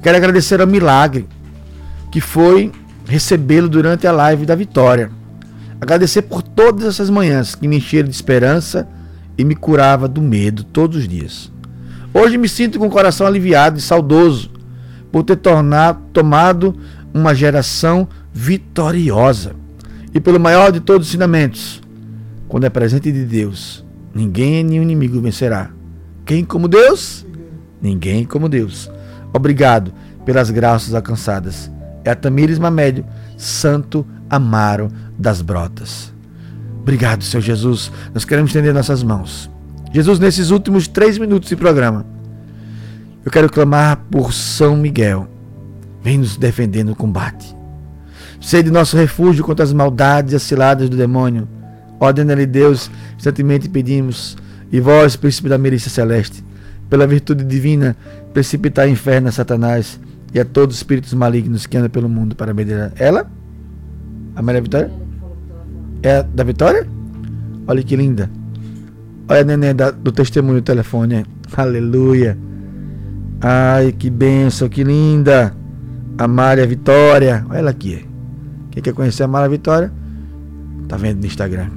Quero 0.02 0.16
agradecer 0.16 0.58
ao 0.58 0.66
milagre 0.66 1.28
que 2.10 2.20
foi 2.20 2.72
recebê-lo 3.06 3.68
durante 3.68 4.06
a 4.06 4.12
live 4.12 4.46
da 4.46 4.54
vitória. 4.54 5.10
Agradecer 5.78 6.22
por 6.22 6.42
todas 6.42 6.86
essas 6.86 7.10
manhãs 7.10 7.54
que 7.54 7.68
me 7.68 7.76
encheram 7.76 8.08
de 8.08 8.14
esperança 8.14 8.88
e 9.36 9.44
me 9.44 9.54
curava 9.54 10.08
do 10.08 10.22
medo 10.22 10.64
todos 10.64 10.96
os 10.96 11.06
dias. 11.06 11.52
Hoje 12.14 12.38
me 12.38 12.48
sinto 12.48 12.78
com 12.78 12.86
o 12.86 12.90
coração 12.90 13.26
aliviado 13.26 13.76
e 13.78 13.82
saudoso 13.82 14.55
por 15.16 15.24
ter 15.24 15.36
tornado, 15.36 15.98
tomado 16.12 16.76
uma 17.14 17.34
geração 17.34 18.06
vitoriosa. 18.34 19.56
E 20.12 20.20
pelo 20.20 20.38
maior 20.38 20.70
de 20.70 20.78
todos 20.78 21.06
os 21.06 21.08
ensinamentos, 21.14 21.80
quando 22.46 22.64
é 22.64 22.68
presente 22.68 23.10
de 23.10 23.24
Deus, 23.24 23.82
ninguém 24.14 24.62
nem 24.62 24.78
o 24.78 24.82
inimigo 24.82 25.18
vencerá. 25.18 25.70
Quem 26.26 26.44
como 26.44 26.68
Deus? 26.68 27.24
Ninguém 27.80 28.26
como 28.26 28.46
Deus. 28.46 28.90
Obrigado 29.32 29.90
pelas 30.26 30.50
graças 30.50 30.92
alcançadas. 30.92 31.70
É 32.04 32.10
a 32.10 32.14
Tamires 32.14 32.58
Mamédio, 32.58 33.06
Santo 33.38 34.06
Amaro 34.28 34.88
das 35.18 35.40
Brotas. 35.40 36.12
Obrigado, 36.82 37.24
Senhor 37.24 37.42
Jesus. 37.42 37.90
Nós 38.12 38.26
queremos 38.26 38.50
estender 38.50 38.74
nossas 38.74 39.02
mãos. 39.02 39.50
Jesus, 39.94 40.18
nesses 40.18 40.50
últimos 40.50 40.86
três 40.86 41.16
minutos 41.16 41.48
de 41.48 41.56
programa, 41.56 42.04
eu 43.26 43.32
quero 43.32 43.50
clamar 43.50 43.96
por 44.08 44.32
São 44.32 44.76
Miguel. 44.76 45.26
Vem 46.00 46.18
nos 46.18 46.36
defender 46.36 46.84
no 46.84 46.94
combate. 46.94 47.56
Sede 48.40 48.70
nosso 48.70 48.96
refúgio 48.96 49.42
contra 49.44 49.64
as 49.64 49.72
maldades 49.72 50.32
e 50.32 50.36
as 50.36 50.42
ciladas 50.44 50.88
do 50.88 50.96
demônio. 50.96 51.48
Ordena-lhe 51.98 52.46
Deus, 52.46 52.88
instantemente 53.16 53.68
pedimos, 53.68 54.36
e 54.70 54.78
vós, 54.78 55.16
príncipe 55.16 55.48
da 55.48 55.58
milícia 55.58 55.90
celeste, 55.90 56.44
pela 56.88 57.04
virtude 57.04 57.42
divina, 57.42 57.96
precipitar 58.32 58.88
inferno 58.88 59.26
a 59.28 59.32
Satanás 59.32 59.98
e 60.32 60.38
a 60.38 60.44
todos 60.44 60.76
os 60.76 60.80
espíritos 60.80 61.12
malignos 61.12 61.66
que 61.66 61.76
andam 61.76 61.90
pelo 61.90 62.08
mundo 62.08 62.36
para 62.36 62.54
medir 62.54 62.92
ela? 62.94 63.28
A 64.36 64.40
Maria 64.42 64.62
Vitória? 64.62 64.90
É 66.00 66.22
da 66.22 66.44
Vitória? 66.44 66.86
Olha 67.66 67.82
que 67.82 67.96
linda. 67.96 68.30
Olha 69.28 69.40
a 69.40 69.44
neném 69.44 69.74
da- 69.74 69.90
do 69.90 70.12
testemunho 70.12 70.60
do 70.60 70.64
telefone. 70.64 71.26
Aleluia. 71.56 72.38
Ai, 73.40 73.92
que 73.92 74.10
benção, 74.10 74.68
que 74.68 74.82
linda. 74.82 75.54
A 76.18 76.26
Maria 76.26 76.66
Vitória. 76.66 77.44
Olha 77.48 77.58
ela 77.58 77.70
aqui. 77.70 78.06
Quem 78.70 78.82
quer 78.82 78.92
conhecer 78.92 79.22
a 79.22 79.28
Maria 79.28 79.48
Vitória? 79.48 79.92
Tá 80.88 80.96
vendo 80.96 81.20
no 81.20 81.26
Instagram. 81.26 81.68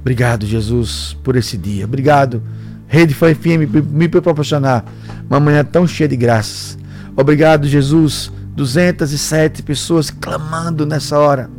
Obrigado, 0.00 0.44
Jesus, 0.44 1.16
por 1.22 1.36
esse 1.36 1.56
dia. 1.56 1.84
Obrigado, 1.84 2.42
Rede 2.86 3.14
Fã 3.14 3.34
FM, 3.34 3.70
por 3.70 3.82
me 3.82 4.08
proporcionar 4.08 4.84
uma 5.28 5.40
manhã 5.40 5.64
tão 5.64 5.86
cheia 5.86 6.08
de 6.08 6.16
graças. 6.16 6.76
Obrigado, 7.16 7.66
Jesus. 7.66 8.30
207 8.54 9.62
pessoas 9.62 10.10
clamando 10.10 10.86
nessa 10.86 11.18
hora. 11.18 11.50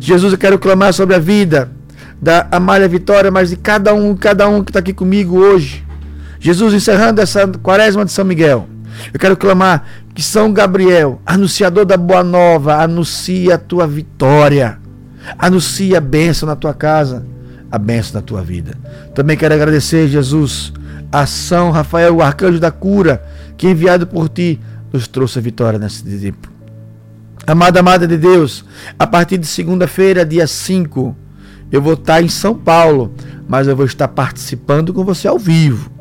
Jesus, 0.00 0.32
eu 0.32 0.38
quero 0.38 0.58
clamar 0.58 0.92
sobre 0.92 1.14
a 1.14 1.18
vida 1.18 1.70
da 2.20 2.46
Amália 2.50 2.88
Vitória, 2.88 3.30
mas 3.30 3.50
de 3.50 3.56
cada 3.56 3.94
um, 3.94 4.14
cada 4.16 4.48
um 4.48 4.62
que 4.62 4.70
está 4.70 4.80
aqui 4.80 4.92
comigo 4.92 5.36
hoje. 5.38 5.84
Jesus, 6.40 6.72
encerrando 6.72 7.20
essa 7.20 7.46
quaresma 7.46 8.02
de 8.02 8.10
São 8.10 8.24
Miguel, 8.24 8.66
eu 9.12 9.20
quero 9.20 9.36
clamar 9.36 9.84
que 10.14 10.22
São 10.22 10.52
Gabriel, 10.52 11.20
anunciador 11.24 11.84
da 11.84 11.98
boa 11.98 12.24
nova, 12.24 12.82
anuncia 12.82 13.56
a 13.56 13.58
tua 13.58 13.86
vitória, 13.86 14.78
anuncia 15.38 15.98
a 15.98 16.00
bênção 16.00 16.48
na 16.48 16.56
tua 16.56 16.72
casa, 16.72 17.26
a 17.70 17.78
bênção 17.78 18.14
na 18.14 18.22
tua 18.22 18.42
vida. 18.42 18.72
Também 19.14 19.36
quero 19.36 19.54
agradecer, 19.54 20.08
Jesus, 20.08 20.72
a 21.12 21.26
São 21.26 21.70
Rafael, 21.70 22.16
o 22.16 22.22
arcanjo 22.22 22.58
da 22.58 22.70
cura, 22.70 23.22
que 23.58 23.68
enviado 23.68 24.06
por 24.06 24.28
ti 24.30 24.58
nos 24.90 25.06
trouxe 25.06 25.38
a 25.38 25.42
vitória 25.42 25.78
nesse 25.78 26.02
tempo. 26.02 26.50
Amada, 27.46 27.80
amada 27.80 28.08
de 28.08 28.16
Deus, 28.16 28.64
a 28.98 29.06
partir 29.06 29.36
de 29.36 29.46
segunda-feira, 29.46 30.24
dia 30.24 30.46
5, 30.46 31.14
eu 31.70 31.82
vou 31.82 31.94
estar 31.94 32.22
em 32.22 32.28
São 32.28 32.54
Paulo, 32.54 33.12
mas 33.46 33.68
eu 33.68 33.76
vou 33.76 33.84
estar 33.84 34.08
participando 34.08 34.94
com 34.94 35.04
você 35.04 35.28
ao 35.28 35.38
vivo. 35.38 35.99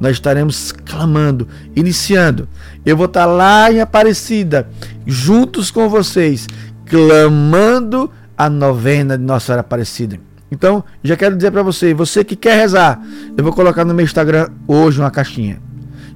Nós 0.00 0.12
estaremos 0.12 0.72
clamando, 0.72 1.48
iniciando. 1.74 2.48
Eu 2.84 2.96
vou 2.96 3.06
estar 3.06 3.26
lá 3.26 3.70
em 3.72 3.80
Aparecida, 3.80 4.68
juntos 5.06 5.70
com 5.70 5.88
vocês, 5.88 6.46
clamando 6.86 8.10
a 8.36 8.48
novena 8.48 9.18
de 9.18 9.24
Nossa 9.24 9.46
Senhora 9.46 9.60
Aparecida. 9.60 10.18
Então, 10.50 10.82
já 11.02 11.16
quero 11.16 11.36
dizer 11.36 11.50
para 11.50 11.62
você, 11.62 11.92
você 11.92 12.24
que 12.24 12.34
quer 12.34 12.56
rezar, 12.56 13.00
eu 13.36 13.44
vou 13.44 13.52
colocar 13.52 13.84
no 13.84 13.92
meu 13.92 14.04
Instagram 14.04 14.48
hoje 14.66 15.00
uma 15.00 15.10
caixinha. 15.10 15.60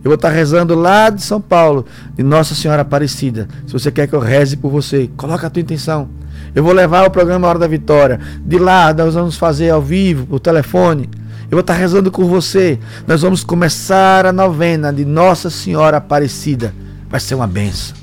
Eu 0.03 0.09
vou 0.09 0.15
estar 0.15 0.31
rezando 0.31 0.75
lá 0.75 1.11
de 1.11 1.23
São 1.23 1.41
Paulo, 1.41 1.87
de 2.15 2.23
Nossa 2.25 2.55
Senhora 2.55 2.83
Aparecida. 2.83 3.47
Se 3.67 3.73
você 3.73 3.91
quer 3.91 4.09
que 4.09 4.15
eu 4.15 4.21
reze 4.21 4.57
por 4.57 4.71
você, 4.71 5.09
coloca 5.17 5.47
a 5.47 5.51
tua 5.51 5.61
intenção. 5.61 6.09
Eu 6.55 6.65
vou 6.65 6.73
levar 6.73 7.07
o 7.07 7.11
programa 7.11 7.47
Hora 7.47 7.59
da 7.59 7.69
Vitória. 7.69 8.19
De 8.45 8.59
lá, 8.59 8.93
nós 8.93 9.15
vamos 9.15 9.37
fazer 9.37 9.71
ao 9.71 9.81
vivo, 9.81 10.27
por 10.27 10.41
telefone. 10.41 11.09
Eu 11.53 11.57
vou 11.57 11.61
estar 11.61 11.75
rezando 11.75 12.11
com 12.11 12.25
você. 12.25 12.79
Nós 13.07 13.21
vamos 13.21 13.45
começar 13.45 14.25
a 14.25 14.33
novena 14.33 14.91
de 14.91 15.05
Nossa 15.05 15.51
Senhora 15.51 15.99
Aparecida. 15.99 16.73
Vai 17.11 17.21
ser 17.21 17.35
uma 17.35 17.47
benção. 17.47 17.95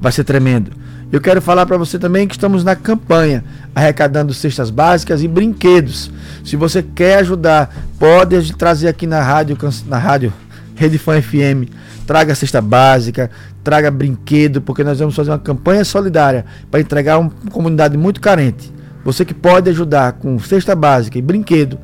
Vai 0.00 0.12
ser 0.12 0.22
tremendo. 0.22 0.70
Eu 1.10 1.20
quero 1.20 1.42
falar 1.42 1.66
para 1.66 1.76
você 1.76 1.98
também 1.98 2.28
que 2.28 2.36
estamos 2.36 2.62
na 2.62 2.76
campanha 2.76 3.42
arrecadando 3.74 4.32
cestas 4.32 4.70
básicas 4.70 5.20
e 5.20 5.26
brinquedos. 5.26 6.12
Se 6.44 6.54
você 6.54 6.80
quer 6.80 7.18
ajudar, 7.18 7.74
pode 7.98 8.54
trazer 8.54 8.86
aqui 8.86 9.04
na 9.04 9.20
rádio, 9.20 9.58
na 9.88 9.98
rádio 9.98 10.32
Rede 10.76 10.96
Fã 10.96 11.20
FM. 11.20 11.74
Traga 12.06 12.36
cesta 12.36 12.60
básica, 12.60 13.32
traga 13.64 13.90
brinquedo, 13.90 14.60
porque 14.62 14.84
nós 14.84 15.00
vamos 15.00 15.16
fazer 15.16 15.32
uma 15.32 15.40
campanha 15.40 15.84
solidária 15.84 16.44
para 16.70 16.78
entregar 16.78 17.18
uma 17.18 17.32
comunidade 17.50 17.98
muito 17.98 18.20
carente. 18.20 18.72
Você 19.04 19.24
que 19.24 19.34
pode 19.34 19.68
ajudar 19.70 20.12
com 20.12 20.38
cesta 20.38 20.76
básica 20.76 21.18
e 21.18 21.22
brinquedo, 21.22 21.80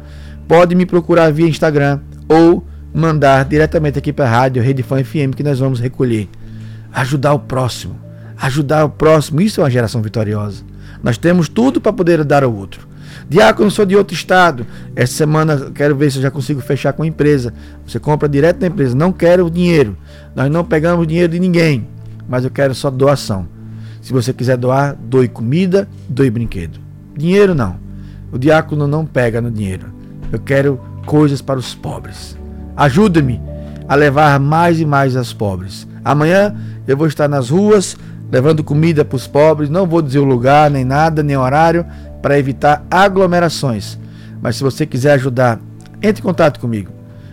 pode 0.49 0.75
me 0.75 0.87
procurar 0.87 1.31
via 1.31 1.47
Instagram 1.47 2.01
ou 2.27 2.65
mandar 2.93 3.45
diretamente 3.45 3.99
aqui 3.99 4.13
para 4.13 4.25
a 4.25 4.31
rádio 4.31 4.63
Rede 4.63 4.83
Fã 4.83 5.05
FM 5.05 5.35
que 5.37 5.43
nós 5.43 5.59
vamos 5.59 5.79
recolher. 5.79 6.27
Ajudar 6.91 7.35
o 7.35 7.39
próximo, 7.39 7.97
ajudar 8.37 8.85
o 8.87 8.89
próximo. 8.89 9.43
Isso 9.43 9.61
é 9.61 9.65
uma 9.65 9.71
geração 9.71 10.01
vitoriosa. 10.01 10.65
Nós 11.03 11.19
temos 11.19 11.49
tudo 11.49 11.81
para 11.81 11.93
poder 11.93 12.25
dar 12.25 12.43
ao 12.43 12.53
outro. 12.53 12.89
Diácono, 13.29 13.71
sou 13.71 13.85
de 13.85 13.95
outro 13.95 14.15
estado. 14.15 14.67
Essa 14.97 15.13
semana 15.13 15.71
quero 15.75 15.95
ver 15.95 16.11
se 16.11 16.17
eu 16.17 16.23
já 16.23 16.31
consigo 16.31 16.63
fechar 16.63 16.95
com 16.95 17.03
a 17.03 17.07
empresa. 17.07 17.53
Você 17.87 18.01
compra 18.01 18.27
direto 18.27 18.59
da 18.59 18.67
empresa. 18.67 18.97
Não 18.97 19.13
quero 19.13 19.51
dinheiro. 19.51 19.97
Nós 20.35 20.51
não 20.51 20.65
pegamos 20.65 21.07
dinheiro 21.07 21.31
de 21.31 21.39
ninguém. 21.39 21.87
Mas 22.27 22.45
eu 22.45 22.51
quero 22.51 22.75
só 22.75 22.91
doação. 22.91 23.47
Se 24.01 24.13
você 24.13 24.33
quiser 24.33 24.57
doar, 24.57 24.97
doe 24.99 25.29
comida, 25.29 25.87
doe 26.09 26.31
brinquedo. 26.31 26.81
Dinheiro 27.17 27.55
não. 27.55 27.77
O 28.33 28.39
diácono 28.39 28.87
não 28.87 29.05
pega 29.05 29.41
no 29.41 29.51
dinheiro. 29.51 29.98
Eu 30.31 30.39
quero 30.39 30.81
coisas 31.07 31.41
para 31.41 31.59
os 31.59 31.75
pobres. 31.75 32.37
Ajuda-me 32.77 33.41
a 33.89 33.95
levar 33.95 34.39
mais 34.39 34.79
e 34.79 34.85
mais 34.85 35.17
aos 35.17 35.33
pobres. 35.33 35.89
Amanhã 36.05 36.55
eu 36.87 36.97
vou 36.97 37.07
estar 37.07 37.29
nas 37.29 37.51
ruas 37.51 37.97
levando 38.31 38.63
comida 38.63 39.05
para 39.05 39.17
os 39.17 39.27
pobres. 39.27 39.71
Não 39.71 39.87
vou 39.87 40.03
dizer 40.03 40.19
o 40.19 40.25
lugar, 40.25 40.71
nem 40.71 40.85
nada, 40.85 41.23
nem 41.23 41.37
horário, 41.37 41.85
para 42.21 42.39
evitar 42.39 42.85
aglomerações. 42.91 43.99
Mas 44.41 44.57
se 44.57 44.63
você 44.63 44.85
quiser 44.85 45.13
ajudar, 45.13 45.61
entre 46.03 46.21
em 46.21 46.25
contato 46.25 46.61
comigo. 46.61 46.93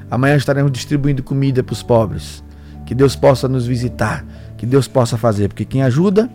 Amanhã 0.09 0.35
estaremos 0.35 0.71
distribuindo 0.71 1.21
comida 1.21 1.63
para 1.63 1.73
os 1.73 1.83
pobres. 1.83 2.43
Que 2.85 2.95
Deus 2.95 3.15
possa 3.15 3.47
nos 3.47 3.65
visitar, 3.65 4.25
que 4.57 4.65
Deus 4.65 4.87
possa 4.87 5.17
fazer, 5.17 5.47
porque 5.47 5.65
quem 5.65 5.81
ajuda 5.83 6.29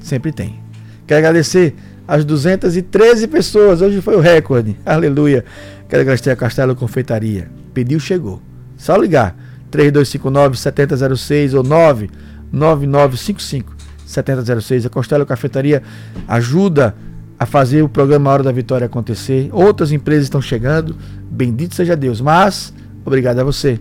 sempre 0.00 0.32
tem. 0.32 0.60
Quero 1.06 1.18
agradecer 1.18 1.74
as 2.06 2.24
213 2.24 3.26
pessoas. 3.28 3.80
Hoje 3.80 4.00
foi 4.00 4.16
o 4.16 4.20
recorde. 4.20 4.76
Aleluia. 4.84 5.44
Quero 5.88 6.02
agradecer 6.02 6.30
a 6.30 6.36
Castelo 6.36 6.74
Confeitaria. 6.74 7.48
Pediu, 7.72 8.00
chegou. 8.00 8.42
Só 8.76 8.96
ligar. 8.96 9.36
3259 9.70 10.58
7006 10.58 11.54
ou 11.54 11.62
99955 11.62 13.74
7006. 14.06 14.86
A 14.86 14.90
Castelo 14.90 15.24
Cafeitaria 15.24 15.82
ajuda 16.28 16.94
a 17.38 17.46
fazer 17.46 17.82
o 17.82 17.88
programa 17.88 18.30
Hora 18.30 18.42
da 18.42 18.52
Vitória 18.52 18.86
acontecer. 18.86 19.48
Outras 19.52 19.90
empresas 19.90 20.24
estão 20.24 20.42
chegando. 20.42 20.94
Bendito 21.30 21.74
seja 21.74 21.96
Deus. 21.96 22.20
Mas, 22.20 22.74
obrigado 23.04 23.40
a 23.40 23.44
você 23.44 23.80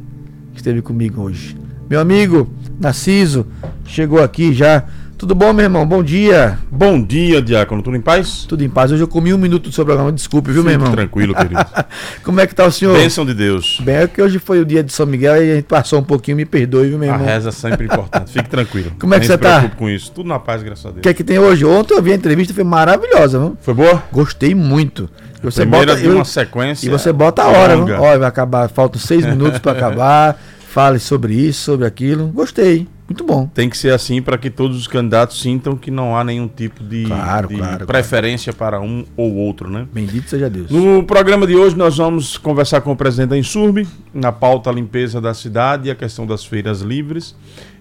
que 0.54 0.60
esteve 0.60 0.82
comigo 0.82 1.22
hoje. 1.22 1.58
Meu 1.90 2.00
amigo 2.00 2.50
Narciso 2.80 3.46
chegou 3.86 4.24
aqui 4.24 4.54
já. 4.54 4.86
Tudo 5.22 5.36
bom, 5.36 5.54
meu 5.54 5.66
irmão? 5.66 5.86
Bom 5.86 6.02
dia. 6.02 6.58
Bom 6.72 7.00
dia, 7.00 7.44
Diácono. 7.44 7.84
Tudo 7.84 7.96
em 7.96 8.02
paz? 8.02 8.44
Tudo 8.50 8.64
em 8.64 8.70
paz. 8.70 8.92
Hoje 8.92 9.04
eu 9.04 9.08
comi 9.08 9.32
um 9.32 9.38
minuto 9.38 9.70
do 9.70 9.72
seu 9.72 9.86
programa. 9.86 10.12
Desculpe, 10.12 10.50
viu, 10.52 10.64
meu 10.64 10.72
Fique 10.72 10.82
irmão? 10.84 10.96
tranquilo, 10.96 11.36
querido. 11.36 11.64
Como 12.26 12.40
é 12.40 12.48
que 12.48 12.56
tá 12.56 12.66
o 12.66 12.72
senhor? 12.72 12.98
Bênção 12.98 13.24
de 13.24 13.36
Deus. 13.36 13.80
Bem, 13.84 13.98
é 13.98 14.08
que 14.08 14.20
hoje 14.20 14.40
foi 14.40 14.60
o 14.60 14.66
dia 14.66 14.84
de 14.84 14.92
São 14.92 15.06
Miguel 15.06 15.46
e 15.46 15.52
a 15.52 15.56
gente 15.58 15.66
passou 15.66 16.00
um 16.00 16.04
pouquinho. 16.04 16.38
Me 16.38 16.44
perdoe, 16.46 16.90
viu, 16.90 16.98
meu 16.98 17.08
A 17.08 17.14
irmão? 17.14 17.28
reza 17.28 17.50
é 17.50 17.52
sempre 17.52 17.86
importante. 17.86 18.32
Fique 18.32 18.50
tranquilo. 18.50 18.94
Como 19.00 19.14
é 19.14 19.20
que 19.20 19.28
você 19.28 19.38
tá? 19.38 19.60
preocupe 19.60 19.76
com 19.78 19.88
isso. 19.92 20.12
Tudo 20.12 20.28
na 20.28 20.40
paz, 20.40 20.64
graças 20.64 20.88
a 20.88 20.90
Deus. 20.90 20.98
O 20.98 21.02
que 21.02 21.10
é 21.10 21.14
que 21.14 21.24
tem 21.24 21.38
hoje? 21.38 21.64
Ontem 21.66 21.94
eu 21.94 22.02
vi 22.02 22.14
a 22.14 22.16
entrevista, 22.16 22.52
foi 22.52 22.64
maravilhosa, 22.64 23.38
viu? 23.38 23.56
Foi 23.62 23.76
boa? 23.76 24.02
Gostei 24.12 24.56
muito. 24.56 25.08
Você 25.44 25.62
Primeira 25.62 25.94
bota, 25.94 26.02
de 26.02 26.08
uma 26.10 26.22
eu- 26.22 26.26
sequência 26.26 26.88
E 26.88 26.90
você 26.90 27.14
bota 27.14 27.44
a 27.44 27.48
hora, 27.48 27.76
longa. 27.76 27.94
viu? 27.94 28.04
Ó, 28.04 28.18
vai 28.18 28.28
acabar, 28.28 28.68
faltam 28.70 29.00
seis 29.00 29.24
minutos 29.24 29.60
para 29.60 29.74
acabar. 29.74 30.42
Fale 30.72 30.98
sobre 30.98 31.36
isso, 31.36 31.62
sobre 31.64 31.86
aquilo. 31.86 32.28
Gostei. 32.30 32.88
Muito 33.12 33.26
bom. 33.26 33.46
Tem 33.54 33.70
que 33.70 33.78
ser 33.78 33.94
assim 33.94 34.22
para 34.22 34.38
que 34.38 34.50
todos 34.50 34.78
os 34.78 34.88
candidatos 34.88 35.42
sintam 35.42 35.76
que 35.76 35.92
não 35.92 36.16
há 36.16 36.24
nenhum 36.24 36.48
tipo 36.48 36.82
de, 36.82 37.04
Claro, 37.04 37.50
de 37.50 37.58
claro, 37.58 37.86
preferência 37.86 38.54
para 38.54 38.80
um 38.80 39.04
ou 39.18 39.36
outro, 39.36 39.70
né? 39.70 39.86
Bendito 39.92 40.30
seja 40.30 40.50
Deus. 40.50 40.72
No 40.72 41.04
programa 41.04 41.46
de 41.46 41.54
hoje 41.54 41.78
nós 41.78 41.98
vamos 41.98 42.38
conversar 42.38 42.80
com 42.80 42.94
o 42.94 42.96
presidente 42.96 43.32
da 43.32 43.38
Insurb, 43.38 43.86
na 44.14 44.32
pauta 44.32 44.70
a 44.70 44.74
limpeza 44.74 45.20
da 45.20 45.34
cidade 45.34 45.90
e 45.90 45.92
a 45.92 45.96
questão 45.96 46.26
das 46.26 46.46
feiras 46.46 46.80
livres. 46.80 47.36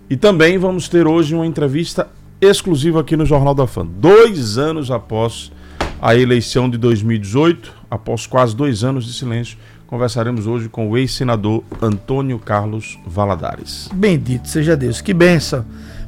E 0.09 0.17
também 0.17 0.59
vamos 0.59 0.89
ter 0.89 1.07
hoje 1.07 1.33
uma 1.33 1.47
entrevista 1.47 2.09
exclusiva 2.41 3.01
aqui 3.01 3.17
no 3.17 3.25
Jornal 3.25 3.55
da 3.55 3.69
Fã. 3.69 3.87
Dois 3.87 4.59
anos 4.59 4.91
após 4.91 5.53
a 6.03 6.17
eleição 6.17 6.69
de 6.69 6.77
2018, 6.77 7.73
após 7.89 8.27
quase 8.27 8.57
dois 8.57 8.83
anos 8.83 9.05
de 9.05 9.13
silêncio, 9.13 9.57
conversaremos 9.91 10.47
hoje 10.47 10.69
com 10.69 10.89
o 10.89 10.97
ex-senador 10.97 11.65
Antônio 11.83 12.39
Carlos 12.39 12.97
Valadares. 13.05 13.91
Bendito 13.93 14.49
seja 14.49 14.77
Deus. 14.77 15.01
Que 15.01 15.13
benção. 15.13 15.65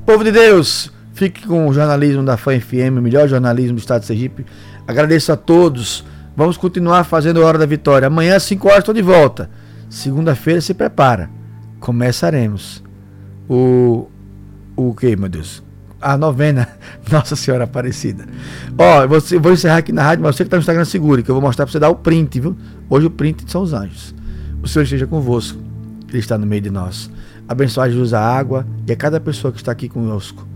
Povo 0.06 0.22
de 0.22 0.30
Deus, 0.30 0.92
fique 1.12 1.44
com 1.44 1.66
o 1.66 1.74
jornalismo 1.74 2.22
da 2.22 2.36
FAM 2.36 2.60
FM, 2.60 2.96
o 2.98 3.02
melhor 3.02 3.28
jornalismo 3.28 3.74
do 3.74 3.80
estado 3.80 4.02
de 4.02 4.06
Sergipe. 4.06 4.46
Agradeço 4.86 5.32
a 5.32 5.36
todos. 5.36 6.04
Vamos 6.36 6.56
continuar 6.56 7.02
fazendo 7.02 7.42
a 7.42 7.46
Hora 7.46 7.58
da 7.58 7.66
Vitória. 7.66 8.06
Amanhã, 8.06 8.36
às 8.36 8.44
5 8.44 8.68
horas, 8.68 8.78
estou 8.78 8.94
de 8.94 9.02
volta. 9.02 9.50
Segunda-feira, 9.90 10.60
se 10.60 10.72
prepara. 10.72 11.28
Começaremos. 11.80 12.82
O. 13.48 14.08
O 14.74 14.94
que, 14.94 15.14
meu 15.16 15.28
Deus? 15.28 15.62
A 16.02 16.18
novena. 16.18 16.68
Nossa 17.10 17.36
Senhora 17.36 17.64
Aparecida. 17.64 18.26
Ó, 18.76 19.06
você, 19.06 19.38
vou 19.38 19.52
encerrar 19.52 19.78
aqui 19.78 19.92
na 19.92 20.02
rádio, 20.02 20.24
mas 20.24 20.36
você 20.36 20.44
que 20.44 20.48
está 20.48 20.56
no 20.56 20.60
Instagram, 20.60 20.84
segure, 20.84 21.22
que 21.22 21.30
eu 21.30 21.34
vou 21.34 21.42
mostrar 21.42 21.64
para 21.64 21.72
você 21.72 21.78
dar 21.78 21.88
o 21.90 21.94
print, 21.94 22.40
viu? 22.40 22.56
Hoje 22.90 23.06
o 23.06 23.10
print 23.10 23.50
são 23.50 23.62
os 23.62 23.72
anjos. 23.72 24.14
O 24.62 24.68
Senhor 24.68 24.82
esteja 24.84 25.06
convosco. 25.06 25.58
Ele 26.08 26.18
está 26.18 26.36
no 26.36 26.46
meio 26.46 26.60
de 26.60 26.70
nós. 26.70 27.10
Abençoar 27.48 27.88
Jesus 27.88 28.12
a 28.12 28.20
água 28.20 28.66
e 28.86 28.92
a 28.92 28.96
cada 28.96 29.20
pessoa 29.20 29.52
que 29.52 29.58
está 29.58 29.72
aqui 29.72 29.88
conosco. 29.88 30.46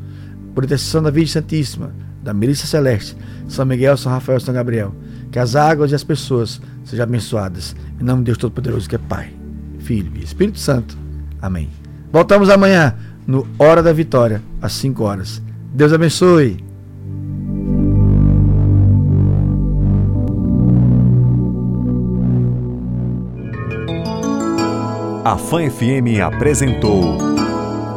Intercessão 0.57 1.03
da 1.03 1.11
Virgem 1.11 1.33
Santíssima, 1.33 1.93
da 2.23 2.33
Milícia 2.33 2.67
Celeste, 2.67 3.17
São 3.47 3.65
Miguel, 3.65 3.97
São 3.97 4.11
Rafael, 4.11 4.41
São 4.41 4.55
Gabriel. 4.55 4.95
Que 5.31 5.39
as 5.39 5.55
águas 5.55 5.93
e 5.93 5.95
as 5.95 6.03
pessoas 6.03 6.61
sejam 6.85 7.05
abençoadas. 7.05 7.77
Em 8.01 8.05
nome 8.05 8.21
de 8.21 8.27
Deus 8.27 8.39
Todo-Poderoso, 8.39 8.89
que 8.89 8.95
é 8.95 8.99
Pai, 8.99 9.33
Filho 9.79 10.11
e 10.15 10.25
Espírito 10.25 10.59
Santo. 10.59 10.97
Amém. 11.41 11.69
Voltamos 12.11 12.49
amanhã 12.49 12.95
no 13.27 13.47
Hora 13.59 13.83
da 13.83 13.93
Vitória, 13.93 14.43
às 14.61 14.73
5 14.75 15.03
horas. 15.03 15.43
Deus 15.73 15.93
abençoe. 15.93 16.65
A 25.25 25.37
Fã 25.37 25.69
FM 25.69 26.23
apresentou 26.25 27.19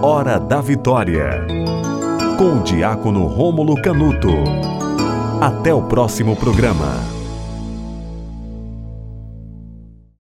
Hora 0.02 0.40
da 0.40 0.62
Vitória, 0.62 1.46
com 2.38 2.60
o 2.60 2.64
diácono 2.64 3.28
Rômulo 3.28 3.80
Canuto. 3.82 4.30
Até 5.40 5.74
o 5.74 5.84
próximo 5.84 6.36
programa. 6.36 7.19